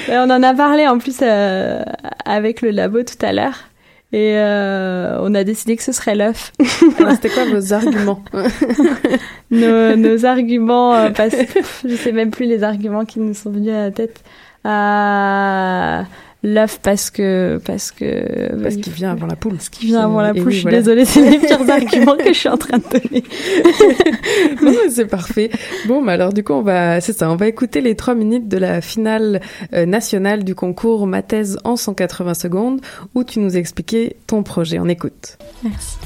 On 0.08 0.30
en 0.30 0.42
a 0.42 0.54
parlé 0.54 0.87
en 0.87 0.98
plus 0.98 1.16
euh, 1.22 1.82
avec 2.24 2.62
le 2.62 2.70
labo 2.70 3.02
tout 3.02 3.24
à 3.24 3.32
l'heure. 3.32 3.64
Et 4.12 4.35
euh, 4.37 5.16
on 5.20 5.35
a 5.35 5.42
décidé 5.42 5.74
que 5.74 5.82
ce 5.82 5.92
serait 5.92 6.14
l'œuf. 6.14 6.52
C'était 6.61 7.30
quoi 7.30 7.46
vos 7.46 7.72
arguments? 7.72 8.22
Nos, 9.50 9.96
nos 9.96 10.26
arguments, 10.26 10.94
euh, 10.94 11.11
parce, 11.11 11.35
je 11.85 11.94
sais 11.94 12.12
même 12.12 12.30
plus 12.30 12.44
les 12.44 12.62
arguments 12.62 13.06
qui 13.06 13.20
nous 13.20 13.32
sont 13.32 13.50
venus 13.50 13.72
à 13.72 13.85
la 13.85 13.90
tête. 13.90 14.22
Euh, 14.66 16.02
l'œuf 16.42 16.81
parce 16.83 17.11
que 17.11 17.61
parce 17.64 17.90
que 17.92 18.61
Parce 18.62 18.74
il 18.74 18.81
qu'il 18.83 18.92
vient 18.92 19.12
avant 19.12 19.26
la 19.26 19.37
poule. 19.37 19.55
parce 19.55 19.68
qu'il 19.68 19.88
vient 19.88 20.00
avant 20.00 20.20
la 20.20 20.33
poule. 20.35 20.42
oui, 20.46 20.52
je 20.52 20.57
suis 20.59 20.62
voilà. 20.62 20.78
désolée, 20.78 21.05
c'est 21.05 21.31
les 21.31 21.38
pires 21.46 21.70
arguments 21.70 22.16
que 22.16 22.33
je 22.33 22.38
suis 22.38 22.48
en 22.48 22.57
train 22.59 22.78
de 22.78 22.98
donner. 22.98 23.24
C'est 24.90 25.07
parfait. 25.07 25.50
Bon, 25.87 26.02
bah 26.05 26.12
alors 26.12 26.33
du 26.33 26.42
coup, 26.44 26.52
on 26.52 26.62
va, 26.62 27.00
c'est 27.00 27.12
ça, 27.12 27.31
on 27.31 27.37
va 27.37 27.46
écouter 27.48 27.81
les 27.81 27.94
trois 27.96 28.14
minutes 28.14 28.48
de 28.48 28.59
la 28.59 28.81
finale 28.81 29.40
euh, 29.72 29.87
nationale 29.87 30.44
du 30.44 30.55
concours 30.55 31.07
Ma 31.07 31.22
thèse 31.22 31.59
en 31.64 31.76
180 31.76 32.35
secondes, 32.35 32.81
où 33.14 33.24
tu 33.24 33.38
nous 33.40 33.57
expliquais 33.57 34.16
ton 34.26 34.42
projet. 34.42 34.78
On 34.78 34.88
écoute. 34.88 35.38
Merci. 35.62 35.96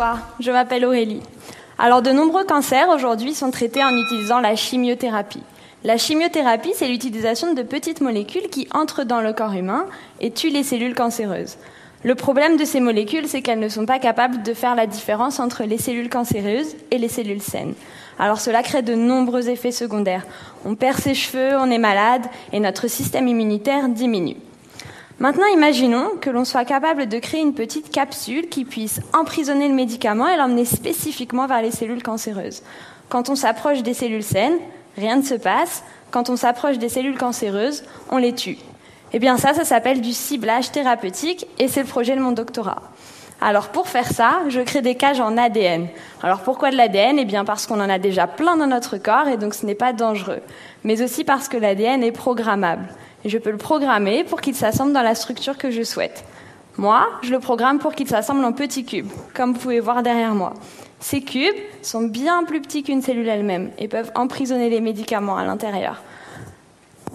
Bonsoir, 0.00 0.28
je 0.40 0.50
m'appelle 0.50 0.86
Aurélie. 0.86 1.20
Alors, 1.78 2.00
de 2.00 2.10
nombreux 2.10 2.44
cancers 2.44 2.88
aujourd'hui 2.88 3.34
sont 3.34 3.50
traités 3.50 3.84
en 3.84 3.94
utilisant 3.94 4.40
la 4.40 4.56
chimiothérapie. 4.56 5.42
La 5.84 5.98
chimiothérapie, 5.98 6.72
c'est 6.74 6.88
l'utilisation 6.88 7.52
de 7.52 7.62
petites 7.62 8.00
molécules 8.00 8.48
qui 8.48 8.66
entrent 8.72 9.04
dans 9.04 9.20
le 9.20 9.34
corps 9.34 9.52
humain 9.52 9.84
et 10.22 10.30
tuent 10.30 10.48
les 10.48 10.62
cellules 10.62 10.94
cancéreuses. 10.94 11.58
Le 12.02 12.14
problème 12.14 12.56
de 12.56 12.64
ces 12.64 12.80
molécules, 12.80 13.28
c'est 13.28 13.42
qu'elles 13.42 13.60
ne 13.60 13.68
sont 13.68 13.84
pas 13.84 13.98
capables 13.98 14.42
de 14.42 14.54
faire 14.54 14.74
la 14.74 14.86
différence 14.86 15.38
entre 15.38 15.64
les 15.64 15.76
cellules 15.76 16.08
cancéreuses 16.08 16.76
et 16.90 16.96
les 16.96 17.08
cellules 17.08 17.42
saines. 17.42 17.74
Alors 18.18 18.40
cela 18.40 18.62
crée 18.62 18.80
de 18.80 18.94
nombreux 18.94 19.50
effets 19.50 19.70
secondaires. 19.70 20.24
On 20.64 20.76
perd 20.76 20.96
ses 20.96 21.12
cheveux, 21.12 21.58
on 21.58 21.70
est 21.70 21.76
malade 21.76 22.24
et 22.54 22.60
notre 22.60 22.88
système 22.88 23.28
immunitaire 23.28 23.86
diminue. 23.90 24.38
Maintenant, 25.20 25.44
imaginons 25.52 26.12
que 26.18 26.30
l'on 26.30 26.46
soit 26.46 26.64
capable 26.64 27.06
de 27.06 27.18
créer 27.18 27.42
une 27.42 27.52
petite 27.52 27.90
capsule 27.90 28.48
qui 28.48 28.64
puisse 28.64 29.02
emprisonner 29.12 29.68
le 29.68 29.74
médicament 29.74 30.26
et 30.26 30.38
l'emmener 30.38 30.64
spécifiquement 30.64 31.46
vers 31.46 31.60
les 31.60 31.70
cellules 31.70 32.02
cancéreuses. 32.02 32.62
Quand 33.10 33.28
on 33.28 33.34
s'approche 33.34 33.82
des 33.82 33.92
cellules 33.92 34.22
saines, 34.22 34.56
rien 34.96 35.16
ne 35.16 35.22
se 35.22 35.34
passe. 35.34 35.84
Quand 36.10 36.30
on 36.30 36.36
s'approche 36.36 36.78
des 36.78 36.88
cellules 36.88 37.18
cancéreuses, 37.18 37.84
on 38.10 38.16
les 38.16 38.34
tue. 38.34 38.56
Eh 39.12 39.18
bien 39.18 39.36
ça, 39.36 39.52
ça 39.52 39.66
s'appelle 39.66 40.00
du 40.00 40.14
ciblage 40.14 40.72
thérapeutique 40.72 41.46
et 41.58 41.68
c'est 41.68 41.82
le 41.82 41.86
projet 41.86 42.16
de 42.16 42.22
mon 42.22 42.32
doctorat. 42.32 42.80
Alors 43.42 43.68
pour 43.68 43.88
faire 43.88 44.10
ça, 44.10 44.40
je 44.48 44.60
crée 44.60 44.80
des 44.80 44.94
cages 44.94 45.20
en 45.20 45.36
ADN. 45.36 45.88
Alors 46.22 46.40
pourquoi 46.40 46.70
de 46.70 46.76
l'ADN 46.76 47.18
Eh 47.18 47.26
bien 47.26 47.44
parce 47.44 47.66
qu'on 47.66 47.80
en 47.80 47.90
a 47.90 47.98
déjà 47.98 48.26
plein 48.26 48.56
dans 48.56 48.66
notre 48.66 48.96
corps 48.96 49.28
et 49.28 49.36
donc 49.36 49.52
ce 49.52 49.66
n'est 49.66 49.74
pas 49.74 49.92
dangereux. 49.92 50.40
Mais 50.82 51.02
aussi 51.02 51.24
parce 51.24 51.48
que 51.48 51.58
l'ADN 51.58 52.02
est 52.02 52.12
programmable. 52.12 52.88
Je 53.24 53.38
peux 53.38 53.50
le 53.50 53.58
programmer 53.58 54.24
pour 54.24 54.40
qu'il 54.40 54.54
s'assemble 54.54 54.92
dans 54.92 55.02
la 55.02 55.14
structure 55.14 55.58
que 55.58 55.70
je 55.70 55.82
souhaite. 55.82 56.24
Moi, 56.78 57.06
je 57.22 57.30
le 57.30 57.40
programme 57.40 57.78
pour 57.78 57.94
qu'il 57.94 58.08
s'assemble 58.08 58.44
en 58.44 58.52
petits 58.52 58.84
cubes, 58.84 59.10
comme 59.34 59.52
vous 59.52 59.58
pouvez 59.58 59.80
voir 59.80 60.02
derrière 60.02 60.34
moi. 60.34 60.54
Ces 61.00 61.20
cubes 61.20 61.56
sont 61.82 62.02
bien 62.02 62.44
plus 62.44 62.60
petits 62.60 62.82
qu'une 62.82 63.02
cellule 63.02 63.28
elle-même 63.28 63.70
et 63.78 63.88
peuvent 63.88 64.12
emprisonner 64.14 64.70
les 64.70 64.80
médicaments 64.80 65.36
à 65.36 65.44
l'intérieur. 65.44 66.02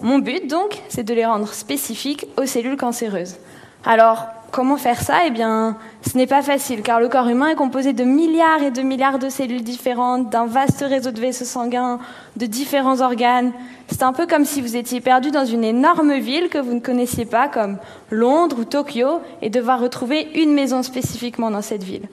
Mon 0.02 0.18
but, 0.18 0.46
donc, 0.46 0.82
c'est 0.88 1.04
de 1.04 1.14
les 1.14 1.24
rendre 1.24 1.52
spécifiques 1.52 2.26
aux 2.36 2.46
cellules 2.46 2.76
cancéreuses. 2.76 3.36
Alors, 3.84 4.26
comment 4.56 4.78
faire 4.78 5.02
ça 5.02 5.18
Eh 5.26 5.30
bien, 5.30 5.76
ce 6.00 6.16
n'est 6.16 6.26
pas 6.26 6.40
facile, 6.40 6.80
car 6.80 6.98
le 6.98 7.10
corps 7.10 7.28
humain 7.28 7.48
est 7.48 7.56
composé 7.56 7.92
de 7.92 8.04
milliards 8.04 8.62
et 8.62 8.70
de 8.70 8.80
milliards 8.80 9.18
de 9.18 9.28
cellules 9.28 9.62
différentes, 9.62 10.30
d'un 10.30 10.46
vaste 10.46 10.80
réseau 10.80 11.10
de 11.10 11.20
vaisseaux 11.20 11.44
sanguins, 11.44 11.98
de 12.36 12.46
différents 12.46 13.02
organes. 13.02 13.52
C'est 13.88 14.02
un 14.02 14.14
peu 14.14 14.26
comme 14.26 14.46
si 14.46 14.62
vous 14.62 14.74
étiez 14.74 15.02
perdu 15.02 15.30
dans 15.30 15.44
une 15.44 15.62
énorme 15.62 16.14
ville 16.14 16.48
que 16.48 16.56
vous 16.56 16.72
ne 16.72 16.80
connaissiez 16.80 17.26
pas, 17.26 17.48
comme 17.48 17.76
Londres 18.10 18.56
ou 18.60 18.64
Tokyo, 18.64 19.20
et 19.42 19.50
devoir 19.50 19.78
retrouver 19.78 20.26
une 20.34 20.54
maison 20.54 20.82
spécifiquement 20.82 21.50
dans 21.50 21.60
cette 21.60 21.84
ville. 21.84 22.08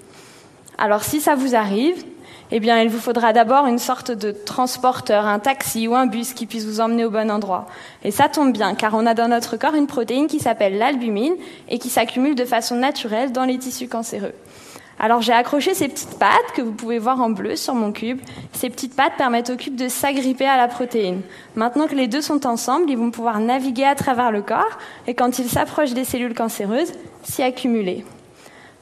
Alors, 0.78 1.04
si 1.04 1.22
ça 1.22 1.36
vous 1.36 1.56
arrive, 1.56 2.04
eh 2.56 2.60
bien, 2.60 2.80
il 2.80 2.88
vous 2.88 3.00
faudra 3.00 3.34
d'abord 3.34 3.66
une 3.66 3.80
sorte 3.80 4.12
de 4.12 4.30
transporteur, 4.30 5.26
un 5.26 5.40
taxi 5.40 5.88
ou 5.88 5.96
un 5.96 6.06
bus 6.06 6.34
qui 6.34 6.46
puisse 6.46 6.66
vous 6.66 6.82
emmener 6.82 7.04
au 7.04 7.10
bon 7.10 7.32
endroit. 7.32 7.66
Et 8.04 8.12
ça 8.12 8.30
tombe 8.30 8.54
bien, 8.54 8.76
car 8.76 8.94
on 8.94 9.08
a 9.08 9.16
dans 9.16 9.28
notre 9.28 9.58
corps 9.58 9.74
une 9.74 9.88
protéine 9.88 10.28
qui 10.28 10.38
s'appelle 10.38 10.78
l'albumine 10.78 11.34
et 11.68 11.80
qui 11.80 11.90
s'accumule 11.90 12.36
de 12.36 12.46
façon 12.46 12.76
naturelle 12.76 13.32
dans 13.32 13.46
les 13.46 13.58
tissus 13.58 13.88
cancéreux. 13.88 14.36
Alors 15.00 15.24
j'ai 15.24 15.34
accroché 15.34 15.74
ces 15.74 15.88
petites 15.88 16.20
pattes 16.20 16.52
que 16.56 16.62
vous 16.62 16.74
pouvez 16.74 17.00
voir 17.00 17.20
en 17.22 17.32
bleu 17.32 17.56
sur 17.56 17.74
mon 17.74 17.92
cube. 17.92 18.22
Ces 18.52 18.70
petites 18.70 18.96
pattes 18.96 19.18
permettent 19.18 19.50
au 19.50 19.56
cube 19.56 19.76
de 19.76 19.88
s'agripper 19.88 20.46
à 20.46 20.56
la 20.56 20.68
protéine. 20.68 21.22
Maintenant 21.56 21.88
que 21.88 21.96
les 21.96 22.08
deux 22.08 22.22
sont 22.22 22.46
ensemble, 22.46 22.88
ils 22.88 22.98
vont 23.00 23.10
pouvoir 23.10 23.40
naviguer 23.40 23.86
à 23.86 23.96
travers 23.96 24.32
le 24.32 24.44
corps 24.44 24.78
et 25.08 25.16
quand 25.16 25.40
ils 25.40 25.50
s'approchent 25.50 25.94
des 25.94 26.06
cellules 26.06 26.36
cancéreuses, 26.36 26.94
s'y 27.24 27.42
accumuler. 27.42 28.06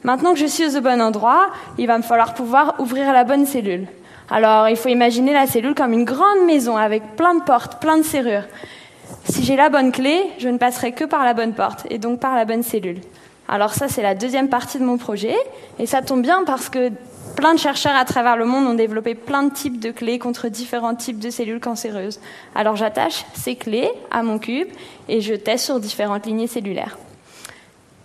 Maintenant 0.04 0.34
que 0.34 0.40
je 0.40 0.48
suis 0.48 0.76
au 0.76 0.82
bon 0.82 1.00
endroit, 1.00 1.48
il 1.78 1.86
va 1.88 1.98
me 1.98 2.04
falloir 2.04 2.34
pouvoir 2.34 2.76
ouvrir 2.80 3.14
la 3.14 3.24
bonne 3.24 3.46
cellule. 3.46 3.88
Alors, 4.32 4.68
il 4.70 4.76
faut 4.76 4.90
imaginer 4.90 5.34
la 5.34 5.46
cellule 5.46 5.76
comme 5.76 5.94
une 5.94 6.06
grande 6.06 6.46
maison 6.48 6.78
avec 6.78 7.16
plein 7.16 7.36
de 7.36 7.44
portes, 7.44 7.80
plein 7.80 7.98
de 7.98 8.04
serrures. 8.04 8.46
Si 9.26 9.44
j'ai 9.44 9.56
la 9.56 9.70
bonne 9.70 9.92
clé, 9.92 10.24
je 10.40 10.50
ne 10.50 10.58
passerai 10.58 10.94
que 10.94 11.04
par 11.04 11.24
la 11.24 11.34
bonne 11.34 11.54
porte 11.54 11.86
et 11.90 12.00
donc 12.00 12.20
par 12.20 12.36
la 12.36 12.46
bonne 12.46 12.64
cellule. 12.64 13.02
Alors 13.48 13.74
ça, 13.74 13.90
c'est 13.90 14.02
la 14.02 14.16
deuxième 14.16 14.50
partie 14.50 14.80
de 14.80 14.84
mon 14.84 14.98
projet. 14.98 15.36
Et 15.78 15.86
ça 15.86 16.02
tombe 16.02 16.22
bien 16.22 16.44
parce 16.46 16.70
que 16.70 16.90
plein 17.36 17.54
de 17.54 17.60
chercheurs 17.60 17.96
à 17.96 18.06
travers 18.06 18.38
le 18.38 18.46
monde 18.46 18.66
ont 18.66 18.74
développé 18.74 19.14
plein 19.14 19.44
de 19.44 19.54
types 19.54 19.80
de 19.80 19.92
clés 19.92 20.18
contre 20.18 20.48
différents 20.48 20.96
types 20.96 21.20
de 21.20 21.30
cellules 21.30 21.60
cancéreuses. 21.60 22.20
Alors 22.56 22.76
j'attache 22.76 23.26
ces 23.34 23.56
clés 23.56 23.92
à 24.10 24.24
mon 24.24 24.40
cube 24.40 24.70
et 25.10 25.22
je 25.22 25.34
teste 25.34 25.66
sur 25.66 25.80
différentes 25.80 26.26
lignées 26.26 26.48
cellulaires. 26.48 26.98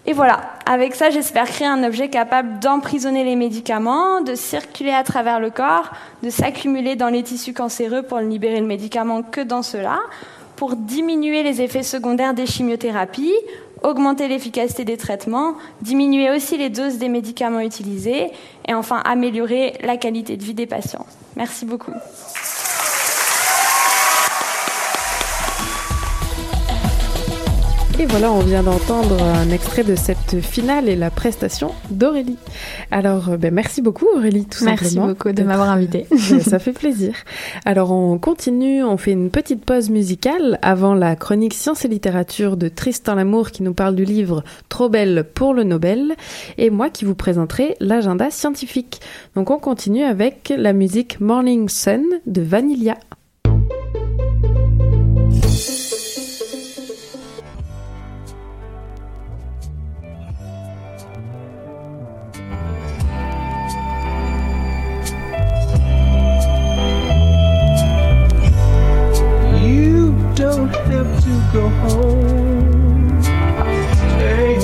Et 0.09 0.12
voilà, 0.12 0.40
avec 0.66 0.95
ça, 0.95 1.11
j'espère 1.11 1.47
créer 1.47 1.66
un 1.66 1.83
objet 1.83 2.09
capable 2.09 2.61
d'emprisonner 2.61 3.25
les 3.25 3.35
médicaments, 3.35 4.21
de 4.21 4.37
circuler 4.37 4.92
à 4.92 5.03
travers 5.03 5.40
le 5.40 5.51
corps, 5.51 5.90
de 6.23 6.31
s'accumuler 6.31 6.95
dans 6.95 7.09
les 7.09 7.25
tissus 7.25 7.53
cancéreux 7.53 8.03
pour 8.03 8.21
ne 8.21 8.29
libérer 8.29 8.61
le 8.61 8.66
médicament 8.66 9.23
que 9.23 9.40
dans 9.40 9.62
cela, 9.62 9.99
pour 10.55 10.77
diminuer 10.77 11.42
les 11.42 11.61
effets 11.61 11.83
secondaires 11.83 12.35
des 12.35 12.47
chimiothérapies, 12.47 13.35
augmenter 13.83 14.29
l'efficacité 14.29 14.85
des 14.85 14.97
traitements, 14.97 15.55
diminuer 15.83 16.31
aussi 16.31 16.57
les 16.57 16.71
doses 16.71 16.99
des 16.99 17.09
médicaments 17.09 17.61
utilisés 17.61 18.31
et 18.66 18.75
enfin 18.75 19.03
améliorer 19.05 19.75
la 19.83 19.97
qualité 19.97 20.37
de 20.37 20.45
vie 20.45 20.55
des 20.55 20.66
patients. 20.66 21.07
Merci 21.37 21.66
beaucoup. 21.66 21.92
Et 27.98 28.04
voilà, 28.04 28.30
on 28.30 28.40
vient 28.40 28.62
d'entendre 28.62 29.22
un 29.22 29.48
extrait 29.50 29.82
de 29.82 29.94
cette 29.94 30.42
finale 30.42 30.87
et 30.90 30.96
la 30.96 31.11
prestation 31.11 31.72
d'Aurélie. 31.88 32.37
Alors, 32.90 33.30
euh, 33.30 33.37
ben, 33.38 33.54
merci 33.54 33.80
beaucoup 33.80 34.06
Aurélie, 34.14 34.44
tout 34.44 34.64
merci 34.64 34.85
simplement. 34.85 35.06
Merci 35.06 35.18
beaucoup 35.18 35.32
de 35.35 35.42
m'avoir 35.42 35.70
invitée. 35.70 36.06
Ça 36.40 36.59
fait 36.59 36.74
plaisir. 36.74 37.14
Alors, 37.64 37.92
on 37.92 38.18
continue, 38.18 38.85
on 38.85 38.98
fait 38.98 39.12
une 39.12 39.30
petite 39.30 39.64
pause 39.64 39.88
musicale 39.88 40.59
avant 40.61 40.92
la 40.92 41.16
chronique 41.16 41.54
Science 41.54 41.87
et 41.87 41.88
littérature 41.88 42.59
de 42.59 42.68
Tristan 42.68 43.14
Lamour 43.14 43.50
qui 43.50 43.62
nous 43.62 43.72
parle 43.72 43.94
du 43.94 44.04
livre 44.04 44.44
Trop 44.68 44.90
belle 44.90 45.24
pour 45.32 45.54
le 45.54 45.64
Nobel 45.64 46.16
et 46.59 46.68
moi 46.68 46.90
qui 46.90 47.06
vous 47.06 47.14
présenterai 47.14 47.76
l'agenda 47.80 48.30
scientifique. 48.30 49.00
Donc, 49.35 49.50
on 49.50 49.59
continue 49.59 50.04
avec 50.04 50.52
la 50.54 50.74
musique 50.74 51.18
Morning 51.18 51.70
Sun 51.70 52.04
de 52.26 52.42
Vanilla. 52.42 52.98
Don't 70.57 70.75
have 70.75 71.23
to 71.23 71.33
go 71.53 71.69
home. 71.85 73.23
Stay 73.92 74.57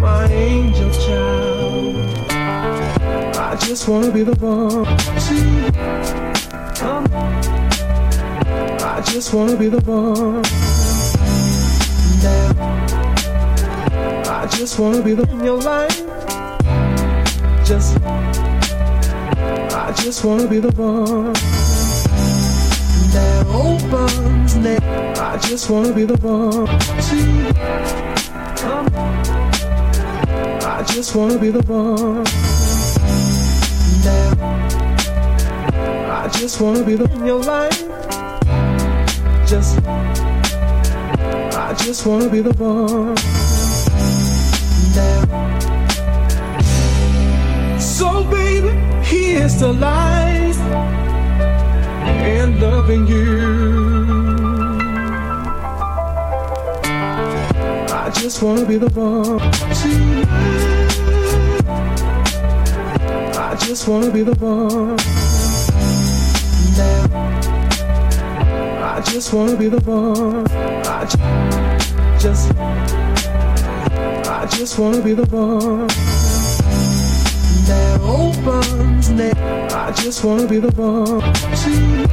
my 0.00 0.24
angel 0.32 0.90
child. 0.90 1.96
I 3.36 3.56
just 3.60 3.86
wanna 3.88 4.10
be 4.10 4.22
the 4.22 4.34
one. 4.36 4.86
I 8.80 9.02
just 9.04 9.34
wanna 9.34 9.56
be 9.56 9.68
the 9.68 9.80
one. 9.80 10.42
I 14.26 14.46
just 14.46 14.78
wanna 14.78 15.02
be 15.02 15.12
in 15.12 15.44
your 15.44 15.60
life. 15.60 16.00
Just, 17.66 17.98
I 19.82 19.92
just 19.94 20.24
wanna 20.24 20.48
be 20.48 20.58
the 20.58 20.72
one 20.72 21.75
that 23.12 23.46
opens 23.48 24.56
net. 24.56 24.82
I 25.18 25.38
just 25.38 25.70
wanna 25.70 25.92
be 25.92 26.04
the 26.04 26.16
one 26.18 26.66
to 27.08 27.18
come. 28.60 28.88
I 30.64 30.82
just 30.86 31.14
wanna 31.14 31.38
be 31.38 31.50
the 31.50 31.62
one 31.62 32.24
now. 34.04 34.30
I 36.22 36.28
just 36.28 36.60
wanna 36.60 36.84
be 36.84 36.96
the 36.96 37.10
in 37.12 37.26
your 37.26 37.42
life. 37.42 37.82
Just, 39.46 39.78
I 39.86 41.74
just 41.78 42.06
wanna 42.06 42.28
be 42.28 42.40
the 42.40 42.52
one 42.54 43.14
now. 44.94 45.24
So 47.78 48.24
baby, 48.24 48.70
here's 49.02 49.60
the 49.60 49.72
life 49.72 51.05
and 52.26 52.60
loving 52.60 53.06
you. 53.06 53.38
I 58.02 58.10
just 58.10 58.42
wanna 58.42 58.66
be 58.66 58.78
the 58.78 58.90
one 58.90 59.40
I 63.38 63.54
just 63.58 63.88
wanna 63.88 64.10
be 64.10 64.22
the 64.22 64.34
one. 64.34 64.96
I 68.82 69.00
just 69.04 69.32
wanna 69.32 69.56
be 69.56 69.68
the 69.68 69.80
one. 69.80 70.46
I 70.86 71.04
just, 72.18 72.52
I 74.28 74.46
just 74.50 74.78
wanna 74.78 75.00
be 75.00 75.14
the 75.14 75.24
one 75.26 76.15
opens 78.46 79.10
net. 79.10 79.36
I 79.72 79.90
just 79.92 80.24
wanna 80.24 80.46
be 80.46 80.58
the 80.58 80.70
one 80.72 81.20
to. 81.20 82.06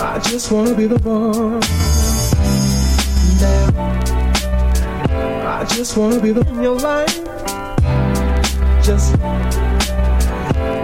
I 0.00 0.18
just 0.22 0.50
wanna 0.50 0.74
be 0.74 0.86
the 0.86 0.98
one. 0.98 1.62
I 5.46 5.64
just 5.64 5.96
wanna 5.96 6.20
be 6.20 6.32
the 6.32 6.46
in 6.48 6.62
your 6.62 6.76
life. 6.76 7.16
Just, 8.82 9.18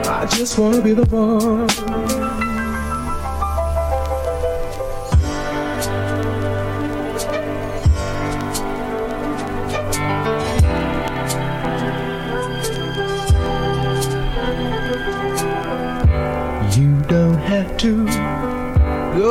I 0.08 0.26
just 0.30 0.58
wanna 0.58 0.82
be 0.82 0.92
the 0.92 1.04
one. 1.06 2.13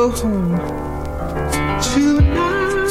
Go 0.04 0.10
home 0.10 0.58
tonight. 1.80 2.90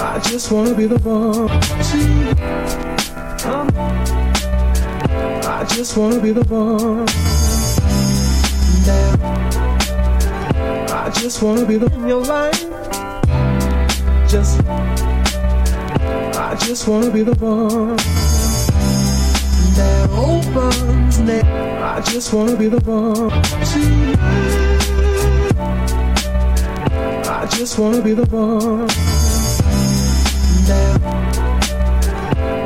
I 0.00 0.20
just 0.24 0.50
wanna 0.50 0.74
be 0.74 0.86
the 0.86 0.98
one. 0.98 1.50
I 5.44 5.64
just 5.68 5.96
wanna 5.96 6.20
be 6.20 6.32
the 6.32 6.44
one 6.44 7.04
now. 8.86 9.16
I 11.04 11.10
just 11.10 11.42
wanna 11.42 11.66
be 11.66 11.76
the 11.76 11.92
in 11.96 12.08
your 12.08 12.24
life. 12.24 12.60
Just 14.26 14.62
I 16.48 16.56
just 16.60 16.88
wanna 16.88 17.10
be 17.10 17.22
the 17.22 17.34
one 17.34 17.96
that 19.76 20.08
opens. 20.10 21.69
I 22.00 22.02
just 22.02 22.32
wanna 22.32 22.56
be 22.56 22.66
the 22.66 22.80
one. 22.90 23.30
I 27.28 27.46
just 27.50 27.78
wanna 27.78 28.00
be 28.00 28.14
the 28.14 28.24
one 28.24 28.88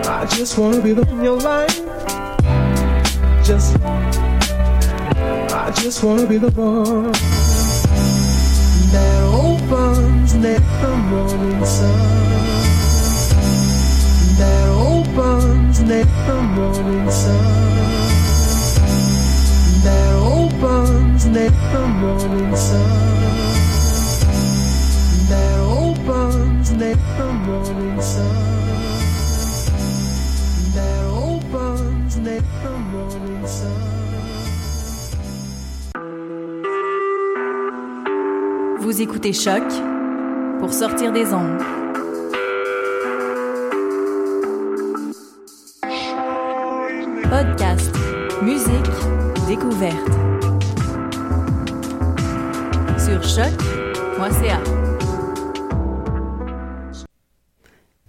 I 0.07 0.24
just 0.37 0.57
wanna 0.57 0.80
be 0.80 0.93
the 0.93 1.03
in 1.11 1.24
your 1.24 1.41
life. 1.41 1.80
Just 3.45 3.76
I 5.53 5.72
just 5.82 6.05
wanna 6.05 6.28
be 6.28 6.39
the 6.39 6.53
one 6.53 7.11
that 8.93 9.22
opens 9.35 10.35
net 10.37 10.62
the 10.80 10.97
morning 11.11 11.64
sun. 11.64 11.99
That 14.39 14.68
opens 14.68 15.80
net 15.80 16.07
the 16.28 16.41
morning 16.41 17.11
sun. 17.11 18.04
Vous 38.78 39.03
écoutez 39.03 39.32
Choc 39.32 39.62
pour 40.61 40.72
sortir 40.72 41.11
des 41.11 41.32
ondes. 41.35 41.61
Podcast, 47.28 47.93
musique, 48.41 48.68
découverte. 49.49 50.43
Sur 53.05 53.23
choc.ca. 53.23 54.61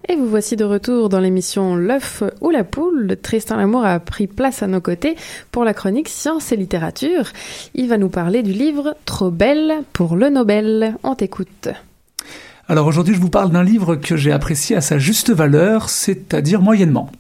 Et 0.08 0.16
vous 0.16 0.30
voici 0.30 0.56
de 0.56 0.64
retour 0.64 1.10
dans 1.10 1.20
l'émission 1.20 1.76
L'œuf 1.76 2.24
ou 2.40 2.50
la 2.50 2.64
poule. 2.64 3.18
Tristan 3.22 3.58
Lamour 3.58 3.84
a 3.84 4.00
pris 4.00 4.28
place 4.28 4.64
à 4.64 4.68
nos 4.68 4.80
côtés 4.80 5.18
pour 5.52 5.66
la 5.66 5.74
chronique 5.74 6.08
Sciences 6.08 6.54
et 6.54 6.56
littérature. 6.56 7.32
Il 7.74 7.90
va 7.90 7.98
nous 7.98 8.08
parler 8.08 8.42
du 8.42 8.54
livre 8.54 8.96
Trop 9.04 9.32
belle 9.32 9.84
pour 9.92 10.16
le 10.16 10.30
Nobel. 10.30 10.96
On 11.04 11.16
t'écoute. 11.16 11.68
Alors 12.70 12.88
aujourd'hui, 12.88 13.16
je 13.16 13.20
vous 13.20 13.30
parle 13.30 13.52
d'un 13.52 13.64
livre 13.64 13.98
que 13.98 14.16
j'ai 14.16 14.32
apprécié 14.32 14.78
à 14.78 14.82
sa 14.82 14.98
juste 14.98 15.30
valeur, 15.30 15.90
c'est-à-dire 15.90 16.62
moyennement. 16.62 17.12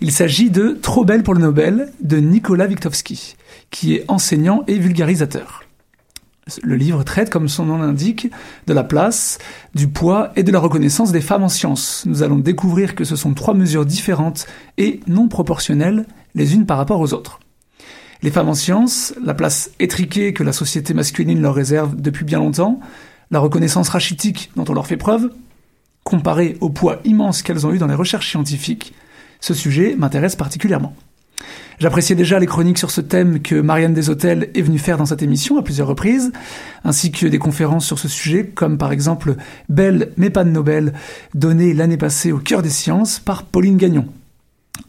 Il 0.00 0.10
s'agit 0.10 0.50
de 0.50 0.76
Trop 0.82 1.04
belle 1.04 1.22
pour 1.22 1.34
le 1.34 1.40
Nobel 1.40 1.92
de 2.00 2.16
Nicolas 2.16 2.66
Wiktovsky, 2.66 3.36
qui 3.70 3.94
est 3.94 4.04
enseignant 4.08 4.64
et 4.66 4.78
vulgarisateur. 4.78 5.63
Le 6.62 6.76
livre 6.76 7.04
traite, 7.04 7.30
comme 7.30 7.48
son 7.48 7.64
nom 7.64 7.78
l'indique, 7.78 8.30
de 8.66 8.74
la 8.74 8.84
place, 8.84 9.38
du 9.74 9.88
poids 9.88 10.30
et 10.36 10.42
de 10.42 10.52
la 10.52 10.58
reconnaissance 10.58 11.10
des 11.10 11.22
femmes 11.22 11.42
en 11.42 11.48
sciences. 11.48 12.04
Nous 12.06 12.22
allons 12.22 12.38
découvrir 12.38 12.94
que 12.94 13.04
ce 13.04 13.16
sont 13.16 13.32
trois 13.32 13.54
mesures 13.54 13.86
différentes 13.86 14.46
et 14.76 15.00
non 15.06 15.28
proportionnelles 15.28 16.04
les 16.34 16.54
unes 16.54 16.66
par 16.66 16.76
rapport 16.76 17.00
aux 17.00 17.14
autres. 17.14 17.40
Les 18.22 18.30
femmes 18.30 18.48
en 18.48 18.54
sciences, 18.54 19.14
la 19.22 19.34
place 19.34 19.70
étriquée 19.80 20.32
que 20.34 20.42
la 20.42 20.52
société 20.52 20.92
masculine 20.92 21.40
leur 21.40 21.54
réserve 21.54 21.96
depuis 21.96 22.24
bien 22.24 22.38
longtemps, 22.38 22.80
la 23.30 23.38
reconnaissance 23.38 23.88
rachitique 23.88 24.50
dont 24.54 24.64
on 24.68 24.74
leur 24.74 24.86
fait 24.86 24.96
preuve, 24.96 25.30
comparée 26.04 26.58
au 26.60 26.68
poids 26.68 27.00
immense 27.04 27.42
qu'elles 27.42 27.66
ont 27.66 27.72
eu 27.72 27.78
dans 27.78 27.86
les 27.86 27.94
recherches 27.94 28.30
scientifiques, 28.30 28.94
ce 29.40 29.54
sujet 29.54 29.94
m'intéresse 29.96 30.36
particulièrement. 30.36 30.94
J'appréciais 31.78 32.14
déjà 32.14 32.38
les 32.38 32.46
chroniques 32.46 32.78
sur 32.78 32.90
ce 32.90 33.00
thème 33.00 33.40
que 33.40 33.56
Marianne 33.56 33.94
Deshôtels 33.94 34.50
est 34.54 34.62
venue 34.62 34.78
faire 34.78 34.96
dans 34.96 35.06
cette 35.06 35.22
émission 35.22 35.58
à 35.58 35.62
plusieurs 35.62 35.88
reprises, 35.88 36.32
ainsi 36.84 37.10
que 37.10 37.26
des 37.26 37.38
conférences 37.38 37.86
sur 37.86 37.98
ce 37.98 38.08
sujet, 38.08 38.46
comme 38.46 38.78
par 38.78 38.92
exemple 38.92 39.34
Belle 39.68 40.12
mais 40.16 40.30
pas 40.30 40.44
de 40.44 40.50
Nobel, 40.50 40.92
donnée 41.34 41.74
l'année 41.74 41.96
passée 41.96 42.32
au 42.32 42.38
cœur 42.38 42.62
des 42.62 42.70
sciences 42.70 43.18
par 43.18 43.42
Pauline 43.42 43.76
Gagnon. 43.76 44.06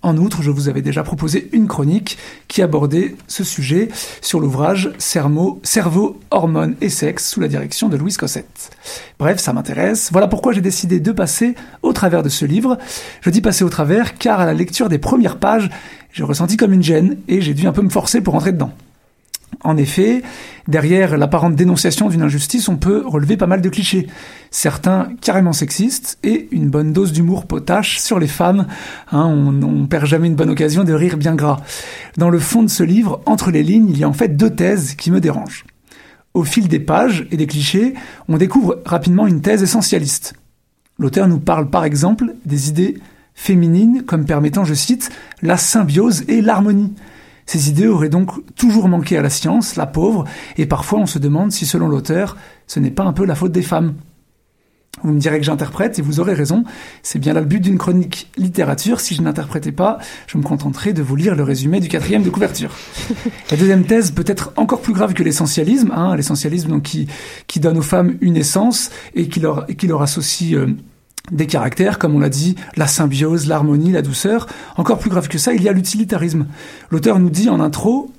En 0.02 0.18
outre, 0.18 0.42
je 0.42 0.52
vous 0.52 0.70
avais 0.70 0.82
déjà 0.82 1.04
proposé 1.04 1.50
une 1.52 1.68
chronique 1.68 2.18
qui 2.48 2.62
abordait 2.62 3.16
ce 3.28 3.44
sujet 3.44 3.90
sur 4.22 4.40
l'ouvrage 4.40 4.92
Cerveau, 4.98 6.20
Hormones 6.32 6.76
et 6.82 6.90
Sexe 6.90 7.30
sous 7.30 7.40
la 7.40 7.48
direction 7.48 7.90
de 7.90 7.98
Louise 7.98 8.18
Cossette. 8.18 8.72
Bref, 9.20 9.40
ça 9.40 9.54
m'intéresse. 9.54 10.10
Voilà 10.12 10.28
pourquoi 10.28 10.54
j'ai 10.54 10.62
décidé 10.62 11.00
de 11.00 11.12
passer 11.12 11.56
au 11.82 11.94
travers 11.94 12.24
de 12.24 12.30
ce 12.30 12.46
livre. 12.46 12.78
Je 13.22 13.30
dis 13.30 13.42
passer 13.42 13.64
au 13.64 13.70
travers 13.70 14.18
car 14.18 14.40
à 14.40 14.46
la 14.46 14.54
lecture 14.54 14.90
des 14.90 15.00
premières 15.00 15.38
pages, 15.38 15.70
j'ai 16.16 16.24
ressenti 16.24 16.56
comme 16.56 16.72
une 16.72 16.82
gêne 16.82 17.18
et 17.28 17.42
j'ai 17.42 17.54
dû 17.54 17.68
un 17.68 17.74
peu 17.74 17.82
me 17.82 17.90
forcer 17.90 18.22
pour 18.22 18.36
entrer 18.36 18.54
dedans. 18.54 18.72
En 19.64 19.76
effet, 19.76 20.22
derrière 20.66 21.18
l'apparente 21.18 21.56
dénonciation 21.56 22.08
d'une 22.08 22.22
injustice, 22.22 22.70
on 22.70 22.78
peut 22.78 23.04
relever 23.06 23.36
pas 23.36 23.48
mal 23.48 23.60
de 23.60 23.68
clichés, 23.68 24.08
certains 24.50 25.10
carrément 25.20 25.52
sexistes 25.52 26.18
et 26.24 26.48
une 26.52 26.70
bonne 26.70 26.94
dose 26.94 27.12
d'humour 27.12 27.46
potache 27.46 28.00
sur 28.00 28.18
les 28.18 28.28
femmes. 28.28 28.66
Hein, 29.12 29.26
on, 29.26 29.62
on 29.62 29.88
perd 29.88 30.06
jamais 30.06 30.28
une 30.28 30.36
bonne 30.36 30.50
occasion 30.50 30.86
de 30.86 30.94
rire 30.94 31.18
bien 31.18 31.36
gras. 31.36 31.60
Dans 32.18 32.30
le 32.30 32.40
fond 32.40 32.64
de 32.64 32.70
ce 32.70 32.84
livre, 32.84 33.22
entre 33.26 33.52
les 33.52 33.64
lignes, 33.64 33.90
il 33.90 33.98
y 33.98 34.06
a 34.06 34.10
en 34.10 34.14
fait 34.14 34.38
deux 34.38 34.52
thèses 34.52 34.96
qui 34.96 35.12
me 35.12 35.20
dérangent. 35.20 35.66
Au 36.34 36.46
fil 36.46 36.70
des 36.70 36.80
pages 36.80 37.28
et 37.30 37.36
des 37.36 37.48
clichés, 37.48 37.94
on 38.30 38.38
découvre 38.38 38.82
rapidement 38.86 39.28
une 39.28 39.42
thèse 39.42 39.64
essentialiste. 39.64 40.34
L'auteur 40.98 41.28
nous 41.28 41.40
parle 41.40 41.70
par 41.70 41.84
exemple 41.84 42.36
des 42.46 42.70
idées 42.70 43.02
féminines 43.36 44.04
comme 44.04 44.26
permettant, 44.26 44.66
je 44.66 44.74
cite, 44.74 45.12
la 45.42 45.58
symbiose 45.58 46.24
et 46.28 46.42
l'harmonie. 46.42 46.94
Ces 47.46 47.70
idées 47.70 47.88
auraient 47.88 48.10
donc 48.10 48.32
toujours 48.56 48.88
manqué 48.88 49.18
à 49.18 49.22
la 49.22 49.30
science, 49.30 49.76
la 49.76 49.86
pauvre, 49.86 50.26
et 50.58 50.66
parfois 50.66 51.00
on 51.00 51.06
se 51.06 51.20
demande 51.20 51.52
si, 51.52 51.68
selon 51.68 51.88
l'auteur, 51.88 52.38
ce 52.66 52.80
n'est 52.80 52.90
pas 52.90 53.04
un 53.04 53.14
peu 53.14 53.26
la 53.26 53.36
faute 53.36 53.52
des 53.52 53.62
femmes. 53.62 53.94
Vous 55.04 55.12
me 55.12 55.20
direz 55.20 55.40
que 55.40 55.46
j'interprète, 55.46 56.00
et 56.00 56.02
vous 56.02 56.20
aurez 56.20 56.34
raison, 56.34 56.64
c'est 57.04 57.20
bien 57.20 57.34
là 57.34 57.42
le 57.42 57.46
but 57.46 57.60
d'une 57.60 57.78
chronique 57.78 58.32
littérature. 58.38 59.02
Si 59.02 59.14
je 59.14 59.22
n'interprétais 59.22 59.74
pas, 59.74 60.00
je 60.26 60.38
me 60.38 60.44
contenterai 60.44 60.94
de 60.94 61.04
vous 61.04 61.18
lire 61.18 61.36
le 61.36 61.44
résumé 61.44 61.82
du 61.82 61.90
quatrième 61.90 62.24
de 62.24 62.30
couverture. 62.30 62.72
La 63.52 63.58
deuxième 63.58 63.84
thèse 63.84 64.12
peut 64.12 64.24
être 64.26 64.54
encore 64.56 64.82
plus 64.82 64.94
grave 64.94 65.14
que 65.14 65.22
l'essentialisme, 65.22 65.92
hein, 65.94 66.16
l'essentialisme 66.16 66.70
donc 66.70 66.84
qui, 66.84 67.08
qui 67.46 67.60
donne 67.60 67.78
aux 67.78 67.84
femmes 67.84 68.18
une 68.22 68.38
essence 68.38 68.90
et 69.14 69.28
qui 69.28 69.42
leur, 69.42 69.70
et 69.70 69.76
qui 69.76 69.86
leur 69.86 70.02
associe... 70.02 70.56
Euh, 70.56 70.76
des 71.32 71.48
caractères, 71.48 72.00
comme 72.00 72.16
on 72.16 72.20
l'a 72.20 72.30
dit, 72.30 72.56
la 72.76 72.88
symbiose, 72.88 73.48
l'harmonie, 73.48 73.92
la 73.92 74.02
douceur. 74.02 74.48
Encore 74.78 75.00
plus 75.00 75.10
grave 75.10 75.28
que 75.28 75.38
ça, 75.38 75.54
il 75.54 75.64
y 75.64 75.70
a 75.70 75.74
l'utilitarisme. 75.74 76.48
L'auteur 76.92 77.20
nous 77.20 77.30
dit 77.30 77.50
en 77.50 77.60
intro, 77.60 78.12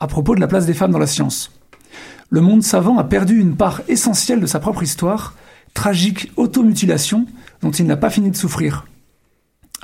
à 0.00 0.06
propos 0.06 0.34
de 0.34 0.40
la 0.40 0.48
place 0.48 0.66
des 0.66 0.74
femmes 0.74 0.92
dans 0.92 0.98
la 0.98 1.06
science. 1.06 1.52
Le 2.30 2.40
monde 2.40 2.62
savant 2.62 2.98
a 2.98 3.04
perdu 3.04 3.38
une 3.38 3.56
part 3.56 3.82
essentielle 3.88 4.40
de 4.40 4.46
sa 4.46 4.58
propre 4.58 4.82
histoire, 4.82 5.34
tragique 5.74 6.32
automutilation 6.36 7.26
dont 7.60 7.70
il 7.70 7.86
n'a 7.86 7.96
pas 7.96 8.10
fini 8.10 8.30
de 8.30 8.36
souffrir. 8.36 8.86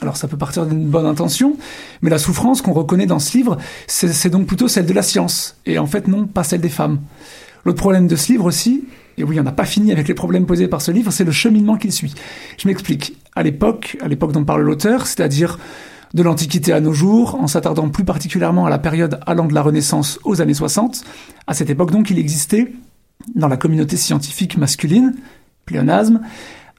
Alors 0.01 0.17
ça 0.17 0.29
peut 0.29 0.37
partir 0.37 0.65
d'une 0.65 0.89
bonne 0.89 1.07
intention, 1.07 1.57
mais 2.03 2.11
la 2.11 2.19
souffrance 2.19 2.63
qu'on 2.63 2.73
reconnaît 2.73 3.07
dans 3.07 3.19
ce 3.19 3.37
livre, 3.37 3.59
c'est 3.87 4.31
donc 4.31 4.47
plutôt 4.47 4.69
celle 4.69 4.87
de 4.87 4.93
la 4.93 5.03
science, 5.03 5.57
et 5.67 5.79
en 5.79 5.87
fait 5.87 6.07
non, 6.07 6.27
pas 6.27 6.45
celle 6.45 6.61
des 6.61 6.69
femmes. 6.69 7.01
L'autre 7.65 7.81
problème 7.81 8.07
de 8.07 8.15
ce 8.15 8.33
livre 8.33 8.45
aussi, 8.45 8.85
et 9.19 9.25
oui, 9.25 9.39
on 9.41 9.43
n'a 9.43 9.53
pas 9.53 9.65
fini 9.65 9.93
avec 9.93 10.09
les 10.09 10.15
problèmes 10.15 10.47
posés 10.47 10.69
par 10.69 10.81
ce 10.81 10.91
livre, 10.91 11.11
c'est 11.11 11.25
le 11.25 11.33
cheminement 11.33 11.77
qu'il 11.77 11.93
suit. 11.93 12.15
Je 12.59 12.69
m'explique. 12.69 13.17
À 13.35 13.43
l'époque, 13.43 13.97
à 14.01 14.09
l'époque 14.09 14.33
dont 14.33 14.45
parle 14.45 14.63
l'auteur, 14.63 15.07
c'est-à-dire 15.07 15.59
de 16.15 16.23
l'Antiquité 16.23 16.73
à 16.73 16.81
nos 16.81 16.93
jours, 16.93 17.37
en 17.37 17.47
s'attardant 17.47 17.89
plus 17.89 18.05
particulièrement 18.05 18.67
à 18.67 18.71
la 18.71 18.79
période 18.79 19.21
allant 19.27 19.47
de 19.47 19.55
la 19.55 19.63
Renaissance 19.63 20.19
aux 20.25 20.41
années 20.41 20.55
60, 20.55 21.05
à 21.47 21.55
cette 21.55 21.71
époque 21.71 21.91
donc 21.91 22.11
il 22.11 22.19
existait, 22.19 22.73
dans 23.35 23.49
la 23.49 23.57
communauté 23.57 23.97
scientifique 23.97 24.57
masculine, 24.57 25.15
pléonasme, 25.67 26.21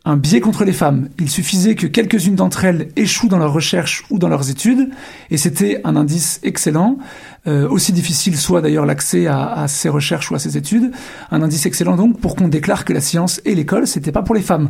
un 0.05 0.17
biais 0.17 0.39
contre 0.39 0.63
les 0.63 0.73
femmes. 0.73 1.09
Il 1.19 1.29
suffisait 1.29 1.75
que 1.75 1.87
quelques-unes 1.87 2.35
d'entre 2.35 2.65
elles 2.65 2.89
échouent 2.95 3.27
dans 3.27 3.37
leurs 3.37 3.53
recherches 3.53 4.05
ou 4.09 4.17
dans 4.17 4.29
leurs 4.29 4.49
études, 4.49 4.89
et 5.29 5.37
c'était 5.37 5.81
un 5.83 5.95
indice 5.95 6.39
excellent, 6.43 6.97
euh, 7.47 7.67
aussi 7.69 7.91
difficile 7.91 8.37
soit 8.37 8.61
d'ailleurs 8.61 8.85
l'accès 8.85 9.27
à, 9.27 9.51
à, 9.51 9.67
ces 9.67 9.89
recherches 9.89 10.31
ou 10.31 10.35
à 10.35 10.39
ces 10.39 10.57
études, 10.57 10.91
un 11.31 11.41
indice 11.41 11.65
excellent 11.65 11.95
donc 11.95 12.19
pour 12.19 12.35
qu'on 12.35 12.47
déclare 12.47 12.85
que 12.85 12.93
la 12.93 13.01
science 13.01 13.41
et 13.45 13.55
l'école, 13.55 13.87
c'était 13.87 14.11
pas 14.11 14.23
pour 14.23 14.35
les 14.35 14.41
femmes. 14.41 14.69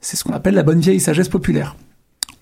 C'est 0.00 0.16
ce 0.16 0.24
qu'on 0.24 0.32
appelle 0.32 0.54
la 0.54 0.62
bonne 0.62 0.80
vieille 0.80 1.00
sagesse 1.00 1.28
populaire. 1.28 1.76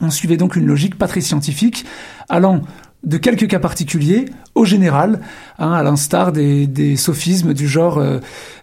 On 0.01 0.11
suivait 0.11 0.37
donc 0.37 0.57
une 0.57 0.67
logique 0.67 0.99
pas 0.99 1.09
très 1.09 1.23
scientifique, 1.23 1.87
allant 2.29 2.63
de 3.05 3.19
quelques 3.19 3.49
cas 3.49 3.59
particuliers 3.59 4.27
au 4.55 4.65
général, 4.65 5.21
hein, 5.59 5.73
à 5.73 5.83
l'instar 5.83 6.33
des, 6.33 6.97
sophismes 6.97 7.55
du 7.55 7.69
genre 7.69 7.99
euh, 7.99 8.19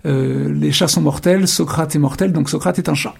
euh, 0.06 0.54
les 0.54 0.72
chats 0.72 0.88
sont 0.88 1.02
mortels, 1.02 1.48
Socrate 1.48 1.96
est 1.96 2.00
mortel, 2.00 2.32
donc 2.34 2.50
Socrate 2.50 2.78
est 2.80 2.90
un 2.90 2.94
chat. 2.94 3.14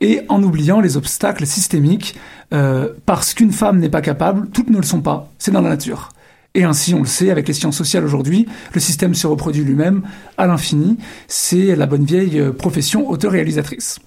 Et 0.00 0.22
en 0.28 0.42
oubliant 0.42 0.80
les 0.80 0.96
obstacles 0.96 1.46
systémiques, 1.46 2.16
euh, 2.52 2.90
parce 3.06 3.34
qu'une 3.34 3.52
femme 3.52 3.78
n'est 3.78 3.88
pas 3.88 4.00
capable, 4.00 4.48
toutes 4.50 4.70
ne 4.70 4.76
le 4.76 4.84
sont 4.84 5.00
pas, 5.00 5.30
c'est 5.38 5.50
dans 5.50 5.60
la 5.60 5.70
nature. 5.70 6.10
Et 6.54 6.64
ainsi, 6.64 6.94
on 6.94 7.00
le 7.00 7.06
sait, 7.06 7.30
avec 7.30 7.46
les 7.46 7.54
sciences 7.54 7.76
sociales 7.76 8.04
aujourd'hui, 8.04 8.48
le 8.74 8.80
système 8.80 9.14
se 9.14 9.26
reproduit 9.26 9.62
lui-même 9.62 10.02
à 10.36 10.46
l'infini, 10.46 10.98
c'est 11.28 11.76
la 11.76 11.86
bonne 11.86 12.04
vieille 12.04 12.42
profession 12.58 13.08
auteur-réalisatrice. 13.08 14.00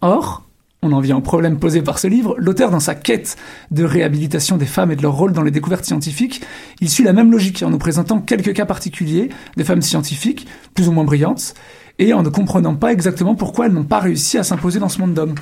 Or, 0.00 0.44
on 0.84 0.92
en 0.92 1.00
vient 1.00 1.16
au 1.16 1.20
problème 1.22 1.58
posé 1.58 1.80
par 1.80 1.98
ce 1.98 2.06
livre, 2.06 2.34
l'auteur, 2.38 2.70
dans 2.70 2.80
sa 2.80 2.94
quête 2.94 3.36
de 3.70 3.84
réhabilitation 3.84 4.58
des 4.58 4.66
femmes 4.66 4.92
et 4.92 4.96
de 4.96 5.02
leur 5.02 5.14
rôle 5.14 5.32
dans 5.32 5.42
les 5.42 5.50
découvertes 5.50 5.84
scientifiques, 5.84 6.42
il 6.80 6.90
suit 6.90 7.04
la 7.04 7.14
même 7.14 7.32
logique 7.32 7.62
en 7.62 7.70
nous 7.70 7.78
présentant 7.78 8.20
quelques 8.20 8.52
cas 8.52 8.66
particuliers 8.66 9.30
de 9.56 9.64
femmes 9.64 9.82
scientifiques, 9.82 10.46
plus 10.74 10.88
ou 10.88 10.92
moins 10.92 11.04
brillantes, 11.04 11.54
et 11.98 12.12
en 12.12 12.22
ne 12.22 12.28
comprenant 12.28 12.74
pas 12.74 12.92
exactement 12.92 13.34
pourquoi 13.34 13.66
elles 13.66 13.72
n'ont 13.72 13.84
pas 13.84 14.00
réussi 14.00 14.36
à 14.36 14.44
s'imposer 14.44 14.78
dans 14.78 14.90
ce 14.90 15.00
monde 15.00 15.14
d'hommes. 15.14 15.36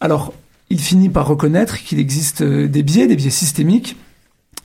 Alors, 0.00 0.34
il 0.68 0.80
finit 0.80 1.08
par 1.08 1.26
reconnaître 1.26 1.78
qu'il 1.82 1.98
existe 1.98 2.42
euh, 2.42 2.68
des 2.68 2.82
biais, 2.82 3.06
des 3.06 3.16
biais 3.16 3.30
systémiques. 3.30 3.96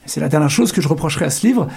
C'est 0.06 0.20
la 0.20 0.28
dernière 0.28 0.50
chose 0.50 0.72
que 0.72 0.80
je 0.80 0.88
reprocherai 0.88 1.24
à 1.24 1.30
ce 1.30 1.46
livre. 1.46 1.68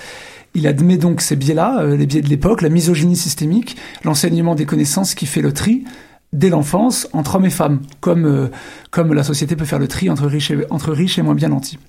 Il 0.53 0.67
admet 0.67 0.97
donc 0.97 1.21
ces 1.21 1.35
biais-là, 1.35 1.81
euh, 1.81 1.95
les 1.95 2.05
biais 2.05 2.21
de 2.21 2.27
l'époque, 2.29 2.61
la 2.61 2.69
misogynie 2.69 3.15
systémique, 3.15 3.77
l'enseignement 4.03 4.55
des 4.55 4.65
connaissances 4.65 5.15
qui 5.15 5.25
fait 5.25 5.41
le 5.41 5.53
tri 5.53 5.85
dès 6.33 6.49
l'enfance 6.49 7.07
entre 7.13 7.35
hommes 7.35 7.45
et 7.45 7.49
femmes, 7.49 7.81
comme, 7.99 8.25
euh, 8.25 8.47
comme 8.89 9.13
la 9.13 9.23
société 9.23 9.55
peut 9.55 9.65
faire 9.65 9.79
le 9.79 9.87
tri 9.87 10.09
entre 10.09 10.25
riches 10.27 10.51
et, 10.51 10.65
entre 10.69 10.91
riches 10.91 11.17
et 11.17 11.21
moins 11.21 11.35
bien 11.35 11.49
nantis. 11.49 11.79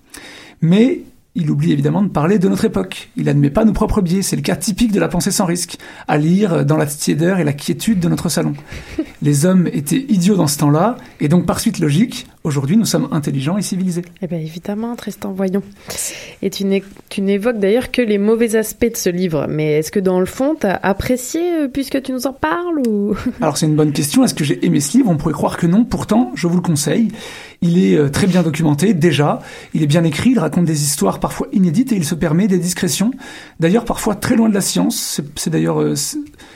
Mais 0.61 1.03
il 1.35 1.51
oublie 1.51 1.73
évidemment 1.73 2.03
de 2.03 2.09
parler 2.09 2.39
de 2.39 2.49
notre 2.49 2.67
époque. 2.67 3.09
Il 3.17 3.25
n'admet 3.25 3.49
pas 3.49 3.65
nos 3.65 3.73
propres 3.73 4.03
biais. 4.03 4.21
C'est 4.21 4.37
le 4.37 4.43
cas 4.43 4.57
typique 4.57 4.93
de 4.93 5.01
la 5.01 5.09
pensée 5.09 5.31
sans 5.31 5.47
risque, 5.47 5.79
à 6.07 6.19
lire 6.19 6.67
dans 6.67 6.77
la 6.77 6.85
tiédeur 6.85 7.39
et 7.39 7.45
la 7.45 7.55
quiétude 7.55 8.01
de 8.01 8.09
notre 8.09 8.29
salon. 8.29 8.53
Les 9.23 9.47
hommes 9.47 9.67
étaient 9.73 10.05
idiots 10.09 10.37
dans 10.37 10.47
ce 10.47 10.59
temps-là, 10.59 10.97
et 11.21 11.29
donc 11.29 11.47
par 11.47 11.61
suite 11.61 11.79
logique, 11.79 12.27
aujourd'hui 12.45 12.77
nous 12.77 12.85
sommes 12.85 13.09
intelligents 13.13 13.57
et 13.57 13.63
civilisés. 13.63 14.03
Eh 14.21 14.27
bien 14.27 14.39
évidemment, 14.39 14.95
Tristan, 14.97 15.33
voyons. 15.33 15.63
Et 16.43 16.51
tu, 16.51 16.65
n'évoques 17.21 17.59
d'ailleurs 17.59 17.91
que 17.93 18.03
les 18.03 18.19
mauvais 18.19 18.57
aspects 18.57 18.91
de 18.91 18.97
ce 18.97 19.09
livre, 19.11 19.47
mais 19.49 19.79
est-ce 19.79 19.93
que 19.93 20.01
dans 20.01 20.21
le 20.21 20.27
fond, 20.27 20.57
tu 20.61 20.67
as 20.67 20.75
apprécié 20.83 21.41
euh, 21.41 21.69
puisque 21.69 22.03
tu 22.03 22.13
nous 22.13 22.27
en 22.27 22.33
parles 22.33 22.81
ou... 22.89 23.15
Alors 23.41 23.57
c'est 23.57 23.67
une 23.67 23.77
bonne 23.77 23.93
question. 23.93 24.25
Est-ce 24.25 24.35
que 24.35 24.45
j'ai 24.45 24.65
aimé 24.67 24.81
ce 24.81 24.99
livre? 24.99 25.09
On 25.11 25.17
pourrait 25.17 25.35
croire 25.35 25.57
que 25.57 25.67
non. 25.67 25.85
Pourtant, 25.85 26.33
je 26.35 26.47
vous 26.47 26.57
le 26.57 26.63
conseille. 26.63 27.09
Il 27.63 27.79
est 27.79 27.97
euh, 27.97 28.11
très 28.11 28.27
bien 28.27 28.43
documenté, 28.43 28.93
déjà. 28.93 29.39
Il 29.73 29.85
est 29.85 29.87
bien 29.87 30.03
écrit, 30.03 30.31
il 30.31 30.39
raconte 30.41 30.65
des 30.65 30.83
histoires 30.83 31.21
parfois 31.21 31.47
inédites 31.53 31.93
et 31.93 31.97
il 31.97 32.05
se 32.05 32.17
permet 32.17 32.49
des 32.49 32.59
discrétions. 32.59 33.13
D'ailleurs, 33.61 33.85
parfois 33.85 34.17
très 34.17 34.35
loin 34.35 34.49
de 34.49 34.55
la 34.55 34.61
science. 34.61 35.21
C'est 35.37 35.51
d'ailleurs 35.51 35.81
euh, 35.81 35.95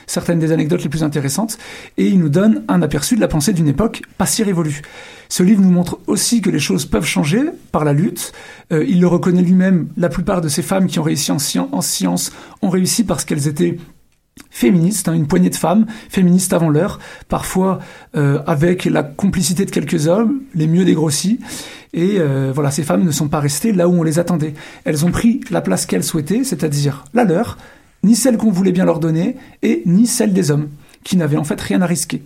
certaines 0.05 0.39
des 0.39 0.51
anecdotes 0.51 0.83
les 0.83 0.89
plus 0.89 1.03
intéressantes. 1.03 1.57
Et 1.97 2.07
il 2.07 2.19
nous 2.19 2.27
donne 2.27 2.65
un 2.67 2.81
aperçu 2.81 3.15
de 3.15 3.21
la 3.21 3.29
pensée 3.29 3.53
d'une 3.53 3.69
époque 3.69 4.01
pas 4.17 4.25
si 4.25 4.43
révolue. 4.43 4.81
Ce 5.29 5.43
livre 5.43 5.61
nous 5.61 5.71
montre 5.71 5.99
aussi 6.07 6.41
que 6.41 6.49
les 6.49 6.59
choses 6.59 6.85
peuvent 6.85 7.05
changer 7.05 7.43
par 7.71 7.85
la 7.85 7.93
lutte. 7.93 8.33
Euh, 8.73 8.85
il 8.85 8.99
le 8.99 9.07
reconnaît 9.07 9.41
lui-même. 9.41 9.87
La 9.95 10.09
plupart 10.09 10.41
de 10.41 10.49
ces 10.49 10.61
femmes 10.61 10.87
qui 10.87 10.99
ont 10.99 11.03
réussi 11.03 11.31
en, 11.31 11.37
en 11.71 11.81
science 11.81 12.33
ont 12.61 12.69
réussi 12.69 13.05
parce 13.05 13.23
qu'elles 13.23 13.47
étaient 13.47 13.77
féministes, 14.49 15.07
hein, 15.07 15.13
une 15.13 15.27
poignée 15.27 15.49
de 15.49 15.55
femmes 15.55 15.85
féministes 16.09 16.53
avant 16.53 16.69
l'heure, 16.69 16.99
parfois 17.29 17.79
euh, 18.15 18.39
avec 18.47 18.85
la 18.85 19.03
complicité 19.03 19.65
de 19.65 19.71
quelques 19.71 20.07
hommes, 20.07 20.41
les 20.55 20.67
mieux 20.67 20.85
dégrossis. 20.85 21.39
Et 21.93 22.15
euh, 22.19 22.51
voilà, 22.53 22.71
ces 22.71 22.83
femmes 22.83 23.03
ne 23.03 23.11
sont 23.11 23.27
pas 23.27 23.39
restées 23.39 23.71
là 23.71 23.87
où 23.87 23.93
on 23.93 24.03
les 24.03 24.19
attendait. 24.19 24.53
Elles 24.83 25.05
ont 25.05 25.11
pris 25.11 25.41
la 25.49 25.61
place 25.61 25.85
qu'elles 25.85 26.03
souhaitaient, 26.03 26.43
c'est-à-dire 26.43 27.05
la 27.13 27.23
leur, 27.23 27.57
ni 28.03 28.15
celle 28.15 28.37
qu'on 28.37 28.51
voulait 28.51 28.71
bien 28.71 28.85
leur 28.85 28.99
donner, 28.99 29.37
et 29.63 29.83
ni 29.85 30.05
celle 30.05 30.33
des 30.33 30.51
hommes, 30.51 30.69
qui 31.03 31.17
n'avaient 31.17 31.37
en 31.37 31.43
fait 31.43 31.59
rien 31.59 31.81
à 31.81 31.85
risquer. 31.85 32.23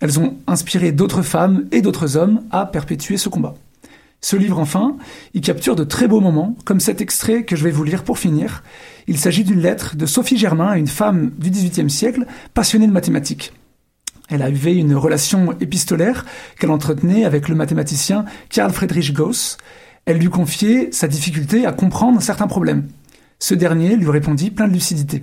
Elles 0.00 0.18
ont 0.18 0.36
inspiré 0.46 0.92
d'autres 0.92 1.22
femmes 1.22 1.64
et 1.72 1.82
d'autres 1.82 2.16
hommes 2.16 2.42
à 2.50 2.66
perpétuer 2.66 3.16
ce 3.16 3.28
combat. 3.28 3.54
Ce 4.20 4.36
livre, 4.36 4.58
enfin, 4.58 4.96
il 5.34 5.40
capture 5.40 5.76
de 5.76 5.84
très 5.84 6.08
beaux 6.08 6.20
moments, 6.20 6.56
comme 6.64 6.80
cet 6.80 7.00
extrait 7.00 7.44
que 7.44 7.54
je 7.54 7.64
vais 7.64 7.70
vous 7.70 7.84
lire 7.84 8.02
pour 8.02 8.18
finir. 8.18 8.62
Il 9.06 9.18
s'agit 9.18 9.44
d'une 9.44 9.60
lettre 9.60 9.96
de 9.96 10.06
Sophie 10.06 10.38
Germain, 10.38 10.74
une 10.74 10.88
femme 10.88 11.30
du 11.38 11.50
XVIIIe 11.50 11.90
siècle, 11.90 12.26
passionnée 12.54 12.86
de 12.86 12.92
mathématiques. 12.92 13.52
Elle 14.28 14.42
a 14.42 14.50
eu 14.50 14.56
une 14.74 14.96
relation 14.96 15.52
épistolaire 15.60 16.24
qu'elle 16.58 16.70
entretenait 16.70 17.24
avec 17.24 17.48
le 17.48 17.54
mathématicien 17.54 18.24
Carl 18.48 18.72
Friedrich 18.72 19.12
Gauss. 19.12 19.58
Elle 20.04 20.18
lui 20.18 20.30
confiait 20.30 20.88
sa 20.90 21.06
difficulté 21.06 21.64
à 21.64 21.72
comprendre 21.72 22.20
certains 22.20 22.48
problèmes. 22.48 22.88
Ce 23.38 23.54
dernier 23.54 23.96
lui 23.96 24.10
répondit 24.10 24.50
plein 24.50 24.66
de 24.66 24.72
lucidité. 24.72 25.22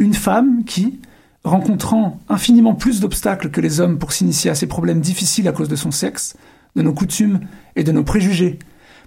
Une 0.00 0.14
femme 0.14 0.64
qui, 0.64 1.00
rencontrant 1.44 2.18
infiniment 2.28 2.74
plus 2.74 3.00
d'obstacles 3.00 3.50
que 3.50 3.60
les 3.60 3.80
hommes 3.80 3.98
pour 3.98 4.12
s'initier 4.12 4.50
à 4.50 4.54
ces 4.54 4.66
problèmes 4.66 5.00
difficiles 5.00 5.46
à 5.46 5.52
cause 5.52 5.68
de 5.68 5.76
son 5.76 5.92
sexe, 5.92 6.36
de 6.76 6.82
nos 6.82 6.92
coutumes 6.92 7.40
et 7.74 7.82
de 7.82 7.90
nos 7.90 8.04
préjugés, 8.04 8.58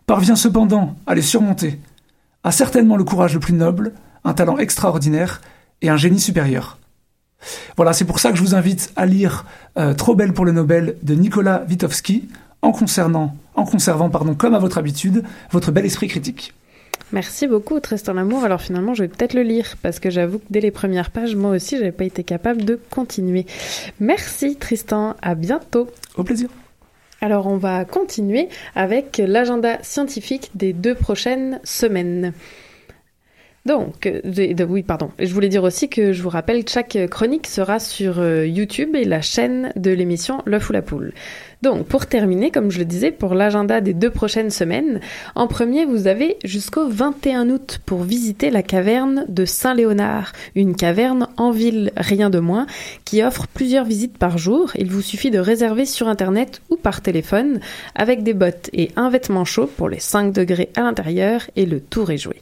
parvient 0.06 0.36
cependant 0.36 0.98
à 1.08 1.16
les 1.16 1.22
surmonter, 1.22 1.80
a 2.44 2.52
certainement 2.52 2.98
le 2.98 3.04
courage 3.04 3.36
le 3.36 3.40
plus 3.40 3.54
noble, 3.54 3.94
un 4.24 4.34
talent 4.34 4.58
extraordinaire 4.58 5.42
et 5.82 5.90
un 5.90 5.98
génie 5.98 6.20
supérieur. 6.20 6.78
Voilà, 7.78 7.94
c'est 7.94 8.06
pour 8.06 8.20
ça 8.20 8.32
que 8.32 8.38
je 8.38 8.42
vous 8.42 8.56
invite 8.56 8.92
à 8.96 9.06
lire 9.06 9.46
euh, 9.78 9.94
Trop 9.94 10.16
belle 10.16 10.34
pour 10.34 10.46
le 10.46 10.52
Nobel 10.52 10.98
de 11.04 11.14
Nicolas 11.14 11.64
Wittowski, 11.70 12.28
en, 12.62 12.72
concernant, 12.72 13.36
en 13.56 13.64
conservant, 13.64 14.10
pardon, 14.10 14.36
comme 14.36 14.54
à 14.54 14.60
votre 14.60 14.78
habitude, 14.78 15.24
votre 15.52 15.72
bel 15.72 15.86
esprit 15.86 16.08
critique. 16.08 16.54
Merci 17.12 17.48
beaucoup 17.48 17.80
Tristan 17.80 18.14
Lamour. 18.14 18.44
Alors 18.44 18.62
finalement, 18.62 18.94
je 18.94 19.04
vais 19.04 19.08
peut-être 19.08 19.34
le 19.34 19.42
lire 19.42 19.78
parce 19.82 20.00
que 20.00 20.10
j'avoue 20.10 20.38
que 20.40 20.46
dès 20.50 20.60
les 20.60 20.70
premières 20.70 21.10
pages, 21.10 21.36
moi 21.36 21.52
aussi, 21.52 21.78
j'avais 21.78 21.92
pas 21.92 22.04
été 22.04 22.24
capable 22.24 22.66
de 22.66 22.80
continuer. 22.92 23.46
Merci 24.00 24.58
Tristan. 24.58 25.16
À 25.22 25.34
bientôt. 25.34 25.88
Au 26.18 26.24
plaisir. 26.24 26.50
Alors 27.22 27.48
on 27.48 27.58
va 27.58 27.86
continuer 27.86 28.48
avec 28.76 29.22
l'agenda 29.26 29.78
scientifique 29.84 30.52
des 30.56 30.74
deux 30.74 30.96
prochaines 30.96 31.60
semaines. 31.64 32.34
Donc, 33.70 34.12
de, 34.24 34.64
oui, 34.64 34.82
pardon. 34.82 35.12
Je 35.20 35.32
voulais 35.32 35.48
dire 35.48 35.64
aussi 35.64 35.90
que 35.90 36.12
je 36.12 36.24
vous 36.24 36.30
rappelle 36.30 36.66
que 36.66 36.72
chaque 36.72 36.98
chronique 37.12 37.46
sera 37.46 37.78
sur 37.78 38.18
euh, 38.18 38.48
YouTube 38.48 38.96
et 38.96 39.04
la 39.04 39.22
chaîne 39.22 39.72
de 39.76 39.92
l'émission 39.92 40.42
L'œuf 40.48 40.72
ou 40.72 40.74
la 40.74 40.82
poule. 40.82 41.14
Donc, 41.62 41.86
pour 41.86 42.08
terminer, 42.08 42.50
comme 42.50 42.72
je 42.72 42.80
le 42.80 42.86
disais, 42.86 43.12
pour 43.12 43.36
l'agenda 43.36 43.80
des 43.80 43.94
deux 43.94 44.10
prochaines 44.10 44.50
semaines, 44.50 45.02
en 45.36 45.46
premier, 45.46 45.86
vous 45.86 46.08
avez 46.08 46.38
jusqu'au 46.44 46.88
21 46.88 47.52
août 47.52 47.80
pour 47.86 48.02
visiter 48.02 48.50
la 48.50 48.64
caverne 48.64 49.26
de 49.28 49.46
Saint-Léonard, 49.46 50.32
une 50.56 50.76
caverne 50.76 51.28
en 51.38 51.52
ville, 51.52 51.92
rien 51.96 52.32
de 52.32 52.40
moins, 52.40 52.66
qui 53.06 53.22
offre 53.22 53.46
plusieurs 53.54 53.86
visites 53.86 54.18
par 54.18 54.40
jour. 54.40 54.72
Il 54.80 54.90
vous 54.90 55.04
suffit 55.04 55.30
de 55.30 55.38
réserver 55.38 55.86
sur 55.86 56.08
Internet 56.08 56.64
ou 56.72 56.76
par 56.76 57.02
téléphone 57.02 57.60
avec 57.94 58.24
des 58.24 58.34
bottes 58.34 58.72
et 58.74 58.90
un 58.96 59.12
vêtement 59.12 59.46
chaud 59.46 59.70
pour 59.78 59.90
les 59.90 60.00
5 60.00 60.34
degrés 60.34 60.70
à 60.76 60.82
l'intérieur 60.82 61.44
et 61.56 61.68
le 61.68 61.80
tour 61.80 62.10
est 62.10 62.18
joué. 62.18 62.42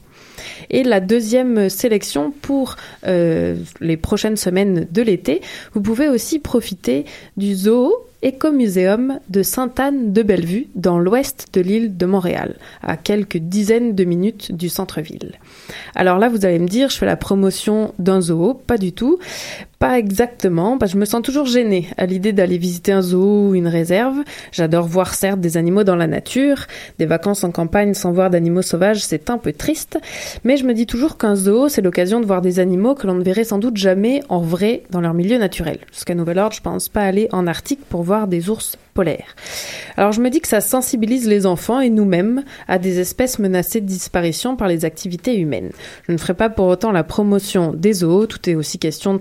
Et 0.70 0.82
la 0.82 1.00
deuxième 1.00 1.68
sélection 1.68 2.32
pour 2.42 2.76
euh, 3.06 3.56
les 3.80 3.96
prochaines 3.96 4.36
semaines 4.36 4.86
de 4.90 5.02
l'été, 5.02 5.40
vous 5.74 5.80
pouvez 5.80 6.08
aussi 6.08 6.38
profiter 6.38 7.04
du 7.36 7.54
zoo 7.54 7.92
Écomuséum 8.20 9.20
de 9.28 9.42
Sainte-Anne-de-Bellevue, 9.44 10.66
dans 10.74 10.98
l'ouest 10.98 11.46
de 11.52 11.60
l'île 11.60 11.96
de 11.96 12.06
Montréal, 12.06 12.56
à 12.82 12.96
quelques 12.96 13.36
dizaines 13.36 13.94
de 13.94 14.04
minutes 14.04 14.52
du 14.52 14.68
centre-ville. 14.68 15.38
Alors 15.94 16.18
là, 16.18 16.28
vous 16.28 16.44
allez 16.44 16.58
me 16.58 16.66
dire, 16.66 16.90
je 16.90 16.98
fais 16.98 17.06
la 17.06 17.16
promotion 17.16 17.94
d'un 17.98 18.20
zoo, 18.20 18.54
pas 18.54 18.76
du 18.76 18.92
tout. 18.92 19.18
Pas 19.78 19.96
exactement, 19.96 20.76
je 20.84 20.96
me 20.96 21.04
sens 21.04 21.22
toujours 21.22 21.46
gênée 21.46 21.86
à 21.96 22.06
l'idée 22.06 22.32
d'aller 22.32 22.58
visiter 22.58 22.90
un 22.90 23.00
zoo 23.00 23.50
ou 23.50 23.54
une 23.54 23.68
réserve. 23.68 24.16
J'adore 24.50 24.88
voir 24.88 25.14
certes 25.14 25.38
des 25.38 25.56
animaux 25.56 25.84
dans 25.84 25.94
la 25.94 26.08
nature, 26.08 26.66
des 26.98 27.06
vacances 27.06 27.44
en 27.44 27.52
campagne 27.52 27.94
sans 27.94 28.10
voir 28.10 28.28
d'animaux 28.28 28.62
sauvages, 28.62 29.04
c'est 29.04 29.30
un 29.30 29.38
peu 29.38 29.52
triste, 29.52 30.00
mais 30.42 30.56
je 30.56 30.64
me 30.64 30.74
dis 30.74 30.86
toujours 30.86 31.16
qu'un 31.16 31.36
zoo, 31.36 31.68
c'est 31.68 31.80
l'occasion 31.80 32.18
de 32.18 32.26
voir 32.26 32.42
des 32.42 32.58
animaux 32.58 32.96
que 32.96 33.06
l'on 33.06 33.14
ne 33.14 33.22
verrait 33.22 33.44
sans 33.44 33.58
doute 33.58 33.76
jamais 33.76 34.20
en 34.28 34.40
vrai 34.40 34.82
dans 34.90 35.00
leur 35.00 35.14
milieu 35.14 35.38
naturel. 35.38 35.78
Jusqu'à 35.92 36.16
nouvel 36.16 36.40
ordre, 36.40 36.56
je 36.56 36.60
pense 36.60 36.88
pas 36.88 37.02
aller 37.02 37.28
en 37.30 37.46
Arctique 37.46 37.84
pour 37.88 38.02
des 38.26 38.48
ours 38.50 38.76
polaires. 38.94 39.36
Alors 39.96 40.12
je 40.12 40.20
me 40.20 40.30
dis 40.30 40.40
que 40.40 40.48
ça 40.48 40.60
sensibilise 40.60 41.28
les 41.28 41.46
enfants 41.46 41.80
et 41.80 41.90
nous-mêmes 41.90 42.44
à 42.66 42.78
des 42.78 43.00
espèces 43.00 43.38
menacées 43.38 43.80
de 43.80 43.86
disparition 43.86 44.56
par 44.56 44.66
les 44.66 44.84
activités 44.84 45.36
humaines. 45.36 45.70
Je 46.06 46.12
ne 46.12 46.18
ferai 46.18 46.34
pas 46.34 46.48
pour 46.48 46.66
autant 46.66 46.90
la 46.90 47.04
promotion 47.04 47.72
des 47.72 47.92
zoos, 47.92 48.26
tout 48.26 48.48
est 48.48 48.54
aussi 48.54 48.78
question 48.78 49.14
de 49.14 49.20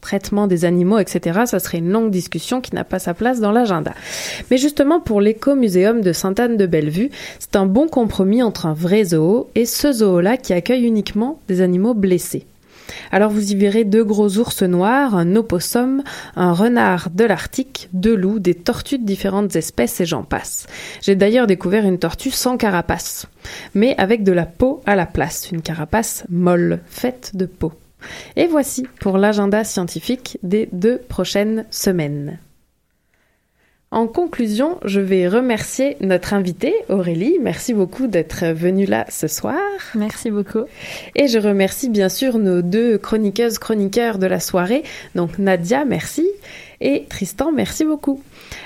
traitement 0.00 0.46
des 0.46 0.64
animaux, 0.64 0.98
etc. 0.98 1.40
Ça 1.46 1.58
serait 1.58 1.78
une 1.78 1.90
longue 1.90 2.10
discussion 2.10 2.60
qui 2.60 2.74
n'a 2.74 2.84
pas 2.84 2.98
sa 2.98 3.14
place 3.14 3.40
dans 3.40 3.52
l'agenda. 3.52 3.92
Mais 4.50 4.58
justement 4.58 5.00
pour 5.00 5.20
l'écomuséum 5.20 6.00
de 6.00 6.12
Sainte-Anne-de-Bellevue, 6.12 7.10
c'est 7.38 7.56
un 7.56 7.66
bon 7.66 7.88
compromis 7.88 8.42
entre 8.42 8.66
un 8.66 8.74
vrai 8.74 9.04
zoo 9.04 9.50
et 9.54 9.66
ce 9.66 9.92
zoo-là 9.92 10.36
qui 10.36 10.52
accueille 10.52 10.84
uniquement 10.84 11.40
des 11.48 11.60
animaux 11.60 11.94
blessés. 11.94 12.46
Alors 13.10 13.30
vous 13.30 13.52
y 13.52 13.54
verrez 13.54 13.84
deux 13.84 14.04
gros 14.04 14.38
ours 14.38 14.62
noirs, 14.62 15.14
un 15.14 15.36
opossum, 15.36 16.02
un 16.36 16.52
renard 16.52 17.10
de 17.10 17.24
l'Arctique, 17.24 17.88
deux 17.92 18.14
loups, 18.14 18.38
des 18.38 18.54
tortues 18.54 18.98
de 18.98 19.04
différentes 19.04 19.56
espèces 19.56 20.00
et 20.00 20.06
j'en 20.06 20.22
passe. 20.22 20.66
J'ai 21.02 21.16
d'ailleurs 21.16 21.46
découvert 21.46 21.86
une 21.86 21.98
tortue 21.98 22.30
sans 22.30 22.56
carapace, 22.56 23.26
mais 23.74 23.94
avec 23.98 24.22
de 24.22 24.32
la 24.32 24.46
peau 24.46 24.82
à 24.86 24.96
la 24.96 25.06
place, 25.06 25.50
une 25.50 25.62
carapace 25.62 26.24
molle, 26.28 26.80
faite 26.88 27.32
de 27.34 27.46
peau. 27.46 27.72
Et 28.36 28.46
voici 28.46 28.86
pour 29.00 29.18
l'agenda 29.18 29.64
scientifique 29.64 30.38
des 30.42 30.68
deux 30.72 30.98
prochaines 30.98 31.66
semaines. 31.70 32.38
En 33.92 34.06
conclusion, 34.06 34.78
je 34.84 35.00
vais 35.00 35.26
remercier 35.26 35.96
notre 36.00 36.32
invitée, 36.32 36.74
Aurélie. 36.88 37.38
Merci 37.42 37.74
beaucoup 37.74 38.06
d'être 38.06 38.46
venue 38.46 38.86
là 38.86 39.04
ce 39.08 39.26
soir. 39.26 39.58
Merci 39.96 40.30
beaucoup. 40.30 40.64
Et 41.16 41.26
je 41.26 41.40
remercie 41.40 41.88
bien 41.88 42.08
sûr 42.08 42.38
nos 42.38 42.62
deux 42.62 42.98
chroniqueuses, 42.98 43.58
chroniqueurs 43.58 44.18
de 44.18 44.28
la 44.28 44.38
soirée. 44.38 44.84
Donc 45.16 45.40
Nadia, 45.40 45.84
merci. 45.84 46.24
Et 46.80 47.06
Tristan, 47.08 47.50
merci 47.50 47.84
beaucoup. 47.84 48.22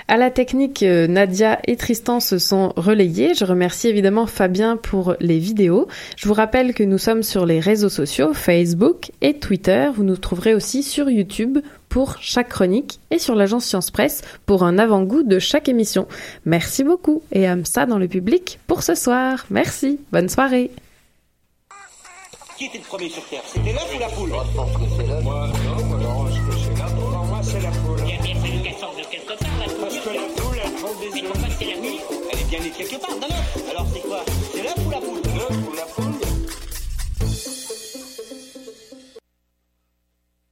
À 0.08 0.16
la 0.16 0.30
technique, 0.30 0.82
euh, 0.82 1.06
Nadia 1.06 1.58
et 1.66 1.76
Tristan 1.76 2.20
se 2.20 2.38
sont 2.38 2.72
relayés. 2.76 3.34
Je 3.34 3.44
remercie 3.44 3.88
évidemment 3.88 4.26
Fabien 4.26 4.76
pour 4.76 5.14
les 5.20 5.38
vidéos. 5.38 5.88
Je 6.16 6.28
vous 6.28 6.34
rappelle 6.34 6.74
que 6.74 6.82
nous 6.82 6.98
sommes 6.98 7.22
sur 7.22 7.46
les 7.46 7.60
réseaux 7.60 7.88
sociaux, 7.88 8.34
Facebook 8.34 9.10
et 9.20 9.38
Twitter. 9.38 9.88
Vous 9.94 10.04
nous 10.04 10.16
trouverez 10.16 10.54
aussi 10.54 10.82
sur 10.82 11.08
YouTube 11.10 11.58
pour 11.88 12.18
chaque 12.20 12.48
chronique 12.48 12.98
et 13.10 13.18
sur 13.18 13.34
l'agence 13.34 13.64
Science 13.64 13.90
Presse 13.90 14.22
pour 14.46 14.64
un 14.64 14.78
avant-goût 14.78 15.22
de 15.22 15.38
chaque 15.38 15.68
émission. 15.68 16.06
Merci 16.44 16.84
beaucoup 16.84 17.22
et 17.32 17.46
à 17.46 17.56
ça 17.64 17.86
dans 17.86 17.98
le 17.98 18.08
public 18.08 18.58
pour 18.66 18.82
ce 18.82 18.94
soir. 18.94 19.46
Merci. 19.50 20.00
Bonne 20.12 20.28
soirée. 20.28 20.70
Qui 22.58 22.66
était 22.66 22.78
le 22.78 22.84
premier 22.84 23.08
sur 23.08 23.24
Terre? 23.26 23.42
C'était 23.46 23.72
l'œuf 23.72 23.94
ou 23.94 23.98
la 23.98 24.08
poule? 24.08 24.30
Je 24.30 24.56
pense 24.56 24.72
que 24.72 24.82
c'est 24.96 25.06
l'œuf. 25.08 25.63
quelque 32.76 32.96
part. 32.96 33.10
Non, 33.16 33.28
non. 33.28 33.70
Alors 33.70 33.86